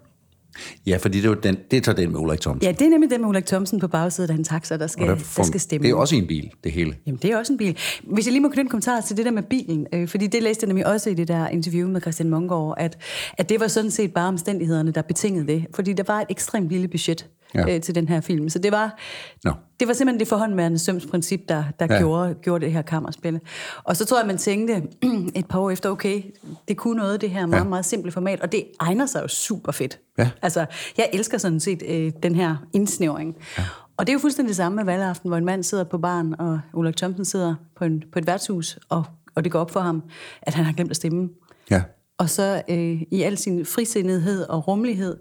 Ja, 0.87 0.97
fordi 0.97 1.17
det 1.17 1.25
er, 1.25 1.29
jo 1.29 1.35
den, 1.35 1.57
det 1.71 1.83
tager 1.83 1.95
den 1.95 2.11
med 2.11 2.19
Ulrik 2.19 2.41
Thomsen. 2.41 2.63
Ja, 2.67 2.71
det 2.71 2.81
er 2.85 2.89
nemlig 2.89 3.09
den 3.11 3.21
med 3.21 3.29
Ulrik 3.29 3.45
Thomsen 3.45 3.79
på 3.79 3.87
bagsædet 3.87 4.29
af 4.29 4.33
en 4.35 4.43
taxa, 4.43 4.77
der 4.77 4.87
skal, 4.87 5.07
der, 5.07 5.15
får- 5.15 5.43
skal 5.43 5.59
stemme. 5.59 5.87
Det 5.87 5.91
er 5.91 5.95
også 5.95 6.15
en 6.15 6.27
bil, 6.27 6.49
det 6.63 6.71
hele. 6.71 6.95
Jamen, 7.05 7.19
det 7.21 7.31
er 7.31 7.37
også 7.37 7.53
en 7.53 7.57
bil. 7.57 7.77
Hvis 8.03 8.25
jeg 8.25 8.31
lige 8.31 8.41
må 8.41 8.47
knytte 8.47 8.61
en 8.61 8.69
kommentar 8.69 9.01
til 9.01 9.17
det 9.17 9.25
der 9.25 9.31
med 9.31 9.43
bilen, 9.43 9.87
øh, 9.93 10.07
fordi 10.07 10.27
det 10.27 10.43
læste 10.43 10.63
jeg 10.63 10.67
nemlig 10.67 10.87
også 10.87 11.09
i 11.09 11.13
det 11.13 11.27
der 11.27 11.47
interview 11.47 11.87
med 11.89 12.01
Christian 12.01 12.29
Munggaard, 12.29 12.73
at, 12.77 12.97
at 13.37 13.49
det 13.49 13.59
var 13.59 13.67
sådan 13.67 13.91
set 13.91 14.13
bare 14.13 14.27
omstændighederne, 14.27 14.91
der 14.91 15.01
betingede 15.01 15.47
det. 15.47 15.65
Fordi 15.75 15.93
der 15.93 16.03
var 16.07 16.19
et 16.21 16.27
ekstremt 16.29 16.69
lille 16.69 16.87
budget 16.87 17.25
ja. 17.55 17.75
Øh, 17.75 17.81
til 17.81 17.95
den 17.95 18.07
her 18.07 18.21
film. 18.21 18.49
Så 18.49 18.59
det 18.59 18.71
var, 18.71 18.97
Nå. 19.43 19.51
det 19.79 19.87
var 19.87 19.93
simpelthen 19.93 20.19
det 20.19 20.27
forhåndværende 20.27 20.79
sømsprincip, 20.79 21.49
der, 21.49 21.63
der 21.79 21.87
ja. 21.89 21.97
Gjorde, 21.99 22.33
gjorde 22.33 22.65
det 22.65 22.73
her 22.73 22.81
kammerspil. 22.81 23.39
Og 23.83 23.97
så 23.97 24.05
tror 24.05 24.19
jeg, 24.19 24.27
man 24.27 24.37
tænkte 24.37 24.83
et 25.39 25.45
par 25.45 25.59
år 25.59 25.71
efter, 25.71 25.89
okay, 25.89 26.23
det 26.67 26.77
kunne 26.77 26.97
noget, 26.97 27.21
det 27.21 27.29
her 27.29 27.45
meget, 27.45 27.63
ja. 27.63 27.69
Meget 27.69 27.85
simple 27.85 28.11
format, 28.11 28.41
og 28.41 28.51
det 28.51 28.65
egner 28.79 29.05
sig 29.05 29.21
jo 29.21 29.27
super 29.27 29.71
fedt. 29.71 29.99
Ja. 30.17 30.29
Altså, 30.41 30.65
jeg 30.97 31.09
elsker 31.13 31.37
sådan 31.37 31.59
set 31.59 31.83
øh, 31.87 32.11
den 32.23 32.35
her 32.35 32.55
indsnævring. 32.73 33.35
Ja. 33.57 33.63
Og 33.97 34.07
det 34.07 34.11
er 34.11 34.13
jo 34.13 34.19
fuldstændig 34.19 34.49
det 34.49 34.55
samme 34.55 34.75
med 34.75 34.83
valgaften, 34.83 35.29
hvor 35.29 35.37
en 35.37 35.45
mand 35.45 35.63
sidder 35.63 35.83
på 35.83 35.97
baren, 35.97 36.35
og 36.39 36.59
Ulrik 36.73 36.97
Thomsen 36.97 37.25
sidder 37.25 37.55
på, 37.77 37.85
en, 37.85 38.03
på 38.13 38.19
et 38.19 38.27
værtshus, 38.27 38.79
og, 38.89 39.03
og 39.35 39.43
det 39.43 39.51
går 39.51 39.59
op 39.59 39.71
for 39.71 39.79
ham, 39.79 40.03
at 40.41 40.53
han 40.53 40.65
har 40.65 40.73
glemt 40.73 40.89
at 40.89 40.95
stemme. 40.95 41.29
Ja. 41.71 41.81
Og 42.17 42.29
så 42.29 42.61
øh, 42.69 43.01
i 43.11 43.21
al 43.21 43.37
sin 43.37 43.65
frisindighed 43.65 44.43
og 44.43 44.67
rummelighed, 44.67 45.17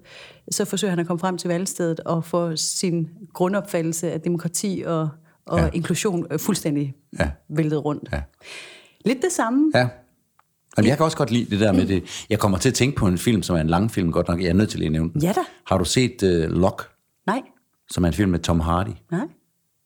så 0.50 0.64
forsøger 0.64 0.90
han 0.90 0.98
at 0.98 1.06
komme 1.06 1.18
frem 1.18 1.38
til 1.38 1.48
valgstedet 1.48 2.00
og 2.00 2.24
få 2.24 2.56
sin 2.56 3.08
grundopfattelse 3.34 4.12
af 4.12 4.20
demokrati 4.20 4.82
og, 4.86 5.08
og 5.46 5.58
ja. 5.58 5.70
Inklusion 5.72 6.26
øh, 6.30 6.38
fuldstændig 6.38 6.94
ja. 7.18 7.30
Væltet 7.48 7.84
rundt. 7.84 8.08
Ja. 8.12 8.22
Lidt 9.04 9.22
det 9.22 9.32
samme. 9.32 9.72
Ja. 9.74 9.88
Jamen, 10.78 10.88
jeg 10.88 10.96
kan 10.96 11.04
også 11.04 11.16
godt 11.16 11.30
lide 11.30 11.50
det 11.50 11.60
der 11.60 11.72
med 11.72 11.86
det. 11.86 12.26
Jeg 12.30 12.38
kommer 12.38 12.58
til 12.58 12.68
at 12.68 12.74
tænke 12.74 12.96
på 12.96 13.06
en 13.06 13.18
film, 13.18 13.42
som 13.42 13.56
er 13.56 13.60
en 13.60 13.66
lang 13.66 13.90
film, 13.90 14.12
godt 14.12 14.28
nok. 14.28 14.40
Jeg 14.40 14.48
er 14.48 14.52
nødt 14.52 14.70
til 14.70 14.78
lige 14.78 14.86
at 14.86 14.92
nævne 14.92 15.12
den. 15.12 15.22
Ja 15.22 15.32
da. 15.32 15.40
Har 15.66 15.78
du 15.78 15.84
set 15.84 16.22
uh, 16.22 16.28
Lock, 16.28 16.90
Nej, 17.26 17.42
som 17.90 18.04
er 18.04 18.08
en 18.08 18.14
film 18.14 18.30
med 18.30 18.38
Tom 18.38 18.60
Hardy? 18.60 18.90
nej. 19.10 19.26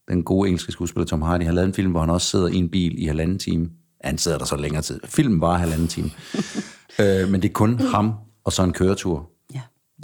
Den 0.08 0.22
gode 0.22 0.48
engelske 0.48 0.72
skuespiller 0.72 1.06
Tom 1.06 1.22
Hardy 1.22 1.42
har 1.42 1.52
lavet 1.52 1.66
en 1.66 1.74
film, 1.74 1.90
hvor 1.90 2.00
han 2.00 2.10
også 2.10 2.26
sidder 2.26 2.48
i 2.48 2.56
en 2.56 2.68
bil 2.68 3.02
i 3.02 3.06
halvanden 3.06 3.38
time. 3.38 3.70
Han 4.04 4.18
sidder 4.18 4.38
der 4.38 4.44
så 4.44 4.56
længere 4.56 4.82
tid. 4.82 5.00
Filmen 5.04 5.40
var 5.40 5.56
halvanden 5.56 5.88
time. 5.88 6.10
øh, 7.00 7.28
men 7.28 7.42
det 7.42 7.48
er 7.48 7.52
kun 7.52 7.78
ham 7.78 8.12
og 8.44 8.52
så 8.52 8.62
en 8.62 8.72
køretur. 8.72 9.30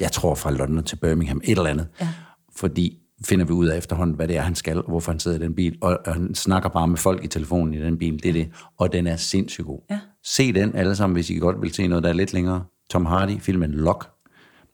Jeg 0.00 0.12
tror 0.12 0.34
fra 0.34 0.50
London 0.50 0.84
til 0.84 0.96
Birmingham, 0.96 1.40
et 1.44 1.50
eller 1.58 1.70
andet. 1.70 1.88
Ja. 2.00 2.08
Fordi 2.56 2.98
finder 3.24 3.44
vi 3.44 3.52
ud 3.52 3.66
af 3.66 3.78
efterhånden, 3.78 4.16
hvad 4.16 4.28
det 4.28 4.36
er, 4.36 4.40
han 4.40 4.54
skal, 4.54 4.78
og 4.78 4.84
hvorfor 4.88 5.12
han 5.12 5.20
sidder 5.20 5.38
i 5.38 5.40
den 5.40 5.54
bil. 5.54 5.78
Og, 5.80 5.98
og 6.06 6.12
han 6.14 6.34
snakker 6.34 6.68
bare 6.68 6.88
med 6.88 6.96
folk 6.96 7.24
i 7.24 7.26
telefonen 7.26 7.74
i 7.74 7.80
den 7.80 7.98
bil. 7.98 8.22
Det 8.22 8.28
er 8.28 8.32
det. 8.32 8.48
Og 8.78 8.92
den 8.92 9.06
er 9.06 9.16
sindssygt 9.16 9.66
god. 9.66 9.80
Ja. 9.90 9.98
Se 10.24 10.52
den 10.52 10.76
alle 10.76 10.96
sammen, 10.96 11.14
hvis 11.14 11.30
I 11.30 11.34
godt 11.34 11.62
vil 11.62 11.74
se 11.74 11.86
noget, 11.86 12.04
der 12.04 12.10
er 12.10 12.14
lidt 12.14 12.32
længere. 12.32 12.64
Tom 12.90 13.06
Hardy, 13.06 13.40
filmen 13.40 13.70
Lock. 13.70 14.10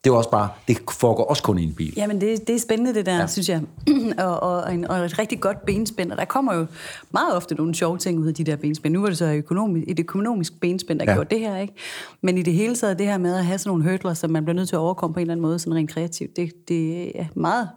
Det 0.05 0.11
er 0.11 0.15
også 0.15 0.31
bare, 0.31 0.49
det 0.69 0.79
foregår 0.91 1.25
også 1.25 1.43
kun 1.43 1.59
i 1.59 1.65
en 1.65 1.75
bil. 1.75 1.93
Jamen, 1.97 2.21
det, 2.21 2.49
det 2.49 2.55
er 2.55 2.61
spændende, 2.61 2.95
det 2.95 3.07
der, 3.07 3.17
ja. 3.17 3.27
synes 3.27 3.49
jeg. 3.49 3.63
og, 4.27 4.43
og, 4.43 4.75
en, 4.75 4.91
og 4.91 4.99
et 4.99 5.19
rigtig 5.19 5.41
godt 5.41 5.67
benspænd. 5.67 6.13
Og 6.13 6.19
der 6.19 6.25
kommer 6.25 6.55
jo 6.55 6.67
meget 7.13 7.37
ofte 7.37 7.55
nogle 7.55 7.75
sjove 7.75 7.99
ting 7.99 8.19
ud 8.19 8.27
af 8.27 8.35
de 8.35 8.45
der 8.45 8.57
benspænd. 8.57 8.95
Nu 8.95 9.01
var 9.01 9.09
det 9.09 9.19
så 9.19 9.33
økonomisk, 9.33 9.85
et 9.89 10.01
økonomisk 10.01 10.61
benspænd, 10.61 10.99
der 10.99 11.05
ja. 11.09 11.15
Gjorde 11.15 11.35
det 11.35 11.41
her, 11.41 11.57
ikke? 11.57 11.75
Men 12.21 12.39
i 12.39 12.43
det 12.43 12.53
hele 12.53 12.77
taget, 12.77 12.99
det 12.99 13.07
her 13.07 13.19
med 13.19 13.35
at 13.35 13.45
have 13.45 13.59
sådan 13.59 13.71
nogle 13.71 13.91
hurdler, 13.91 14.15
som 14.15 14.31
man 14.31 14.45
bliver 14.45 14.57
nødt 14.57 14.69
til 14.69 14.77
at 14.77 14.81
overkomme 14.81 15.15
på 15.15 15.21
en 15.21 15.23
eller 15.23 15.33
anden 15.33 15.43
måde, 15.43 15.59
sådan 15.59 15.75
rent 15.75 15.91
kreativt, 15.91 16.37
det, 16.37 16.53
det 16.69 17.13
er 17.21 17.27
meget 17.35 17.69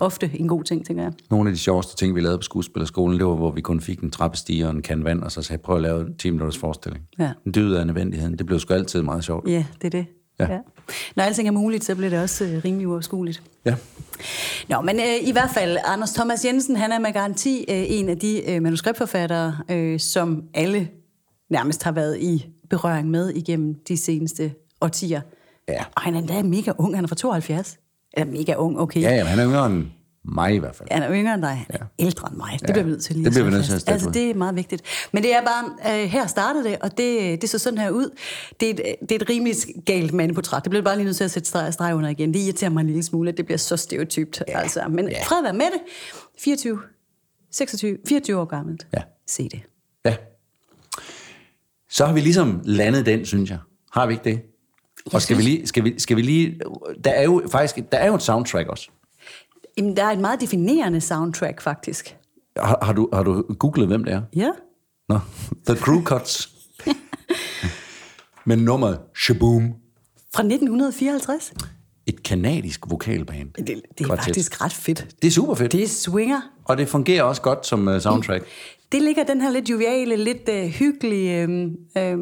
ofte 0.00 0.30
en 0.34 0.48
god 0.48 0.64
ting, 0.64 0.86
tænker 0.86 1.02
jeg. 1.02 1.12
Nogle 1.30 1.50
af 1.50 1.54
de 1.54 1.60
sjoveste 1.60 1.96
ting, 1.96 2.14
vi 2.14 2.20
lavede 2.20 2.38
på 2.38 2.42
skuespillerskolen, 2.42 3.18
det 3.18 3.26
var, 3.26 3.34
hvor 3.34 3.50
vi 3.50 3.60
kun 3.60 3.80
fik 3.80 4.00
en 4.00 4.10
trappestige 4.10 4.66
og 4.66 4.72
en 4.72 4.82
kan 4.82 5.04
vand, 5.04 5.22
og 5.22 5.32
så 5.32 5.42
sagde 5.42 5.62
prøv 5.62 5.76
at 5.76 5.82
lave 5.82 6.00
en 6.00 6.16
10 6.16 6.30
minutters 6.30 6.58
forestilling. 6.58 7.04
Ja. 7.18 7.32
En 7.46 7.54
dyd 7.54 7.72
af 7.72 7.86
nødvendigheden. 7.86 8.38
Det 8.38 8.46
blev 8.46 8.58
sgu 8.58 8.74
altid 8.74 9.02
meget 9.02 9.24
sjovt. 9.24 9.48
Ja, 9.48 9.64
det 9.82 9.94
er 9.94 10.02
det. 10.02 10.06
Ja. 10.38 10.52
Ja. 10.52 10.58
Når 11.16 11.24
alting 11.24 11.48
er 11.48 11.52
muligt, 11.52 11.84
så 11.84 11.94
bliver 11.94 12.10
det 12.10 12.20
også 12.20 12.44
øh, 12.44 12.64
rimelig 12.64 12.88
uoverskueligt. 12.88 13.42
Ja. 13.64 13.74
Nå, 14.68 14.80
men 14.80 14.96
øh, 14.96 15.28
i 15.28 15.32
hvert 15.32 15.50
fald, 15.54 15.78
Anders 15.84 16.12
Thomas 16.12 16.44
Jensen, 16.44 16.76
han 16.76 16.92
er 16.92 16.98
med 16.98 17.12
garanti 17.12 17.64
øh, 17.68 17.84
en 17.88 18.08
af 18.08 18.18
de 18.18 18.50
øh, 18.50 18.62
manuskriptforfattere, 18.62 19.56
øh, 19.70 20.00
som 20.00 20.44
alle 20.54 20.88
nærmest 21.50 21.82
har 21.82 21.92
været 21.92 22.18
i 22.20 22.46
berøring 22.70 23.10
med 23.10 23.30
igennem 23.30 23.74
de 23.88 23.96
seneste 23.96 24.54
årtier. 24.80 25.20
Ja. 25.68 25.84
Og 25.96 26.02
han 26.02 26.14
er 26.14 26.18
endda 26.18 26.42
mega 26.42 26.72
ung, 26.78 26.94
han 26.94 27.04
er 27.04 27.08
fra 27.08 27.16
72. 27.16 27.78
Eller 28.12 28.32
mega 28.32 28.54
ung, 28.54 28.80
okay. 28.80 29.00
Ja, 29.00 29.10
jamen, 29.10 29.26
han 29.26 29.38
er 29.38 29.46
yngre 29.46 29.66
end 29.66 29.84
mig 30.28 30.54
i 30.54 30.58
hvert 30.58 30.76
fald. 30.76 30.88
Han 30.90 31.02
er 31.02 31.12
yngre 31.12 31.34
end 31.34 31.42
dig. 31.42 31.66
Han 31.70 31.80
er 31.80 31.86
ældre 31.98 32.28
end 32.28 32.36
mig. 32.36 32.52
Det 32.52 32.68
Ja. 32.68 32.72
bliver 32.72 32.84
vi 32.84 32.90
nødt 32.90 33.02
til 33.04 33.14
lige 33.16 33.24
Det 33.24 33.32
bliver 33.32 33.44
vi 33.44 33.50
nødt 33.50 33.64
til 33.64 33.72
at 33.74 33.88
Altså, 33.88 34.10
det 34.10 34.30
er 34.30 34.34
meget 34.34 34.56
vigtigt. 34.56 34.82
Men 35.12 35.22
det 35.22 35.34
er 35.34 35.40
bare, 35.44 36.00
øh, 36.02 36.08
her 36.10 36.26
startede 36.26 36.64
det, 36.64 36.78
og 36.80 36.98
det, 36.98 37.42
det 37.42 37.50
så 37.50 37.58
sådan 37.58 37.78
her 37.78 37.90
ud. 37.90 38.10
Det 38.60 38.68
er, 38.68 38.74
et, 38.74 38.96
det 39.00 39.12
er 39.12 39.16
et 39.16 39.28
rimelig 39.30 39.54
galt 39.86 40.12
mandeportræt. 40.12 40.64
Det 40.64 40.70
bliver 40.70 40.82
bare 40.84 40.96
lige 40.96 41.04
nødt 41.04 41.16
til 41.16 41.24
at 41.24 41.30
sætte 41.30 41.48
streg, 41.48 41.72
streg 41.72 41.94
under 41.94 42.08
igen. 42.10 42.34
Det 42.34 42.40
irriterer 42.40 42.70
mig 42.70 42.80
en 42.80 42.86
lille 42.86 43.02
smule, 43.02 43.30
at 43.30 43.36
det 43.36 43.44
bliver 43.44 43.58
så 43.58 43.76
stereotypt. 43.76 44.42
Ja. 44.48 44.60
Altså. 44.60 44.84
Men 44.88 45.08
Ja. 45.08 45.22
fred 45.24 45.42
være 45.42 45.52
med 45.52 45.66
det. 45.66 45.80
24, 46.38 46.78
26, 47.52 47.98
24 48.08 48.36
år 48.40 48.44
gammelt. 48.44 48.86
Ja. 48.94 49.02
Se 49.26 49.42
det. 49.48 49.60
Ja. 50.04 50.16
Så 51.90 52.06
har 52.06 52.12
vi 52.12 52.20
ligesom 52.20 52.60
landet 52.64 53.06
den, 53.06 53.26
synes 53.26 53.50
jeg. 53.50 53.58
Har 53.92 54.06
vi 54.06 54.12
ikke 54.12 54.24
det? 54.24 54.40
Og 55.12 55.22
skal 55.22 55.36
vi, 55.36 55.42
lige, 55.42 55.66
skal, 55.66 55.84
vi, 55.84 55.94
skal 55.98 56.16
vi 56.16 56.22
lige... 56.22 56.60
Der 57.04 57.10
er 57.10 57.22
jo 57.22 57.42
faktisk 57.50 57.92
der 57.92 57.98
er 57.98 58.06
jo 58.06 58.14
et 58.14 58.22
soundtrack 58.22 58.68
også. 58.68 58.88
Jamen, 59.78 59.96
der 59.96 60.04
er 60.04 60.10
et 60.10 60.18
meget 60.18 60.40
definerende 60.40 61.00
soundtrack, 61.00 61.60
faktisk. 61.60 62.16
Har, 62.56 62.78
har, 62.82 62.92
du, 62.92 63.08
har 63.12 63.22
du 63.22 63.42
googlet, 63.58 63.86
hvem 63.86 64.04
det 64.04 64.12
er? 64.12 64.22
Ja. 64.36 64.50
Nå, 65.08 65.18
The 65.66 65.76
Crew 65.76 66.02
Cuts. 66.02 66.48
Men 68.48 68.58
nummeret 68.58 68.98
Shaboom. 69.16 69.74
Fra 70.34 70.42
1954. 70.42 71.52
Et 72.06 72.22
kanadisk 72.22 72.80
vokalband. 72.88 73.52
Det, 73.52 73.66
det 73.66 74.00
er 74.00 74.04
Kvartet. 74.04 74.24
faktisk 74.24 74.64
ret 74.64 74.72
fedt. 74.72 75.06
Det 75.22 75.28
er 75.28 75.32
super 75.32 75.54
fedt. 75.54 75.72
Det 75.72 75.82
er 75.82 75.88
swinger. 75.88 76.40
Og 76.64 76.78
det 76.78 76.88
fungerer 76.88 77.22
også 77.22 77.42
godt 77.42 77.66
som 77.66 77.88
uh, 77.88 77.98
soundtrack. 77.98 78.44
Det 78.92 79.02
ligger 79.02 79.24
den 79.24 79.40
her 79.40 79.50
lidt 79.50 79.70
joviale, 79.70 80.16
lidt 80.16 80.48
øh, 80.48 80.64
hyggelige, 80.64 81.42
øh, 81.42 81.70
øh, 81.96 82.18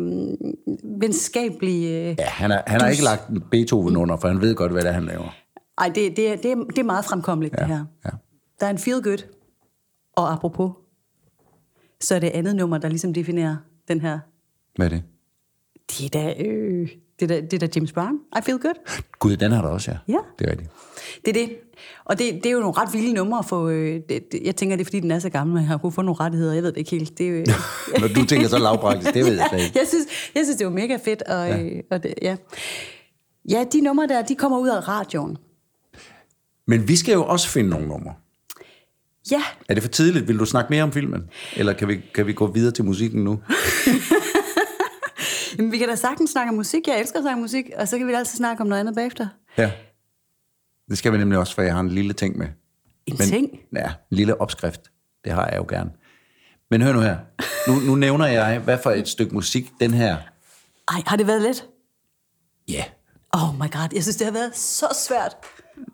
venskabelige... 1.01 2.11
Øh. 2.11 2.17
Ja, 2.19 2.25
han 2.25 2.51
har, 2.51 2.63
han 2.67 2.81
har 2.81 2.89
ikke 2.89 3.05
lagt 3.05 3.23
Beethoven 3.51 3.97
under, 3.97 4.17
for 4.17 4.29
han 4.29 4.41
ved 4.41 4.55
godt, 4.55 4.73
hvad 4.73 4.83
det 4.83 4.89
er, 4.89 4.93
han 4.93 5.05
laver. 5.05 5.35
Ej, 5.79 5.89
det, 5.95 6.17
det, 6.17 6.29
er, 6.29 6.37
det, 6.37 6.51
er, 6.51 6.55
det 6.55 6.79
er 6.79 6.85
meget 6.85 7.05
fremkommeligt, 7.05 7.55
ja, 7.59 7.61
det 7.61 7.69
her. 7.69 7.85
ja. 8.05 8.11
Der 8.61 8.67
er 8.67 8.71
en 8.71 8.79
feel 8.79 9.03
good. 9.03 9.19
Og 10.13 10.33
apropos, 10.33 10.73
så 12.01 12.15
er 12.15 12.19
det 12.19 12.31
andet 12.31 12.57
nummer, 12.57 12.79
der 12.79 12.89
ligesom 12.89 13.15
definerer 13.15 13.57
den 13.89 14.01
her... 14.01 14.19
Hvad 14.77 14.87
er 14.87 14.91
det? 14.91 15.03
Det 15.91 16.05
er 16.05 16.09
da, 16.09 16.35
øh, 16.43 16.89
det 17.21 17.23
er 17.23 17.27
da, 17.27 17.41
det 17.41 17.53
er 17.53 17.59
da 17.59 17.69
James 17.77 17.93
Brown. 17.93 18.19
I 18.39 18.41
feel 18.43 18.59
good. 18.59 18.75
Gud, 19.19 19.37
den 19.37 19.53
har 19.53 19.63
der 19.63 19.69
også, 19.69 19.91
ja. 19.91 19.97
Ja. 20.09 20.19
Det 20.39 20.47
er 20.47 20.51
rigtigt. 20.51 20.71
Det 21.25 21.37
er 21.37 21.47
det. 21.47 21.57
Og 22.05 22.19
det, 22.19 22.35
det 22.35 22.47
er 22.47 22.51
jo 22.51 22.61
nogle 22.61 22.75
ret 22.79 22.93
vilde 22.93 23.13
numre 23.13 23.39
at 23.39 23.45
få... 23.45 23.69
Øh, 23.69 24.01
det, 24.09 24.33
det, 24.33 24.41
jeg 24.45 24.57
tænker, 24.57 24.77
det 24.77 24.83
er 24.83 24.85
fordi, 24.85 25.01
den 25.01 25.11
er 25.11 25.19
så 25.19 25.31
gammel, 25.31 25.55
man 25.55 25.65
har 25.65 25.79
kunnet 25.79 25.95
få 25.95 26.03
nogle 26.03 26.21
rettigheder. 26.21 26.55
Jeg 26.55 26.63
ved 26.63 26.73
det 26.73 26.79
ikke 26.79 26.91
helt. 26.91 27.19
Det 27.19 27.29
er 27.29 27.31
jo, 27.31 27.45
Når 28.01 28.09
du 28.09 28.27
tænker 28.27 28.49
så 28.49 28.59
lavpraktisk, 28.59 29.15
det 29.15 29.25
ved 29.25 29.33
jeg 29.35 29.51
ikke. 29.55 29.79
jeg, 29.79 29.89
synes, 29.89 30.07
jeg 30.35 30.45
synes, 30.45 30.57
det 30.57 30.67
var 30.67 30.73
mega 30.73 30.97
fedt. 31.05 31.23
Og, 31.23 31.49
ja. 31.49 31.81
og 31.91 32.03
det, 32.03 32.15
ja. 32.23 32.37
ja, 33.51 33.65
de 33.73 33.81
numre 33.81 34.07
der, 34.07 34.23
de 34.23 34.35
kommer 34.35 34.59
ud 34.59 34.69
af 34.69 34.89
radioen. 34.89 35.37
Men 36.67 36.89
vi 36.89 36.97
skal 36.97 37.13
jo 37.13 37.25
også 37.25 37.49
finde 37.49 37.71
nogle 37.71 37.89
numre. 37.89 38.15
Ja, 39.31 39.43
Er 39.69 39.75
det 39.75 39.83
for 39.83 39.91
tidligt? 39.91 40.29
Vil 40.29 40.39
du 40.39 40.45
snakke 40.45 40.71
mere 40.71 40.83
om 40.83 40.93
filmen? 40.93 41.31
Eller 41.57 41.73
kan 41.73 41.89
vi, 41.89 42.01
kan 42.15 42.27
vi 42.27 42.33
gå 42.33 42.47
videre 42.47 42.73
til 42.73 42.85
musikken 42.85 43.25
nu? 43.25 43.41
men 45.59 45.73
vi 45.73 45.79
kan 45.79 45.89
da 45.89 45.95
sagtens 45.95 46.31
snakke 46.31 46.49
om 46.49 46.55
musik. 46.55 46.89
Jeg 46.89 47.01
elsker 47.01 47.19
at 47.19 47.23
snakke 47.23 47.35
om 47.35 47.41
musik, 47.41 47.65
og 47.77 47.89
så 47.89 47.99
kan 47.99 48.07
vi 48.07 48.13
da 48.13 48.19
altid 48.19 48.37
snakke 48.37 48.61
om 48.61 48.67
noget 48.67 48.81
andet 48.81 48.95
bagefter. 48.95 49.29
Ja. 49.59 49.71
Det 50.91 50.99
skal 50.99 51.13
vi 51.13 51.19
nemlig 51.19 51.39
også, 51.39 51.55
for 51.55 51.63
jeg 51.63 51.73
har 51.73 51.81
en 51.81 51.89
lille 51.91 52.13
ting 52.13 52.39
med. 52.39 52.47
En 53.07 53.17
ting? 53.17 53.59
Ja, 53.77 53.87
en 53.87 54.17
lille 54.17 54.41
opskrift. 54.41 54.81
Det 55.25 55.33
har 55.33 55.49
jeg 55.49 55.57
jo 55.57 55.67
gerne. 55.69 55.91
Men 56.71 56.83
hør 56.83 56.93
nu 56.93 57.01
her. 57.01 57.17
Nu, 57.69 57.75
nu 57.75 57.95
nævner 57.95 58.27
jeg, 58.27 58.59
hvad 58.59 58.79
for 58.83 58.91
et 58.91 59.09
stykke 59.09 59.35
musik 59.35 59.73
den 59.81 59.95
her... 59.95 60.17
Ej, 60.89 61.03
har 61.07 61.17
det 61.17 61.27
været 61.27 61.43
let? 61.43 61.65
Ja. 62.69 62.85
Oh 63.33 63.55
my 63.55 63.71
god, 63.71 63.89
jeg 63.95 64.03
synes, 64.03 64.17
det 64.17 64.25
har 64.25 64.33
været 64.33 64.57
så 64.57 64.87
svært. 65.09 65.37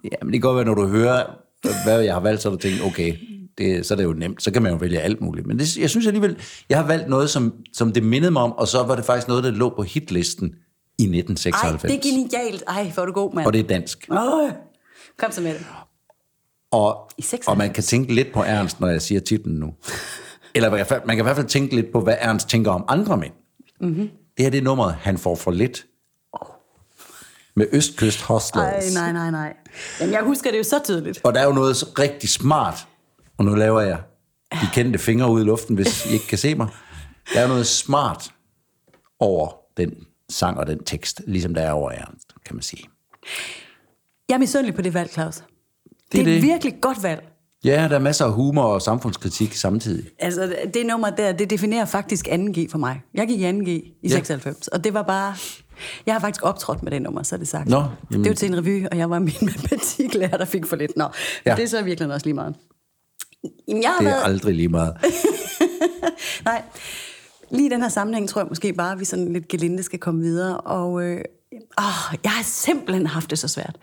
Ja, 0.04 0.16
men 0.22 0.32
det 0.32 0.32
kan 0.32 0.40
godt 0.40 0.56
være, 0.56 0.64
når 0.64 0.74
du 0.74 0.86
hører, 0.86 1.26
hvad 1.84 2.00
jeg 2.00 2.14
har 2.14 2.20
valgt, 2.20 2.42
så 2.42 2.50
har 2.50 2.56
du 2.56 2.62
tænkt, 2.62 2.82
okay, 2.84 3.14
det, 3.58 3.86
så 3.86 3.94
er 3.94 3.96
det 3.96 4.04
jo 4.04 4.12
nemt. 4.12 4.42
Så 4.42 4.50
kan 4.50 4.62
man 4.62 4.72
jo 4.72 4.78
vælge 4.78 5.00
alt 5.00 5.20
muligt. 5.20 5.46
Men 5.46 5.58
det, 5.58 5.76
jeg 5.76 5.90
synes 5.90 6.06
alligevel, 6.06 6.36
jeg 6.68 6.78
har 6.78 6.86
valgt 6.86 7.08
noget, 7.08 7.30
som, 7.30 7.52
som 7.72 7.92
det 7.92 8.02
mindede 8.02 8.30
mig 8.30 8.42
om, 8.42 8.52
og 8.52 8.68
så 8.68 8.82
var 8.82 8.96
det 8.96 9.04
faktisk 9.04 9.28
noget, 9.28 9.44
der 9.44 9.50
lå 9.50 9.68
på 9.76 9.82
hitlisten 9.82 10.54
i 10.98 11.02
Ej, 11.02 11.18
1996. 11.18 11.82
det 11.82 11.98
er 11.98 12.10
genialt. 12.10 12.62
Ej, 12.68 12.90
hvor 12.94 13.02
er 13.02 13.06
du 13.06 13.12
god, 13.12 13.34
mand. 13.34 13.46
Og 13.46 13.52
det 13.52 13.58
er 13.58 13.68
dansk. 13.68 14.06
Oh, 14.10 14.50
kom 15.18 15.32
så 15.32 15.40
med 15.40 15.54
det. 15.54 15.66
Og, 16.72 17.10
I 17.18 17.22
96. 17.22 17.48
og 17.48 17.58
man 17.58 17.72
kan 17.72 17.82
tænke 17.84 18.14
lidt 18.14 18.32
på 18.32 18.42
Ernst, 18.42 18.80
når 18.80 18.88
jeg 18.88 19.02
siger 19.02 19.20
titlen 19.20 19.56
nu. 19.56 19.74
Eller 20.54 20.70
man 21.06 21.16
kan 21.16 21.18
i 21.18 21.22
hvert 21.22 21.36
fald 21.36 21.46
tænke 21.46 21.74
lidt 21.74 21.92
på, 21.92 22.00
hvad 22.00 22.14
Ernst 22.20 22.48
tænker 22.48 22.70
om 22.70 22.84
andre 22.88 23.16
mænd. 23.16 23.32
Mm-hmm. 23.80 24.08
Det 24.36 24.44
her 24.44 24.50
det 24.50 24.58
er 24.58 24.62
nummeret, 24.62 24.94
han 24.94 25.18
får 25.18 25.34
for 25.34 25.50
lidt. 25.50 25.86
Med 27.56 27.66
Østkyst 27.72 28.22
Hostlers. 28.22 28.96
Ej, 28.96 29.02
nej, 29.02 29.12
nej, 29.12 29.30
nej. 29.30 29.54
Jamen, 30.00 30.12
jeg 30.14 30.22
husker 30.22 30.50
det 30.50 30.58
jo 30.58 30.62
så 30.64 30.80
tydeligt. 30.84 31.20
Og 31.24 31.34
der 31.34 31.40
er 31.40 31.44
jo 31.44 31.52
noget 31.52 31.98
rigtig 31.98 32.28
smart, 32.30 32.86
og 33.38 33.44
nu 33.44 33.54
laver 33.54 33.80
jeg 33.80 33.98
de 34.52 34.66
kendte 34.74 34.98
fingre 34.98 35.30
ud 35.30 35.40
i 35.40 35.44
luften, 35.44 35.74
hvis 35.76 36.06
I 36.06 36.12
ikke 36.12 36.26
kan 36.26 36.38
se 36.38 36.54
mig. 36.54 36.68
Der 37.34 37.40
er 37.40 37.48
noget 37.48 37.66
smart 37.66 38.30
over 39.18 39.48
den 39.76 39.92
sang 40.30 40.58
og 40.58 40.66
den 40.66 40.84
tekst, 40.84 41.22
ligesom 41.26 41.54
der 41.54 41.62
er 41.62 41.72
over 41.72 41.90
Ernst, 41.90 42.28
kan 42.46 42.56
man 42.56 42.62
sige. 42.62 42.84
Jeg 44.28 44.34
er 44.34 44.38
misundelig 44.38 44.74
på 44.74 44.82
det 44.82 44.94
valg, 44.94 45.10
Claus. 45.12 45.36
Det, 45.36 45.44
Det 46.12 46.20
er 46.20 46.24
det 46.24 46.36
et 46.36 46.42
virkelig 46.42 46.74
godt 46.80 47.02
valg. 47.02 47.26
Ja, 47.64 47.86
der 47.90 47.94
er 47.94 47.98
masser 47.98 48.24
af 48.24 48.32
humor 48.32 48.62
og 48.62 48.82
samfundskritik 48.82 49.54
samtidig. 49.54 50.10
Altså, 50.18 50.56
det 50.74 50.86
nummer 50.86 51.10
der, 51.10 51.32
det 51.32 51.50
definerer 51.50 51.84
faktisk 51.84 52.28
2G 52.28 52.70
for 52.70 52.78
mig. 52.78 53.00
Jeg 53.14 53.26
gik 53.28 53.40
i 53.40 53.50
2G 53.50 53.68
i 53.68 53.94
Ja. 54.02 54.08
96, 54.08 54.68
og 54.68 54.84
det 54.84 54.94
var 54.94 55.02
bare... 55.02 55.34
Jeg 56.06 56.14
har 56.14 56.20
faktisk 56.20 56.42
optrådt 56.42 56.82
med 56.82 56.92
det 56.92 57.02
nummer, 57.02 57.22
så 57.22 57.34
er 57.34 57.38
det 57.38 57.48
sagt. 57.48 57.68
Nå, 57.68 57.84
jamen. 58.10 58.24
Det 58.24 58.30
var 58.30 58.34
til 58.34 58.48
en 58.48 58.56
revy, 58.58 58.86
og 58.90 58.98
jeg 58.98 59.10
var 59.10 59.18
min 59.18 59.34
matematiklærer, 59.52 60.36
der 60.36 60.44
fik 60.44 60.66
for 60.66 60.76
lidt. 60.76 60.96
Nå. 60.96 61.04
Ja. 61.46 61.54
det 61.56 61.62
er 61.64 61.68
så 61.68 61.82
virkelig 61.82 62.12
også 62.14 62.26
lige 62.26 62.34
meget. 62.34 62.54
Jamen, 63.68 63.82
jeg 63.82 63.90
har 63.90 63.98
Det 63.98 64.06
er 64.06 64.10
været... 64.10 64.24
aldrig 64.24 64.54
lige 64.54 64.68
meget. 64.68 64.94
Nej, 66.44 66.62
lige 67.50 67.66
i 67.66 67.68
den 67.70 67.82
her 67.82 67.88
sammenhæng 67.88 68.28
tror 68.28 68.40
jeg 68.40 68.48
måske 68.48 68.72
bare, 68.72 68.92
at 68.92 69.00
vi 69.00 69.04
sådan 69.04 69.32
lidt 69.32 69.48
gelinde 69.48 69.82
skal 69.82 69.98
komme 69.98 70.20
videre. 70.20 70.56
Og 70.60 71.02
øh, 71.02 71.20
åh, 71.78 72.14
jeg 72.24 72.30
har 72.32 72.42
simpelthen 72.42 73.06
haft 73.06 73.30
det 73.30 73.38
så 73.38 73.48
svært. 73.48 73.76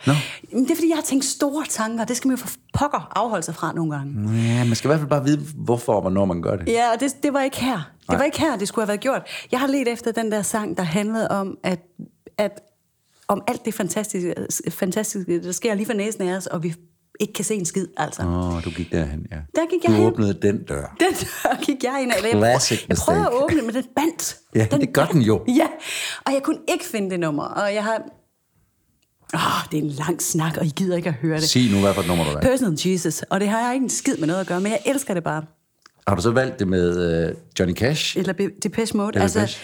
Men 0.52 0.64
Det 0.64 0.72
er 0.72 0.76
fordi, 0.76 0.90
jeg 0.90 0.98
har 0.98 1.02
tænkt 1.04 1.26
store 1.26 1.66
tanker. 1.70 2.06
Det 2.06 2.18
skal 2.18 2.28
man 2.28 2.38
jo 2.38 2.44
for 2.44 2.50
pokker 2.74 3.12
afholde 3.16 3.44
sig 3.46 3.56
fra 3.56 3.74
nogle 3.74 3.96
gange. 3.96 4.32
Ja, 4.44 4.64
man 4.66 4.76
skal 4.76 4.88
i 4.88 4.90
hvert 4.90 5.00
fald 5.00 5.10
bare 5.10 5.24
vide, 5.24 5.38
hvorfor 5.56 5.94
og 5.94 6.02
hvornår 6.02 6.26
man 6.26 6.42
gør 6.42 6.56
det. 6.56 6.68
Ja, 6.68 6.92
og 6.94 7.00
det, 7.00 7.24
det 7.24 7.34
var 7.34 7.42
ikke 7.42 7.58
her. 7.58 7.78
Det 8.00 8.10
Nej. 8.10 8.18
var 8.18 8.24
ikke 8.24 8.40
her, 8.40 8.58
det 8.58 8.68
skulle 8.68 8.84
have 8.84 8.88
været 8.88 9.00
gjort. 9.00 9.22
Jeg 9.52 9.60
har 9.60 9.68
let 9.68 9.88
efter 9.88 10.12
den 10.12 10.32
der 10.32 10.42
sang, 10.42 10.78
der 10.78 10.84
handlede 10.84 11.28
om, 11.28 11.58
at, 11.64 11.80
at 12.38 12.60
om 13.28 13.42
alt 13.48 13.66
det 13.66 13.74
fantastiske, 13.74 14.34
fantastiske, 14.70 15.44
der 15.44 15.52
sker 15.52 15.74
lige 15.74 15.86
for 15.86 15.94
næsen 15.94 16.30
af 16.30 16.36
os, 16.38 16.48
og 16.48 16.64
vi 16.64 16.76
ikke 17.20 17.34
kan 17.34 17.46
se 17.46 17.56
en 17.56 17.66
skid, 17.66 17.88
altså. 17.98 18.22
Åh, 18.22 18.56
oh, 18.56 18.64
du 18.64 18.70
gik 18.70 18.92
derhen, 18.92 19.26
ja. 19.32 19.38
Der 19.56 19.70
gik 19.70 19.84
jeg 19.84 19.92
du 19.92 19.96
hen. 19.98 20.06
åbnede 20.06 20.34
den 20.42 20.64
dør. 20.64 20.96
Den 21.00 21.14
dør 21.14 21.64
gik 21.66 21.84
jeg 21.84 22.00
ind 22.02 22.12
af. 22.12 22.24
Jeg, 22.24 22.32
Classic 22.32 22.86
jeg 22.90 22.98
prøvede 22.98 23.26
at 23.26 23.34
åbne, 23.34 23.62
men 23.62 23.76
den 23.76 23.84
bandt. 23.96 24.38
Ja, 24.56 24.68
den 24.72 24.82
det 24.82 24.94
gør 24.94 25.06
den 25.06 25.22
jo. 25.22 25.44
Ja, 25.48 25.68
og 26.26 26.34
jeg 26.34 26.44
kunne 26.44 26.60
ikke 26.68 26.86
finde 26.86 27.10
det 27.10 27.20
nummer. 27.20 27.44
Og 27.44 27.74
jeg 27.74 27.84
har... 27.84 28.02
Åh, 29.34 29.72
det 29.72 29.78
er 29.78 29.82
en 29.82 29.90
lang 29.90 30.22
snak, 30.22 30.58
og 30.58 30.66
I 30.66 30.70
gider 30.76 30.96
ikke 30.98 31.10
at 31.10 31.16
høre 31.16 31.36
det. 31.40 31.50
Sig 31.50 31.72
nu, 31.72 31.80
hvad 31.80 31.94
for 31.94 32.02
et 32.02 32.08
nummer 32.08 32.26
du 32.26 32.30
er. 32.32 32.42
Personal 32.42 32.78
Jesus, 32.92 33.22
og 33.22 33.40
det 33.40 33.48
har 33.50 33.66
jeg 33.66 33.74
ikke 33.74 33.84
en 33.84 33.90
skid 33.90 34.18
med 34.18 34.28
noget 34.28 34.42
at 34.42 34.48
gøre, 34.48 34.62
men 34.62 34.72
jeg 34.72 34.82
elsker 34.86 35.14
det 35.14 35.24
bare. 35.24 35.44
Har 36.08 36.16
du 36.16 36.22
så 36.22 36.32
valgt 36.32 36.60
det 36.60 36.68
med 36.68 37.30
uh, 37.30 37.36
Johnny 37.60 37.76
Cash? 37.76 38.18
Eller 38.18 38.34
Depeche 38.64 38.98
Mode. 38.98 39.10
Eller 39.10 39.22
altså, 39.22 39.40
Depeche. 39.40 39.62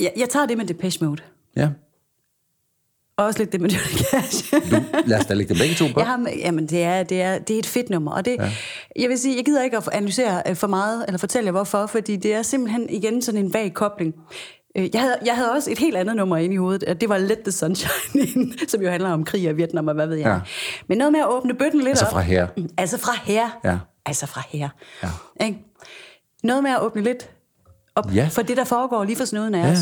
jeg, 0.00 0.12
jeg 0.16 0.28
tager 0.28 0.46
det 0.46 0.58
med 0.58 0.66
Depeche 0.66 1.04
Mode. 1.04 1.22
Ja. 1.56 1.68
Og 3.16 3.24
også 3.24 3.38
lidt 3.38 3.52
det 3.52 3.60
med 3.60 3.70
Johnny 3.70 3.98
Cash. 4.10 4.54
Du, 4.70 4.76
lad 5.06 5.18
os 5.20 5.26
da 5.26 5.34
lægge 5.34 5.54
dem 5.54 5.58
begge 5.60 5.74
to 5.74 5.84
på. 5.94 6.00
Jeg 6.00 6.06
har, 6.06 6.26
jamen, 6.38 6.66
det 6.66 6.82
er, 6.82 7.02
det, 7.02 7.22
er, 7.22 7.38
det 7.38 7.54
er 7.54 7.58
et 7.58 7.66
fedt 7.66 7.90
nummer, 7.90 8.12
og 8.12 8.24
det, 8.24 8.36
ja. 8.38 8.52
jeg 9.00 9.08
vil 9.08 9.18
sige, 9.18 9.36
jeg 9.36 9.44
gider 9.44 9.62
ikke 9.62 9.76
at 9.76 9.88
analysere 9.92 10.42
øh, 10.48 10.56
for 10.56 10.66
meget, 10.66 11.04
eller 11.08 11.18
fortælle 11.18 11.46
jer 11.46 11.52
hvorfor, 11.52 11.86
fordi 11.86 12.16
det 12.16 12.34
er 12.34 12.42
simpelthen 12.42 12.90
igen 12.90 13.22
sådan 13.22 13.40
en 13.44 13.54
vag 13.54 13.74
kobling. 13.74 14.14
Øh, 14.76 14.88
Jeg 14.94 15.00
havde, 15.00 15.16
jeg 15.26 15.34
havde 15.36 15.52
også 15.52 15.70
et 15.70 15.78
helt 15.78 15.96
andet 15.96 16.16
nummer 16.16 16.36
inde 16.36 16.54
i 16.54 16.58
hovedet, 16.58 16.84
og 16.84 17.00
det 17.00 17.08
var 17.08 17.18
Let 17.18 17.38
the 17.38 17.52
Sunshine 17.52 17.92
In, 18.34 18.54
som 18.68 18.82
jo 18.82 18.90
handler 18.90 19.10
om 19.10 19.24
krig 19.24 19.50
og 19.50 19.56
Vietnam 19.56 19.88
og 19.88 19.94
hvad 19.94 20.06
ved 20.06 20.16
jeg. 20.16 20.26
Ja. 20.26 20.38
Men 20.88 20.98
noget 20.98 21.12
med 21.12 21.20
at 21.20 21.28
åbne 21.28 21.54
bøtten 21.54 21.80
lidt 21.80 21.88
Altså 21.88 22.04
op. 22.04 22.12
fra 22.12 22.20
her. 22.20 22.46
Mm, 22.56 22.68
Altså 22.78 22.98
fra 22.98 23.12
her. 23.24 23.58
Ja. 23.64 23.78
Altså 24.06 24.26
fra 24.26 24.42
her. 24.48 24.68
Ja. 25.02 25.08
Ikke? 25.46 25.58
Noget 26.42 26.62
med 26.62 26.70
at 26.70 26.80
åbne 26.82 27.02
lidt 27.02 27.30
op 27.96 28.14
Ja. 28.14 28.28
for 28.32 28.42
det, 28.42 28.56
der 28.56 28.64
foregår 28.64 29.04
lige 29.04 29.16
for 29.16 29.24
snuden 29.24 29.54
af 29.54 29.66
Ja. 29.66 29.72
os. 29.72 29.78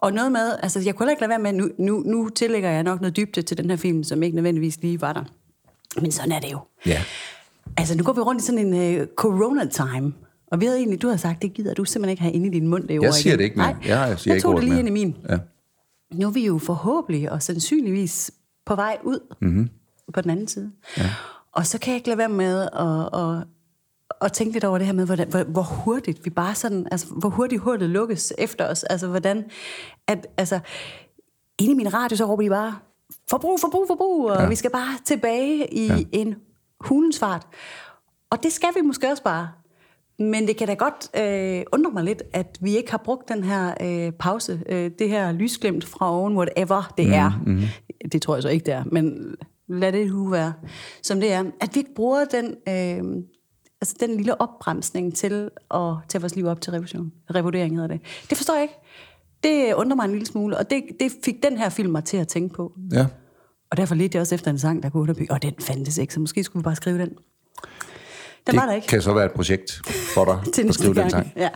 Og 0.00 0.12
noget 0.12 0.32
med, 0.32 0.52
altså 0.62 0.80
jeg 0.80 0.94
kunne 0.94 1.10
ikke 1.12 1.20
lade 1.22 1.28
være 1.30 1.38
med, 1.38 1.52
nu, 1.52 1.68
nu, 1.78 2.02
nu 2.06 2.28
tillægger 2.28 2.70
jeg 2.70 2.82
nok 2.82 3.00
noget 3.00 3.16
dybde 3.16 3.42
til 3.42 3.58
den 3.58 3.70
her 3.70 3.76
film, 3.76 4.04
som 4.04 4.22
ikke 4.22 4.34
nødvendigvis 4.34 4.78
lige 4.82 5.00
var 5.00 5.12
der. 5.12 5.24
Men 6.00 6.12
sådan 6.12 6.32
er 6.32 6.40
det 6.40 6.52
jo. 6.52 6.58
Ja. 6.86 7.02
Altså 7.76 7.96
nu 7.96 8.04
går 8.04 8.12
vi 8.12 8.20
rundt 8.20 8.42
i 8.42 8.46
sådan 8.46 8.74
en 8.74 9.00
uh, 9.00 9.06
corona-time. 9.16 10.12
Og 10.52 10.60
vi 10.60 10.64
havde 10.66 10.78
egentlig, 10.78 11.02
du 11.02 11.06
havde 11.06 11.18
sagt, 11.18 11.42
det 11.42 11.52
gider 11.54 11.74
du 11.74 11.84
simpelthen 11.84 12.10
ikke 12.10 12.22
have 12.22 12.32
inde 12.32 12.46
i 12.46 12.50
din 12.50 12.66
mund. 12.68 12.88
Det 12.88 13.02
Jeg 13.02 13.14
siger 13.14 13.30
igen. 13.32 13.38
det 13.38 13.44
ikke 13.44 13.56
mere. 13.56 13.66
Nej, 13.72 13.76
Jeg 13.86 14.18
siger 14.18 14.32
jeg 14.32 14.36
ikke 14.36 14.42
tog 14.44 14.54
det 14.54 14.64
lige 14.64 14.70
mere. 14.72 14.78
ind 14.80 14.88
i 14.88 14.92
min. 14.92 15.16
Ja. 15.28 15.38
Nu 16.14 16.26
er 16.26 16.30
vi 16.30 16.46
jo 16.46 16.58
forhåbentlig 16.58 17.30
og 17.30 17.42
sandsynligvis 17.42 18.30
på 18.66 18.74
vej 18.74 18.98
ud 19.04 19.18
mm-hmm. 19.40 19.68
på 20.14 20.20
den 20.20 20.30
anden 20.30 20.48
side. 20.48 20.70
Ja. 20.98 21.10
Og 21.52 21.66
så 21.66 21.78
kan 21.78 21.90
jeg 21.90 21.96
ikke 21.96 22.08
lade 22.08 22.18
være 22.18 22.28
med 22.28 22.60
at, 22.60 23.20
at, 23.20 23.46
at 24.20 24.32
tænke 24.32 24.52
lidt 24.52 24.64
over 24.64 24.78
det 24.78 24.86
her 24.86 24.94
med, 24.94 25.06
hvordan, 25.06 25.28
hvor, 25.28 25.42
hvor 25.42 25.62
hurtigt 25.62 26.24
vi 26.24 26.30
bare 26.30 26.54
sådan, 26.54 26.86
altså 26.90 27.06
hvor 27.06 27.28
hurtigt 27.28 27.60
hullet 27.60 27.90
lukkes 27.90 28.32
efter 28.38 28.68
os. 28.68 28.84
Altså 28.84 29.06
hvordan, 29.06 29.44
at, 30.06 30.26
altså 30.36 30.60
inde 31.58 31.72
i 31.72 31.74
min 31.74 31.94
radio, 31.94 32.16
så 32.16 32.24
råber 32.24 32.42
de 32.42 32.48
bare, 32.48 32.78
forbrug, 33.30 33.60
forbrug, 33.60 33.86
forbrug, 33.86 34.30
og 34.30 34.42
ja. 34.42 34.48
vi 34.48 34.54
skal 34.54 34.70
bare 34.70 34.98
tilbage 35.04 35.74
i 35.74 35.86
ja. 35.86 36.04
en 36.12 36.34
hulens 36.80 37.18
fart. 37.18 37.46
Og 38.30 38.42
det 38.42 38.52
skal 38.52 38.68
vi 38.74 38.80
måske 38.80 39.10
også 39.10 39.22
bare. 39.22 39.48
Men 40.18 40.46
det 40.46 40.56
kan 40.56 40.66
da 40.66 40.74
godt 40.74 41.08
øh, 41.16 41.64
undre 41.72 41.90
mig 41.90 42.04
lidt, 42.04 42.22
at 42.32 42.58
vi 42.60 42.76
ikke 42.76 42.90
har 42.90 42.98
brugt 43.04 43.28
den 43.28 43.44
her 43.44 43.74
øh, 43.80 44.12
pause, 44.12 44.62
øh, 44.68 44.90
det 44.98 45.08
her 45.08 45.32
lysglimt 45.32 45.84
fra 45.84 46.12
oven, 46.12 46.36
whatever 46.36 46.94
det 46.96 47.14
er. 47.14 47.40
Mm, 47.46 47.52
mm. 47.52 47.60
Det 48.12 48.22
tror 48.22 48.34
jeg 48.34 48.42
så 48.42 48.48
ikke, 48.48 48.66
det 48.66 48.74
er, 48.74 48.84
men 48.92 49.34
lad 49.68 49.92
det 49.92 50.06
nu 50.06 50.28
være, 50.28 50.52
som 51.02 51.20
det 51.20 51.32
er. 51.32 51.44
At 51.60 51.74
vi 51.74 51.80
ikke 51.80 51.94
bruger 51.94 52.24
den, 52.24 52.56
øh, 52.68 53.22
altså 53.80 53.94
den 54.00 54.16
lille 54.16 54.40
opbremsning 54.40 55.16
til 55.16 55.50
at 55.74 55.80
tage 56.08 56.22
vores 56.22 56.36
liv 56.36 56.46
op 56.46 56.60
til 56.60 56.72
revision. 56.72 57.12
Revurdering 57.34 57.74
hedder 57.74 57.88
det. 57.88 58.00
Det 58.30 58.36
forstår 58.36 58.54
jeg 58.54 58.62
ikke. 58.62 58.74
Det 59.44 59.74
undrer 59.74 59.96
mig 59.96 60.04
en 60.04 60.10
lille 60.10 60.26
smule, 60.26 60.58
og 60.58 60.70
det, 60.70 60.82
det 61.00 61.12
fik 61.24 61.34
den 61.42 61.56
her 61.58 61.68
film 61.68 61.92
mig 61.92 62.04
til 62.04 62.16
at 62.16 62.28
tænke 62.28 62.54
på. 62.54 62.72
ja. 62.92 63.06
Og 63.70 63.76
derfor 63.76 63.94
lidt 63.94 64.14
jeg 64.14 64.20
også 64.20 64.34
efter 64.34 64.50
en 64.50 64.58
sang, 64.58 64.82
der 64.82 64.90
kunne 64.90 65.00
underbygge, 65.02 65.32
og 65.32 65.42
den 65.42 65.54
fandtes 65.60 65.98
ikke, 65.98 66.14
så 66.14 66.20
måske 66.20 66.44
skulle 66.44 66.60
vi 66.60 66.64
bare 66.64 66.76
skrive 66.76 66.98
den. 66.98 67.08
Den 68.46 68.56
var 68.56 68.60
der 68.62 68.66
Det 68.68 68.76
ikke. 68.76 68.88
kan 68.88 69.02
så 69.02 69.14
være 69.14 69.24
et 69.26 69.32
projekt 69.32 69.82
for 70.14 70.24
dig 70.24 70.38
til 70.54 70.68
at 70.68 70.74
skrive 70.74 70.94
den 70.94 71.10
sang. 71.10 71.32
Ja. 71.36 71.48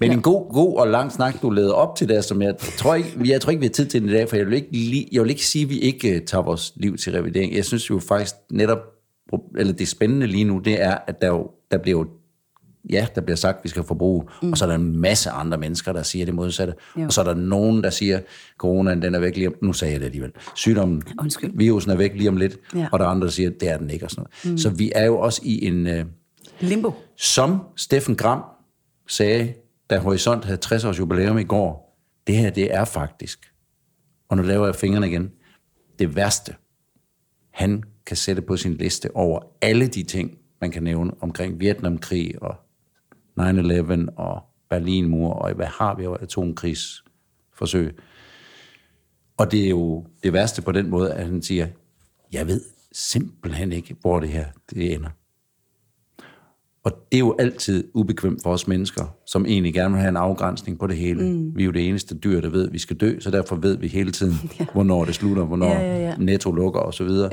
Men 0.00 0.12
en 0.12 0.22
god, 0.22 0.52
god 0.52 0.76
og 0.78 0.88
lang 0.88 1.12
snak, 1.12 1.42
du 1.42 1.50
lavede 1.50 1.74
op 1.74 1.96
til 1.96 2.08
det, 2.08 2.24
som 2.24 2.42
jeg 2.42 2.54
tror 2.58 2.94
ikke, 2.94 3.20
jeg 3.24 3.40
tror 3.40 3.50
ikke, 3.50 3.60
vi 3.60 3.66
har 3.66 3.72
tid 3.72 3.86
til 3.86 4.00
den 4.00 4.08
i 4.08 4.12
dag, 4.12 4.28
for 4.28 4.36
jeg 4.36 4.46
vil 4.46 4.54
ikke, 4.54 5.08
jeg 5.12 5.22
vil 5.22 5.30
ikke 5.30 5.46
sige, 5.46 5.62
at 5.62 5.68
vi 5.70 5.78
ikke 5.78 6.14
øh, 6.16 6.26
tager 6.26 6.42
vores 6.42 6.72
liv 6.76 6.96
til 6.96 7.12
revidering. 7.12 7.54
Jeg 7.54 7.64
synes 7.64 7.90
jo 7.90 7.98
faktisk 7.98 8.34
netop, 8.50 8.78
eller 9.58 9.72
det 9.72 9.88
spændende 9.88 10.26
lige 10.26 10.44
nu, 10.44 10.58
det 10.58 10.82
er, 10.82 10.98
at 11.06 11.20
der, 11.20 11.28
jo, 11.28 11.50
der 11.70 11.78
bliver 11.78 11.98
jo 11.98 12.08
ja, 12.90 13.06
der 13.14 13.20
bliver 13.20 13.36
sagt, 13.36 13.58
at 13.58 13.64
vi 13.64 13.68
skal 13.68 13.82
forbruge, 13.84 14.24
mm. 14.42 14.50
og 14.52 14.58
så 14.58 14.64
er 14.64 14.68
der 14.68 14.74
en 14.76 14.96
masse 15.00 15.30
andre 15.30 15.58
mennesker, 15.58 15.92
der 15.92 16.02
siger 16.02 16.24
det 16.24 16.34
modsatte. 16.34 16.74
Jo. 16.96 17.04
Og 17.04 17.12
så 17.12 17.20
er 17.20 17.24
der 17.24 17.34
nogen, 17.34 17.82
der 17.82 17.90
siger, 17.90 18.20
coronaen 18.58 19.02
den 19.02 19.14
er 19.14 19.18
væk 19.18 19.36
lige 19.36 19.48
om, 19.48 19.54
nu 19.62 19.72
sagde 19.72 19.92
jeg 19.92 20.00
det 20.00 20.06
alligevel, 20.06 20.32
sygdommen, 20.54 21.02
Undskyld. 21.20 21.50
virusen 21.54 21.90
er 21.90 21.96
væk 21.96 22.12
lige 22.14 22.28
om 22.28 22.36
lidt, 22.36 22.58
Ja. 22.74 22.88
og 22.92 22.98
der 22.98 23.04
er 23.04 23.08
andre, 23.08 23.26
der 23.26 23.32
siger, 23.32 23.50
det 23.50 23.68
er 23.68 23.78
den 23.78 23.90
ikke, 23.90 24.04
og 24.06 24.10
sådan 24.10 24.20
noget. 24.44 24.52
Mm. 24.52 24.58
Så 24.58 24.70
vi 24.70 24.92
er 24.94 25.04
jo 25.04 25.18
også 25.18 25.40
i 25.44 25.66
en, 25.66 25.86
øh, 25.86 26.04
Limbo. 26.60 26.92
som 27.16 27.60
Steffen 27.76 28.16
Gram 28.16 28.42
sagde, 29.08 29.52
da 29.90 29.98
Horisont 29.98 30.44
havde 30.44 30.56
60 30.58 30.84
års 30.84 30.98
jubilæum 30.98 31.38
i 31.38 31.44
går, 31.44 31.98
det 32.26 32.36
her, 32.36 32.50
det 32.50 32.74
er 32.74 32.84
faktisk, 32.84 33.52
og 34.28 34.36
nu 34.36 34.42
laver 34.42 34.66
jeg 34.66 34.74
fingrene 34.74 35.08
igen, 35.08 35.30
det 35.98 36.16
værste, 36.16 36.54
han 37.50 37.82
kan 38.06 38.16
sætte 38.16 38.42
på 38.42 38.56
sin 38.56 38.74
liste 38.74 39.16
over 39.16 39.40
alle 39.62 39.86
de 39.86 40.02
ting, 40.02 40.38
man 40.60 40.70
kan 40.70 40.82
nævne 40.82 41.12
omkring 41.20 41.60
Vietnamkrig 41.60 42.42
og 42.42 42.54
9-11 43.40 44.06
og 44.16 44.42
Berlinmur, 44.70 45.32
og 45.32 45.54
hvad 45.54 45.66
har 45.66 45.94
vi 45.94 46.04
af 46.04 46.16
atomkrigsforsøg. 46.20 47.98
Og 49.36 49.52
det 49.52 49.64
er 49.64 49.68
jo 49.68 50.06
det 50.22 50.32
værste 50.32 50.62
på 50.62 50.72
den 50.72 50.90
måde, 50.90 51.12
at 51.12 51.26
han 51.26 51.42
siger, 51.42 51.66
jeg 52.32 52.46
ved 52.46 52.60
simpelthen 52.92 53.72
ikke, 53.72 53.96
hvor 54.00 54.20
det 54.20 54.28
her 54.28 54.46
det 54.70 54.94
ender. 54.94 55.10
Og 56.84 56.92
det 57.12 57.16
er 57.16 57.20
jo 57.20 57.36
altid 57.38 57.90
ubekvemt 57.94 58.42
for 58.42 58.50
os 58.52 58.68
mennesker, 58.68 59.16
som 59.26 59.46
egentlig 59.46 59.74
gerne 59.74 59.94
vil 59.94 60.00
have 60.00 60.08
en 60.08 60.16
afgrænsning 60.16 60.78
på 60.78 60.86
det 60.86 60.96
hele. 60.96 61.24
Mm. 61.24 61.56
Vi 61.56 61.62
er 61.62 61.66
jo 61.66 61.72
det 61.72 61.88
eneste 61.88 62.18
dyr, 62.18 62.40
der 62.40 62.48
ved, 62.48 62.66
at 62.66 62.72
vi 62.72 62.78
skal 62.78 62.96
dø, 62.96 63.20
så 63.20 63.30
derfor 63.30 63.56
ved 63.56 63.76
vi 63.76 63.88
hele 63.88 64.12
tiden, 64.12 64.34
ja. 64.60 64.66
hvornår 64.72 65.04
det 65.04 65.14
slutter, 65.14 65.44
hvornår 65.44 65.66
Ja, 65.66 65.80
ja, 65.80 65.98
ja. 65.98 66.16
netto 66.18 66.52
lukker. 66.52 66.80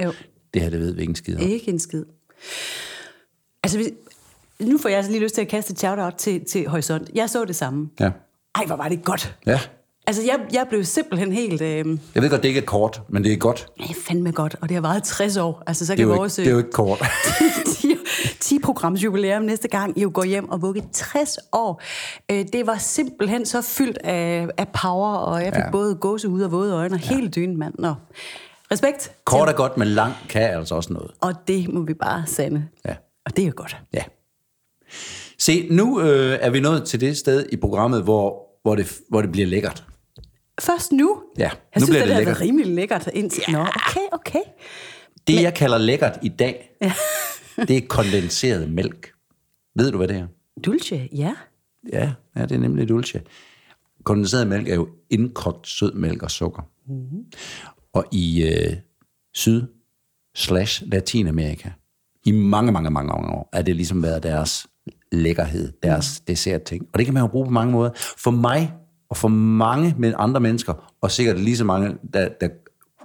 Jo. 0.03 0.11
Det 0.53 0.61
her, 0.61 0.69
det 0.69 0.79
ved 0.79 0.91
vi 0.93 1.01
ikke 1.01 1.09
en 1.11 1.15
skid 1.15 1.35
om. 1.35 1.41
Ikke 1.41 1.71
en 1.71 1.79
skid. 1.79 2.05
Altså, 3.63 3.77
hvis, 3.77 3.89
nu 4.59 4.77
får 4.77 4.89
jeg 4.89 4.97
altså 4.97 5.11
lige 5.11 5.23
lyst 5.23 5.35
til 5.35 5.41
at 5.41 5.47
kaste 5.47 5.71
et 5.71 5.79
shout-out 5.79 6.13
til, 6.13 6.45
til 6.45 6.67
Horisont. 6.67 7.09
Jeg 7.15 7.29
så 7.29 7.45
det 7.45 7.55
samme. 7.55 7.89
Ja. 7.99 8.09
Ej, 8.55 8.65
hvor 8.65 8.75
var 8.75 8.89
det 8.89 9.03
godt. 9.03 9.35
ja. 9.45 9.59
Altså, 10.07 10.21
jeg, 10.23 10.39
jeg 10.53 10.65
blev 10.69 10.83
simpelthen 10.83 11.31
helt... 11.33 11.61
Øh, 11.61 11.97
Jeg 12.15 12.23
ved 12.23 12.29
godt, 12.29 12.41
det 12.43 12.47
ikke 12.47 12.59
er 12.61 12.65
kort, 12.65 13.01
men 13.09 13.23
det 13.23 13.33
er 13.33 13.37
godt. 13.37 13.67
det 13.77 13.89
er 13.89 13.93
fandme 14.07 14.31
godt, 14.31 14.55
og 14.61 14.69
det 14.69 14.75
har 14.75 14.81
varet 14.81 15.03
60 15.03 15.37
år. 15.37 15.63
Altså, 15.67 15.85
så 15.85 15.95
Det 15.95 16.01
er 16.03 16.07
kan 16.07 16.17
vores... 16.17 16.37
ikke, 16.37 16.45
det 16.45 16.51
er 16.51 16.53
jo 16.53 16.57
ikke 16.57 16.71
kort. 16.71 17.01
10, 17.81 17.95
10 18.39 18.59
programs 18.59 19.03
jubilæum 19.03 19.41
næste 19.41 19.67
gang, 19.67 19.97
jo 20.01 20.11
går 20.13 20.23
hjem 20.23 20.49
og 20.49 20.61
vugge 20.61 20.83
60 20.93 21.37
år. 21.53 21.81
Øh, 22.31 22.45
det 22.53 22.67
var 22.67 22.77
simpelthen 22.77 23.45
så 23.45 23.61
fyldt 23.61 23.97
af, 23.97 24.47
af 24.57 24.67
power, 24.81 25.13
og 25.15 25.43
jeg 25.43 25.53
fik 25.53 25.63
ja. 25.63 25.71
Både 25.71 25.95
gåsehud 25.95 26.41
og 26.41 26.51
våde 26.51 26.73
øjne, 26.73 26.95
og 26.95 27.01
ja. 27.01 27.15
hele 27.15 27.27
dynen, 27.29 27.57
mand. 27.57 27.73
Nå. 27.79 27.93
Respekt. 28.71 29.11
Kort 29.25 29.49
er 29.49 29.53
godt, 29.53 29.77
men 29.77 29.87
lang 29.87 30.13
kan 30.29 30.41
altså 30.41 30.75
også 30.75 30.93
noget. 30.93 31.11
Og 31.21 31.33
det 31.47 31.73
må 31.73 31.81
vi 31.81 31.93
bare 31.93 32.27
sande. 32.27 32.67
Ja. 32.85 32.95
Og 33.25 33.35
det 33.35 33.43
er 33.43 33.47
jo 33.47 33.53
godt. 33.55 33.77
Ja. 33.93 34.03
Se, 35.39 35.67
nu 35.71 36.01
øh, 36.01 36.37
er 36.41 36.49
vi 36.49 36.59
nået 36.59 36.85
til 36.85 37.01
det 37.01 37.17
sted 37.17 37.45
i 37.51 37.55
programmet, 37.55 38.03
hvor, 38.03 38.47
hvor, 38.61 38.75
det, 38.75 38.97
hvor 39.09 39.21
det 39.21 39.31
bliver 39.31 39.47
lækkert. 39.47 39.85
Først 40.61 40.91
nu? 40.91 41.23
Ja, 41.37 41.43
jeg 41.43 41.51
nu 41.51 41.85
synes, 41.85 41.89
bliver 41.89 41.99
det, 41.99 42.07
det 42.07 42.17
lækkert. 42.17 42.35
været 42.35 42.41
rimelig 42.41 42.75
lækkert 42.75 43.09
indtil... 43.13 43.43
Ja. 43.47 43.53
Nå, 43.53 43.59
okay, 43.59 44.07
okay. 44.11 44.41
Det, 45.27 45.41
jeg 45.41 45.53
kalder 45.53 45.77
lækkert 45.77 46.19
i 46.21 46.29
dag, 46.29 46.77
det 47.67 47.77
er 47.77 47.81
kondenseret 47.87 48.71
mælk. 48.71 49.11
Ved 49.75 49.91
du, 49.91 49.97
hvad 49.97 50.07
det 50.07 50.17
er? 50.17 50.27
Dulce, 50.65 51.09
ja. 51.11 51.33
Ja, 51.93 52.11
ja 52.35 52.41
det 52.41 52.51
er 52.51 52.59
nemlig 52.59 52.89
dulce. 52.89 53.21
Kondenseret 54.03 54.47
mælk 54.47 54.67
er 54.69 54.75
jo 54.75 54.87
indkogt 55.09 55.67
sød 55.67 55.93
mælk 55.93 56.23
og 56.23 56.31
sukker. 56.31 56.61
Mm-hmm. 56.87 57.25
Og 57.93 58.05
i 58.11 58.43
øh, 58.43 58.73
Syd 59.33 59.63
slash 60.35 60.83
Latinamerika, 60.85 61.69
i 62.25 62.31
mange, 62.31 62.71
mange, 62.71 62.89
mange 62.89 63.13
år, 63.13 63.49
er 63.53 63.61
det 63.61 63.75
ligesom 63.75 64.03
været 64.03 64.23
deres 64.23 64.67
lækkerhed, 65.11 65.71
deres 65.83 66.19
mm. 66.19 66.25
dessertting. 66.25 66.87
Og 66.93 66.99
det 66.99 67.05
kan 67.05 67.13
man 67.13 67.23
jo 67.23 67.27
bruge 67.27 67.45
på 67.45 67.51
mange 67.51 67.71
måder. 67.71 67.91
For 68.17 68.31
mig 68.31 68.73
Og 69.09 69.17
for 69.17 69.27
mange 69.27 69.95
med 69.97 70.13
andre 70.17 70.39
mennesker, 70.39 70.93
og 71.01 71.11
sikkert 71.11 71.39
lige 71.39 71.57
så 71.57 71.63
mange, 71.63 71.97
der, 72.13 72.29
der 72.41 72.49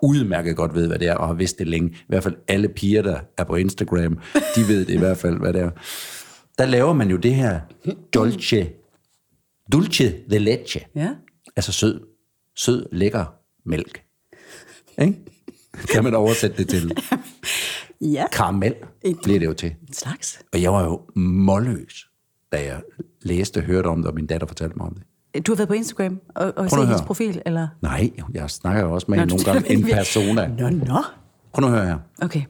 udmærket 0.02 0.56
godt 0.56 0.74
ved, 0.74 0.86
hvad 0.86 0.98
det 0.98 1.08
er, 1.08 1.14
og 1.14 1.26
har 1.26 1.34
vidst 1.34 1.58
det 1.58 1.66
længe. 1.66 1.88
I 1.90 2.04
hvert 2.08 2.22
fald 2.22 2.34
alle 2.48 2.68
piger, 2.68 3.02
der 3.02 3.20
er 3.38 3.44
på 3.44 3.56
Instagram, 3.56 4.18
de 4.56 4.68
ved 4.68 4.84
det 4.84 4.94
i 4.94 4.98
hvert 4.98 5.16
fald, 5.16 5.38
hvad 5.38 5.52
det 5.52 5.60
er. 5.60 5.70
Der 6.58 6.66
laver 6.66 6.92
man 6.92 7.10
jo 7.10 7.16
det 7.16 7.34
her 7.34 7.60
dolce, 8.14 8.70
dulce 9.72 10.14
de 10.30 10.38
leche. 10.38 10.80
Ja. 10.94 11.10
Altså 11.56 11.72
sød, 11.72 12.00
sød, 12.56 12.86
lækker 12.92 13.24
mælk. 13.64 14.03
Ikke? 14.98 15.18
Kan 15.92 16.04
man 16.04 16.14
oversætte 16.14 16.56
det 16.56 16.68
til 16.68 16.92
Ja, 18.00 18.24
karamel, 18.32 18.74
bliver 19.22 19.38
det 19.38 19.46
jo 19.46 19.52
til. 19.52 19.74
en 19.88 19.92
slags. 19.94 20.38
Og 20.52 20.62
jeg 20.62 20.72
var 20.72 20.84
jo 20.84 21.00
målløs, 21.16 22.08
da 22.52 22.64
jeg 22.64 22.82
læste 23.22 23.58
og 23.58 23.64
hørte 23.64 23.86
om 23.86 23.98
det, 23.98 24.06
og 24.06 24.14
min 24.14 24.26
datter 24.26 24.46
fortalte 24.46 24.76
mig 24.76 24.86
om 24.86 24.94
det. 24.94 25.46
Du 25.46 25.52
har 25.52 25.56
været 25.56 25.68
på 25.68 25.74
Instagram 25.74 26.20
og, 26.34 26.52
og 26.56 26.70
set 26.70 26.86
hendes 26.86 27.02
profil, 27.02 27.42
eller? 27.46 27.68
Nej, 27.82 28.10
jeg 28.34 28.50
snakker 28.50 28.82
jo 28.82 28.94
også 28.94 29.06
med 29.08 29.18
hende 29.18 29.34
nogle 29.34 29.44
gange 29.44 29.70
en 29.72 29.82
persona. 29.84 30.46
Nå, 30.48 30.68
nå. 30.70 31.02
Prøv 31.52 31.60
nu 31.60 31.66
at 31.66 31.72
høre 31.72 31.86
her. 31.86 31.98
Okay. 32.22 32.42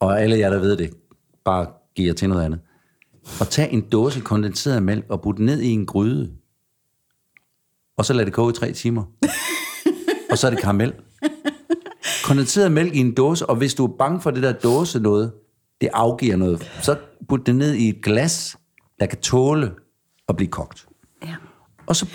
Og 0.00 0.22
alle 0.22 0.38
jer, 0.38 0.50
der 0.50 0.58
ved 0.58 0.76
det, 0.76 0.90
bare 1.44 1.66
giver 1.96 2.14
til 2.14 2.28
noget 2.28 2.44
andet. 2.44 2.60
Og 3.40 3.48
tag 3.48 3.72
en 3.72 3.80
dåse 3.80 4.20
kondenseret 4.20 4.82
mælk 4.82 5.04
og 5.08 5.22
putte 5.22 5.38
den 5.38 5.46
ned 5.46 5.60
i 5.60 5.68
en 5.70 5.86
gryde. 5.86 6.32
Og 7.96 8.04
så 8.04 8.12
lad 8.12 8.26
det 8.26 8.32
koge 8.32 8.50
i 8.50 8.54
tre 8.54 8.72
timer. 8.72 9.04
og 10.30 10.38
så 10.38 10.46
er 10.46 10.50
det 10.50 10.60
karamel. 10.60 10.92
Kondenseret 12.24 12.72
mælk 12.72 12.94
i 12.94 12.98
en 12.98 13.14
dåse, 13.14 13.46
og 13.46 13.56
hvis 13.56 13.74
du 13.74 13.84
er 13.86 13.92
bange 13.98 14.20
for 14.20 14.30
det 14.30 14.42
der 14.42 14.52
dåse 14.52 15.00
noget, 15.00 15.32
det 15.80 15.88
afgiver 15.92 16.36
noget, 16.36 16.70
så 16.82 16.96
put 17.28 17.46
det 17.46 17.56
ned 17.56 17.74
i 17.74 17.88
et 17.88 18.02
glas, 18.02 18.56
der 19.00 19.06
kan 19.06 19.18
tåle 19.18 19.70
at 20.28 20.36
blive 20.36 20.48
kogt. 20.50 20.86
Ja. 21.24 21.34
Og 21.86 21.96
så, 21.96 22.06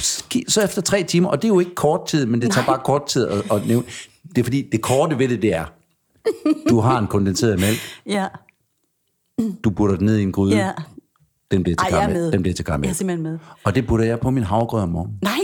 så 0.47 0.61
efter 0.63 0.81
tre 0.81 1.03
timer, 1.03 1.29
og 1.29 1.41
det 1.41 1.47
er 1.47 1.53
jo 1.53 1.59
ikke 1.59 1.75
kort 1.75 2.07
tid, 2.07 2.25
men 2.25 2.41
det 2.41 2.51
tager 2.51 2.65
bare 2.65 2.79
kort 2.85 3.05
tid 3.05 3.27
at, 3.27 3.51
at 3.51 3.67
nævne. 3.67 3.85
Det 4.29 4.37
er 4.37 4.43
fordi, 4.43 4.69
det 4.71 4.81
korte 4.81 5.19
ved 5.19 5.27
det, 5.27 5.41
det 5.41 5.53
er, 5.53 5.65
du 6.69 6.79
har 6.79 6.99
en 6.99 7.07
kondenseret 7.07 7.59
mælk, 7.59 7.77
Ja. 8.05 8.27
du 9.63 9.69
putter 9.69 9.95
den 9.95 10.05
ned 10.05 10.17
i 10.17 10.23
en 10.23 10.31
gryde, 10.31 10.55
Ja. 10.57 10.71
den 11.51 11.63
bliver 11.63 11.75
til 11.75 11.83
Ej, 11.83 11.89
karamel. 11.89 12.31
Den 12.31 12.41
bliver 12.41 12.55
til 12.55 12.65
karamel. 12.65 12.85
Jeg 12.87 12.91
er 12.91 12.95
simpelthen 12.95 13.23
med. 13.23 13.39
Og 13.63 13.75
det 13.75 13.87
putter 13.87 14.05
jeg 14.05 14.19
på 14.19 14.29
min 14.29 14.43
havregrød 14.43 14.81
om 14.81 14.89
morgenen. 14.89 15.17
Nej, 15.21 15.39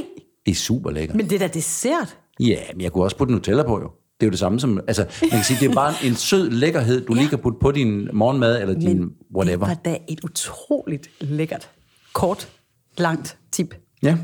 Det 0.46 0.52
er 0.52 0.56
super 0.56 0.92
lækkert. 0.92 1.18
men 1.18 1.30
det 1.30 1.36
er 1.36 1.48
da 1.48 1.54
dessert. 1.54 2.18
Ja, 2.40 2.60
men 2.74 2.82
jeg 2.82 2.92
kunne 2.92 3.04
også 3.04 3.18
putte 3.18 3.34
Nutella 3.34 3.64
på 3.64 3.80
jo. 3.80 3.92
Det 4.20 4.26
er 4.26 4.28
jo 4.28 4.32
det 4.32 4.40
samme 4.40 4.60
som, 4.60 4.80
altså, 4.88 5.06
man 5.22 5.30
kan 5.30 5.44
sige, 5.44 5.60
det 5.60 5.70
er 5.72 5.76
bare 5.76 5.94
en 6.04 6.16
sød 6.16 6.50
lækkerhed, 6.50 7.06
du 7.06 7.14
lige 7.20 7.30
kan 7.30 7.40
putte 7.40 7.60
på 7.62 7.72
din 7.72 8.10
morgenmad, 8.14 8.62
eller 8.62 8.80
din 8.80 9.00
Men 9.00 9.12
whatever. 9.36 9.66
det 9.66 9.76
var 9.76 9.82
da 9.86 9.98
et 10.08 10.20
utroligt 10.24 11.10
lækkert, 11.22 11.70
kort, 12.14 12.50
langt 12.98 13.38
tip. 13.52 13.76
Ja. 14.04 14.18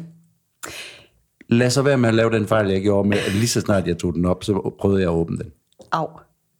Lad 1.50 1.70
så 1.70 1.82
være 1.82 1.98
med 1.98 2.10
at 2.10 2.16
lave 2.16 2.30
den 2.32 2.48
fejl, 2.48 2.68
jeg 2.72 2.82
gjorde 2.82 3.10
med, 3.10 3.18
at 3.18 3.34
lige 3.34 3.48
så 3.48 3.62
snart 3.62 3.88
jeg 3.88 3.98
tog 3.98 4.14
den 4.14 4.26
op, 4.26 4.44
så 4.44 4.74
prøvede 4.80 5.02
jeg 5.02 5.10
at 5.10 5.16
åbne 5.16 5.38
den. 5.38 5.52
Au. 5.92 6.08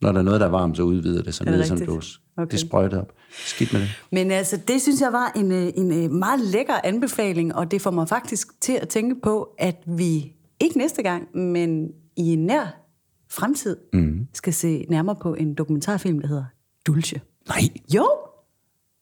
Når 0.02 0.12
der 0.12 0.18
er 0.18 0.22
noget, 0.22 0.40
der 0.40 0.46
er 0.46 0.50
varmt, 0.50 0.76
så 0.76 0.82
udvider 0.82 1.22
det 1.22 1.34
sig 1.34 1.46
ned 1.46 1.60
rigtigt? 1.60 1.86
dåse. 1.86 2.18
Okay. 2.38 2.50
Det 2.50 2.60
sprøjter 2.60 3.00
op. 3.00 3.12
Skidt 3.46 3.72
med 3.72 3.80
det. 3.80 3.88
Men 4.12 4.30
altså, 4.30 4.58
det 4.68 4.82
synes 4.82 5.00
jeg 5.00 5.12
var 5.12 5.32
en, 5.36 5.52
øh, 5.52 5.72
en 5.76 6.04
øh, 6.04 6.10
meget 6.10 6.40
lækker 6.40 6.74
anbefaling, 6.84 7.54
og 7.54 7.70
det 7.70 7.82
får 7.82 7.90
mig 7.90 8.08
faktisk 8.08 8.60
til 8.60 8.72
at 8.72 8.88
tænke 8.88 9.16
på, 9.22 9.48
at 9.58 9.76
vi 9.86 10.32
ikke 10.60 10.78
næste 10.78 11.02
gang, 11.02 11.36
men 11.36 11.88
i 12.16 12.32
en 12.32 12.46
nær 12.46 12.82
fremtid, 13.30 13.76
mm. 13.92 14.26
skal 14.34 14.52
se 14.52 14.86
nærmere 14.88 15.16
på 15.16 15.34
en 15.34 15.54
dokumentarfilm, 15.54 16.20
der 16.20 16.28
hedder 16.28 16.44
Dulce. 16.86 17.20
Nej, 17.48 17.60
Jo, 17.94 18.08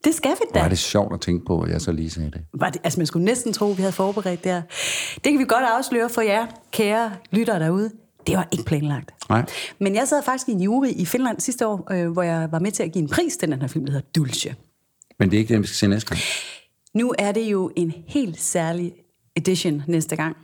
det 0.05 0.15
skal 0.15 0.31
vi 0.31 0.45
da. 0.55 0.59
er 0.59 0.69
det 0.69 0.79
sjovt 0.79 1.15
at 1.15 1.21
tænke 1.21 1.45
på, 1.45 1.61
at 1.61 1.71
jeg 1.71 1.81
så 1.81 1.93
lige 1.93 2.11
sagde 2.11 2.31
det. 2.31 2.41
Var 2.55 2.71
det, 2.71 2.81
altså 2.85 3.01
man 3.01 3.07
skulle 3.07 3.25
næsten 3.25 3.53
tro, 3.53 3.71
at 3.71 3.77
vi 3.77 3.83
havde 3.83 3.93
forberedt 3.93 4.45
det 4.45 4.53
her. 4.53 4.63
Det 5.15 5.33
kan 5.33 5.39
vi 5.39 5.45
godt 5.45 5.65
afsløre 5.65 6.09
for 6.09 6.21
jer, 6.21 6.47
kære 6.73 7.13
lyttere 7.31 7.59
derude. 7.59 7.91
Det 8.27 8.37
var 8.37 8.49
ikke 8.53 8.65
planlagt. 8.65 9.11
Nej. 9.29 9.47
Men 9.79 9.95
jeg 9.95 10.09
sad 10.09 10.23
faktisk 10.23 10.49
i 10.49 10.53
en 10.53 10.61
jury 10.61 10.87
i 10.97 11.05
Finland 11.05 11.41
sidste 11.41 11.67
år, 11.67 11.93
øh, 11.93 12.11
hvor 12.11 12.23
jeg 12.23 12.49
var 12.53 12.59
med 12.59 12.71
til 12.73 12.83
at 12.83 12.93
give 12.93 13.03
en 13.03 13.09
pris 13.09 13.37
til 13.37 13.51
den 13.51 13.61
her 13.61 13.69
film, 13.69 13.85
der 13.87 13.93
hedder 13.93 14.07
Dulce. 14.17 14.55
Men 15.19 15.31
det 15.31 15.37
er 15.37 15.39
ikke 15.41 15.55
det, 15.55 15.63
vi 15.63 15.67
skal 15.67 15.77
se 15.77 15.87
næste 15.87 16.09
gang. 16.09 16.21
Nu 16.95 17.15
er 17.19 17.33
det 17.33 17.41
jo 17.45 17.71
en 17.77 17.93
helt 18.07 18.41
særlig 18.41 18.93
edition 19.37 19.83
næste 19.87 20.17
gang. 20.17 20.37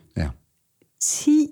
Ja. 1.00 1.04
10... 1.04 1.48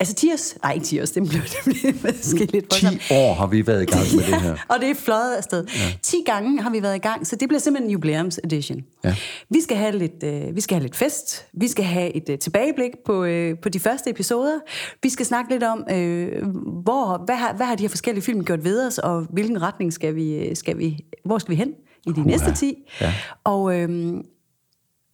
Altså 0.00 0.14
10 0.14 0.32
års... 0.32 0.56
Nej, 0.62 0.72
ikke 0.72 0.86
10 0.86 1.00
års, 1.00 1.10
det 1.10 1.22
blev, 1.28 1.42
det 1.64 2.00
blev 2.00 2.12
måske 2.16 2.44
lidt 2.52 2.70
10 2.70 2.84
voldsomt. 2.86 3.02
år 3.10 3.34
har 3.34 3.46
vi 3.46 3.66
været 3.66 3.82
i 3.82 3.86
gang 3.86 4.04
med 4.16 4.24
det 4.32 4.40
her. 4.42 4.56
Og 4.68 4.76
det 4.80 4.90
er 4.90 4.94
fløjet 4.94 5.34
afsted. 5.36 5.66
Ja. 5.66 5.98
10 6.02 6.16
gange 6.26 6.62
har 6.62 6.70
vi 6.70 6.82
været 6.82 6.96
i 6.96 6.98
gang, 6.98 7.26
så 7.26 7.36
det 7.36 7.48
bliver 7.48 7.60
simpelthen 7.60 7.88
en 7.88 7.92
jubilæums 7.92 8.40
edition. 8.44 8.80
Ja. 9.04 9.14
Vi, 9.50 9.60
skal 9.60 9.76
have 9.76 9.98
lidt, 9.98 10.22
øh, 10.24 10.56
vi 10.56 10.60
skal 10.60 10.74
have 10.74 10.82
lidt 10.82 10.96
fest. 10.96 11.46
Vi 11.52 11.68
skal 11.68 11.84
have 11.84 12.16
et 12.16 12.28
øh, 12.28 12.38
tilbageblik 12.38 12.90
på, 13.06 13.24
øh, 13.24 13.58
på 13.62 13.68
de 13.68 13.80
første 13.80 14.10
episoder. 14.10 14.58
Vi 15.02 15.08
skal 15.08 15.26
snakke 15.26 15.50
lidt 15.50 15.62
om, 15.62 15.84
øh, 15.90 16.46
hvor, 16.82 17.24
hvad, 17.24 17.36
har, 17.36 17.54
hvad 17.56 17.66
har 17.66 17.74
de 17.74 17.82
her 17.82 17.88
forskellige 17.88 18.24
film 18.24 18.44
gjort 18.44 18.64
ved 18.64 18.86
os, 18.86 18.98
og 18.98 19.26
hvilken 19.30 19.62
retning 19.62 19.92
skal 19.92 20.14
vi, 20.14 20.34
øh, 20.34 20.56
skal 20.56 20.78
vi, 20.78 21.04
hvor 21.24 21.38
skal 21.38 21.50
vi 21.50 21.56
hen 21.56 21.72
i 22.06 22.12
de 22.12 22.22
næste 22.22 22.54
10. 22.54 22.74
Ja. 23.00 23.14
Og 23.44 23.74
øh, 23.80 24.14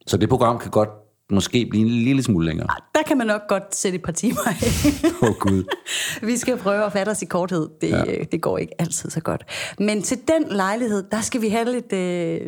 Så 0.07 0.17
det 0.17 0.29
program 0.29 0.59
kan 0.59 0.71
godt 0.71 0.89
måske 1.31 1.67
blive 1.69 1.81
en 1.85 1.89
lille 1.91 2.23
smule 2.23 2.45
længere. 2.45 2.67
der 2.95 3.01
kan 3.07 3.17
man 3.17 3.27
nok 3.27 3.41
godt 3.47 3.75
sætte 3.75 3.95
et 3.95 4.03
par 4.03 4.11
timer 4.11 4.39
af. 4.47 4.53
Åh 5.21 5.29
oh, 5.29 5.35
Gud. 5.35 5.63
Vi 6.21 6.37
skal 6.37 6.57
prøve 6.57 6.85
at 6.85 6.91
fatte 6.93 7.09
os 7.09 7.21
i 7.21 7.25
korthed. 7.25 7.69
Det, 7.81 7.89
ja. 7.89 8.03
det 8.31 8.41
går 8.41 8.57
ikke 8.57 8.81
altid 8.81 9.09
så 9.09 9.19
godt. 9.21 9.43
Men 9.79 10.01
til 10.01 10.17
den 10.27 10.43
lejlighed, 10.51 11.03
der 11.11 11.21
skal 11.21 11.41
vi 11.41 11.49
have 11.49 11.71
lidt... 11.71 11.93
Øh... 11.93 12.41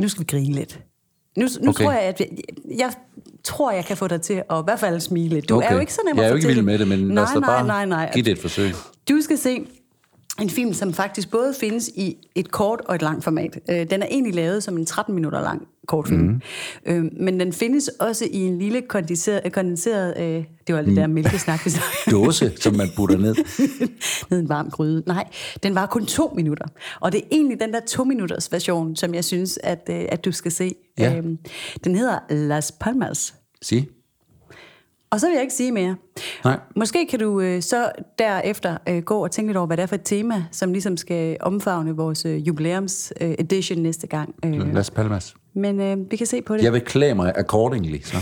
Nu 0.00 0.08
skal 0.08 0.20
vi 0.20 0.24
grine 0.30 0.54
lidt. 0.54 0.80
Nu, 1.36 1.46
nu 1.62 1.68
Okay. 1.70 1.84
tror 1.84 1.92
jeg, 1.92 2.00
at 2.02 2.20
jeg, 2.20 2.28
jeg 2.78 2.92
tror, 3.44 3.70
jeg 3.72 3.84
kan 3.84 3.96
få 3.96 4.08
dig 4.08 4.22
til 4.22 4.34
at 4.50 4.56
i 4.60 4.64
hvert 4.64 4.80
fald 4.80 5.00
smile. 5.00 5.40
Du 5.40 5.56
Okay. 5.56 5.68
er 5.68 5.74
jo 5.74 5.80
ikke 5.80 5.92
så 5.94 6.00
nem 6.06 6.16
Jeg 6.16 6.24
at 6.24 6.28
er 6.28 6.30
jo 6.30 6.36
ikke 6.36 6.48
vild 6.48 6.62
med 6.62 6.78
det, 6.78 6.88
men 6.88 6.98
lad 6.98 7.08
nej, 7.14 7.24
os 7.24 7.30
da 7.34 7.40
bare 7.40 7.66
nej, 7.66 7.86
nej. 7.86 8.10
give 8.14 8.24
det 8.24 8.32
et 8.32 8.38
forsøg. 8.38 8.72
Du 9.08 9.20
skal 9.20 9.38
se 9.38 9.66
en 10.40 10.50
film, 10.50 10.72
som 10.74 10.92
faktisk 10.92 11.30
både 11.30 11.54
findes 11.60 11.88
i 11.88 12.16
et 12.34 12.50
kort 12.50 12.80
og 12.84 12.94
et 12.94 13.02
langt 13.02 13.24
format. 13.24 13.58
Øh, 13.70 13.90
Den 13.90 14.02
er 14.02 14.06
egentlig 14.10 14.34
lavet 14.34 14.62
som 14.62 14.78
en 14.78 14.86
13 14.86 15.14
minutter 15.14 15.40
lang 15.40 15.68
kortfilm. 15.88 16.22
Mm. 16.22 16.40
Øh, 16.86 17.04
men 17.20 17.40
den 17.40 17.52
findes 17.52 17.88
også 17.88 18.24
i 18.30 18.36
en 18.36 18.58
lille 18.58 18.82
kondenseret... 18.82 19.52
kondenseret 19.52 20.14
øh, 20.20 20.44
det 20.66 20.74
var 20.74 20.80
lidt 20.80 20.90
Mm. 20.90 20.96
der 20.96 21.06
mælkesnak, 21.06 21.66
vi 21.66 21.70
Dåse, 22.10 22.52
som 22.60 22.74
man 22.74 22.88
putter 22.96 23.18
ned. 23.18 23.34
ned 24.30 24.38
en 24.38 24.48
varm 24.48 24.70
gryde. 24.70 25.02
Nej, 25.06 25.28
den 25.62 25.74
var 25.74 25.86
kun 25.86 26.06
to 26.06 26.32
minutter. 26.36 26.66
Og 27.00 27.12
det 27.12 27.18
er 27.18 27.26
egentlig 27.32 27.60
den 27.60 27.72
der 27.72 27.80
to 27.88 28.04
minutters 28.04 28.52
version, 28.52 28.96
som 28.96 29.14
jeg 29.14 29.24
synes, 29.24 29.58
at, 29.62 29.90
øh, 29.90 30.04
at 30.08 30.24
du 30.24 30.32
skal 30.32 30.52
se. 30.52 30.74
Ja. 30.98 31.16
Øhm, 31.16 31.38
den 31.84 31.94
hedder 31.94 32.18
Las 32.30 32.72
Palmas. 32.80 33.34
Sig. 33.62 33.88
Og 35.10 35.20
så 35.20 35.26
vil 35.26 35.32
jeg 35.32 35.42
ikke 35.42 35.54
sige 35.54 35.72
mere. 35.72 35.96
Nej. 36.44 36.58
Måske 36.76 37.06
kan 37.06 37.18
du 37.18 37.40
øh, 37.40 37.62
så 37.62 37.92
derefter 38.18 38.76
øh, 38.88 39.02
gå 39.02 39.24
og 39.24 39.30
tænke 39.30 39.48
lidt 39.48 39.56
over, 39.56 39.66
hvad 39.66 39.76
det 39.76 39.82
er 39.82 39.86
for 39.86 39.94
et 39.94 40.04
tema, 40.04 40.44
som 40.52 40.72
ligesom 40.72 40.96
skal 40.96 41.36
omfavne 41.40 41.96
vores 41.96 42.24
øh, 42.24 42.48
jubilæums 42.48 43.12
øh, 43.20 43.76
næste 43.76 44.06
gang. 44.06 44.34
Øh, 44.44 44.74
Las 44.74 44.90
Palmas. 44.90 45.34
men 45.54 45.80
øh, 45.80 46.10
vi 46.10 46.16
kan 46.16 46.26
se 46.26 46.42
på 46.42 46.56
det. 46.56 46.62
Jeg 46.62 46.72
vil 46.72 46.80
klæde 46.80 47.14
mig 47.14 47.32
accordingly, 47.36 47.98
så, 48.02 48.16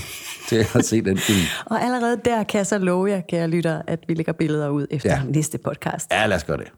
til 0.48 0.66
at 0.74 0.84
se 0.90 1.02
den 1.02 1.18
film. 1.18 1.38
Og 1.66 1.82
allerede 1.82 2.20
der 2.24 2.42
kan 2.42 2.58
jeg 2.58 2.66
så 2.66 2.78
love 2.78 3.10
jer, 3.10 3.20
kære 3.20 3.48
lytter, 3.48 3.82
at 3.86 4.04
vi 4.08 4.14
lægger 4.14 4.32
billeder 4.32 4.68
ud 4.68 4.86
efter 4.90 5.10
ja. 5.10 5.22
næste 5.28 5.58
podcast. 5.58 6.10
Ja, 6.12 6.26
lad 6.26 6.36
os 6.36 6.44
gøre 6.44 6.56
det. 6.56 6.72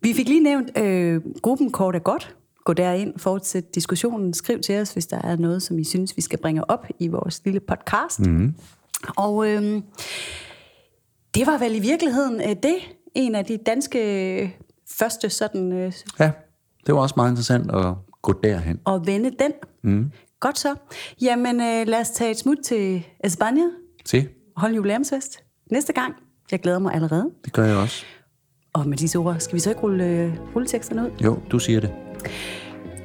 Vi 0.00 0.12
fik 0.14 0.28
lige 0.28 0.40
nævnt 0.40 0.78
øh, 0.78 1.20
gruppen 1.42 1.70
Kort 1.70 1.96
er 1.96 1.98
godt. 1.98 2.36
Gå 2.64 2.72
derind, 2.72 3.18
fortsæt 3.18 3.74
diskussionen, 3.74 4.34
skriv 4.34 4.60
til 4.60 4.80
os, 4.80 4.92
hvis 4.92 5.06
der 5.06 5.18
er 5.24 5.36
noget, 5.36 5.62
som 5.62 5.78
I 5.78 5.84
synes, 5.84 6.16
vi 6.16 6.22
skal 6.22 6.38
bringe 6.38 6.70
op 6.70 6.86
i 6.98 7.08
vores 7.08 7.40
lille 7.44 7.60
podcast. 7.60 8.20
Mm. 8.20 8.54
Og 9.16 9.48
øh, 9.48 9.82
det 11.34 11.46
var 11.46 11.58
vel 11.58 11.74
i 11.74 11.78
virkeligheden 11.78 12.40
øh, 12.40 12.48
det, 12.62 12.74
en 13.14 13.34
af 13.34 13.44
de 13.44 13.56
danske 13.56 13.98
øh, 14.42 14.50
første 14.98 15.30
sådan 15.30 15.72
øh, 15.72 15.92
Ja, 16.20 16.30
det 16.86 16.94
var 16.94 17.00
også 17.00 17.14
meget 17.16 17.30
interessant 17.30 17.70
at 17.74 17.94
gå 18.22 18.32
derhen. 18.44 18.80
at 18.86 19.00
vende 19.06 19.30
den. 19.30 19.52
Mm. 19.82 20.10
Godt 20.40 20.58
så. 20.58 20.74
Jamen 21.20 21.60
øh, 21.60 21.86
lad 21.86 22.00
os 22.00 22.10
tage 22.10 22.30
et 22.30 22.38
smut 22.38 22.58
til 22.64 23.04
Espanja. 23.24 23.64
Se, 24.04 24.28
Hold 24.56 24.74
jubilæumsfest 24.74 25.44
næste 25.70 25.92
gang. 25.92 26.14
Jeg 26.50 26.60
glæder 26.60 26.78
mig 26.78 26.94
allerede. 26.94 27.30
det 27.44 27.52
gør 27.52 27.64
jeg 27.64 27.76
også. 27.76 28.04
Og 28.72 28.88
med 28.88 28.96
disse 28.96 29.18
ord, 29.18 29.36
skal 29.38 29.54
vi 29.54 29.60
så 29.60 29.70
ikke 29.70 29.82
rulle 29.82 30.04
øh, 30.06 30.32
rulleteksterne 30.54 31.02
ud? 31.02 31.10
Jo, 31.24 31.38
du 31.50 31.58
siger 31.58 31.80
det. 31.80 31.90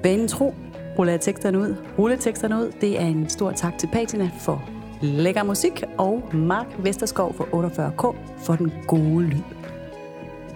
Banen 0.03 0.27
tro, 0.27 0.53
ruller 0.99 1.13
jeg 1.13 1.21
teksterne 1.21 1.59
ud. 1.59 1.75
Rulleteksterne 1.99 2.55
ud, 2.55 2.71
det 2.81 3.01
er 3.01 3.05
en 3.05 3.29
stor 3.29 3.51
tak 3.51 3.77
til 3.77 3.89
Patina 3.93 4.29
for 4.39 4.69
lækker 5.01 5.43
musik, 5.43 5.83
og 5.97 6.29
Mark 6.33 6.67
Vesterskov 6.77 7.33
for 7.33 7.43
48K 7.43 8.15
for 8.45 8.55
den 8.55 8.73
gode 8.87 9.23
lyd. 9.23 9.41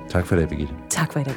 Tak 0.10 0.26
for 0.26 0.36
det, 0.36 0.50
Birgitte. 0.50 0.74
Tak 0.90 1.14
for 1.14 1.20
i 1.20 1.24
dag. 1.24 1.34